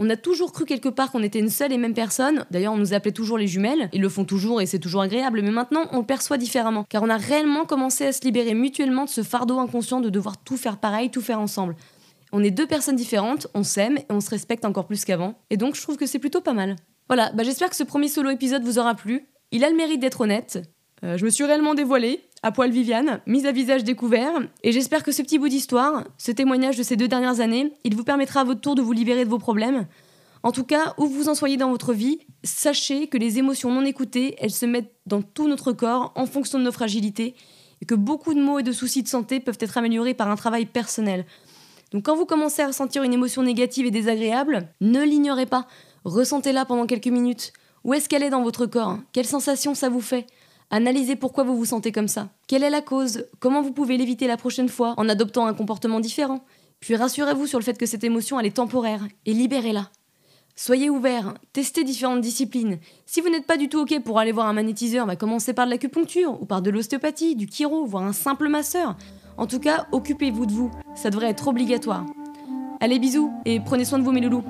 On 0.00 0.08
a 0.10 0.16
toujours 0.16 0.52
cru 0.52 0.64
quelque 0.64 0.88
part 0.88 1.10
qu'on 1.10 1.24
était 1.24 1.40
une 1.40 1.48
seule 1.48 1.72
et 1.72 1.78
même 1.78 1.94
personne. 1.94 2.44
D'ailleurs, 2.52 2.72
on 2.72 2.76
nous 2.76 2.94
appelait 2.94 3.12
toujours 3.12 3.36
les 3.36 3.48
jumelles. 3.48 3.88
Ils 3.92 4.00
le 4.00 4.08
font 4.08 4.24
toujours 4.24 4.60
et 4.60 4.66
c'est 4.66 4.78
toujours 4.78 5.02
agréable. 5.02 5.42
Mais 5.42 5.50
maintenant, 5.50 5.86
on 5.90 5.98
le 5.98 6.06
perçoit 6.06 6.38
différemment. 6.38 6.84
Car 6.88 7.02
on 7.02 7.08
a 7.08 7.16
réellement 7.16 7.64
commencé 7.64 8.06
à 8.06 8.12
se 8.12 8.22
libérer 8.22 8.54
mutuellement 8.54 9.06
de 9.06 9.10
ce 9.10 9.24
fardeau 9.24 9.58
inconscient 9.58 10.00
de 10.00 10.08
devoir 10.08 10.38
tout 10.38 10.56
faire 10.56 10.78
pareil, 10.78 11.10
tout 11.10 11.20
faire 11.20 11.40
ensemble. 11.40 11.74
On 12.30 12.44
est 12.44 12.50
deux 12.52 12.66
personnes 12.66 12.94
différentes, 12.96 13.48
on 13.54 13.64
s'aime 13.64 13.98
et 13.98 14.06
on 14.10 14.20
se 14.20 14.30
respecte 14.30 14.64
encore 14.64 14.86
plus 14.86 15.04
qu'avant. 15.04 15.34
Et 15.50 15.56
donc, 15.56 15.74
je 15.74 15.82
trouve 15.82 15.96
que 15.96 16.06
c'est 16.06 16.18
plutôt 16.18 16.42
pas 16.42 16.52
mal. 16.52 16.76
Voilà, 17.08 17.32
bah 17.32 17.42
j'espère 17.42 17.70
que 17.70 17.76
ce 17.76 17.84
premier 17.84 18.08
solo 18.08 18.30
épisode 18.30 18.62
vous 18.62 18.78
aura 18.78 18.94
plu. 18.94 19.26
Il 19.50 19.64
a 19.64 19.70
le 19.70 19.76
mérite 19.76 20.00
d'être 20.00 20.20
honnête. 20.20 20.60
Euh, 21.04 21.16
je 21.16 21.24
me 21.24 21.30
suis 21.30 21.44
réellement 21.44 21.74
dévoilée, 21.74 22.20
à 22.42 22.52
poil 22.52 22.70
Viviane, 22.70 23.20
mise 23.26 23.46
à 23.46 23.52
visage 23.52 23.84
découvert, 23.84 24.32
et 24.62 24.72
j'espère 24.72 25.02
que 25.02 25.12
ce 25.12 25.22
petit 25.22 25.38
bout 25.38 25.48
d'histoire, 25.48 26.04
ce 26.18 26.30
témoignage 26.30 26.76
de 26.76 26.82
ces 26.82 26.96
deux 26.96 27.08
dernières 27.08 27.40
années, 27.40 27.72
il 27.84 27.96
vous 27.96 28.04
permettra 28.04 28.40
à 28.40 28.44
votre 28.44 28.60
tour 28.60 28.74
de 28.74 28.82
vous 28.82 28.92
libérer 28.92 29.24
de 29.24 29.30
vos 29.30 29.38
problèmes. 29.38 29.86
En 30.42 30.52
tout 30.52 30.64
cas, 30.64 30.94
où 30.98 31.06
vous 31.06 31.28
en 31.28 31.34
soyez 31.34 31.56
dans 31.56 31.70
votre 31.70 31.92
vie, 31.92 32.20
sachez 32.44 33.08
que 33.08 33.18
les 33.18 33.38
émotions 33.38 33.72
non 33.72 33.84
écoutées, 33.84 34.36
elles 34.38 34.52
se 34.52 34.66
mettent 34.66 34.94
dans 35.06 35.20
tout 35.20 35.48
notre 35.48 35.72
corps 35.72 36.12
en 36.14 36.26
fonction 36.26 36.58
de 36.58 36.64
nos 36.64 36.72
fragilités, 36.72 37.34
et 37.80 37.86
que 37.86 37.94
beaucoup 37.94 38.34
de 38.34 38.40
maux 38.40 38.58
et 38.58 38.62
de 38.62 38.72
soucis 38.72 39.02
de 39.02 39.08
santé 39.08 39.40
peuvent 39.40 39.58
être 39.60 39.78
améliorés 39.78 40.14
par 40.14 40.30
un 40.30 40.36
travail 40.36 40.66
personnel. 40.66 41.26
Donc 41.92 42.04
quand 42.04 42.16
vous 42.16 42.26
commencez 42.26 42.62
à 42.62 42.66
ressentir 42.68 43.02
une 43.02 43.14
émotion 43.14 43.42
négative 43.42 43.86
et 43.86 43.90
désagréable, 43.90 44.68
ne 44.80 45.02
l'ignorez 45.02 45.46
pas, 45.46 45.66
ressentez-la 46.04 46.64
pendant 46.64 46.86
quelques 46.86 47.06
minutes. 47.06 47.52
Où 47.84 47.94
est-ce 47.94 48.08
qu'elle 48.08 48.22
est 48.22 48.30
dans 48.30 48.42
votre 48.42 48.66
corps? 48.66 48.98
Quelle 49.12 49.26
sensation 49.26 49.74
ça 49.74 49.88
vous 49.88 50.00
fait? 50.00 50.26
Analysez 50.70 51.16
pourquoi 51.16 51.44
vous 51.44 51.56
vous 51.56 51.64
sentez 51.64 51.92
comme 51.92 52.08
ça. 52.08 52.28
Quelle 52.46 52.62
est 52.62 52.70
la 52.70 52.82
cause? 52.82 53.24
Comment 53.40 53.62
vous 53.62 53.72
pouvez 53.72 53.96
l'éviter 53.96 54.26
la 54.26 54.36
prochaine 54.36 54.68
fois 54.68 54.94
en 54.98 55.08
adoptant 55.08 55.46
un 55.46 55.54
comportement 55.54 55.98
différent? 55.98 56.44
Puis 56.80 56.94
rassurez-vous 56.94 57.46
sur 57.46 57.58
le 57.58 57.64
fait 57.64 57.78
que 57.78 57.86
cette 57.86 58.04
émotion, 58.04 58.38
elle 58.38 58.46
est 58.46 58.56
temporaire 58.56 59.06
et 59.24 59.32
libérez-la. 59.32 59.88
Soyez 60.56 60.90
ouvert, 60.90 61.34
testez 61.52 61.84
différentes 61.84 62.20
disciplines. 62.20 62.78
Si 63.06 63.20
vous 63.20 63.30
n'êtes 63.30 63.46
pas 63.46 63.56
du 63.56 63.68
tout 63.68 63.78
OK 63.78 63.98
pour 64.04 64.18
aller 64.18 64.32
voir 64.32 64.46
un 64.46 64.52
magnétiseur, 64.52 65.06
bah 65.06 65.16
commencez 65.16 65.54
par 65.54 65.66
de 65.66 65.70
l'acupuncture 65.70 66.40
ou 66.42 66.46
par 66.46 66.62
de 66.62 66.70
l'ostéopathie, 66.70 67.36
du 67.36 67.46
chiro, 67.46 67.86
voire 67.86 68.02
un 68.02 68.12
simple 68.12 68.48
masseur. 68.48 68.96
En 69.36 69.46
tout 69.46 69.60
cas, 69.60 69.86
occupez-vous 69.92 70.46
de 70.46 70.52
vous, 70.52 70.70
ça 70.96 71.10
devrait 71.10 71.30
être 71.30 71.46
obligatoire. 71.48 72.04
Allez 72.80 72.98
bisous 72.98 73.32
et 73.44 73.60
prenez 73.60 73.84
soin 73.84 74.00
de 74.00 74.04
vous 74.04 74.12
mes 74.12 74.20
loulous. 74.20 74.42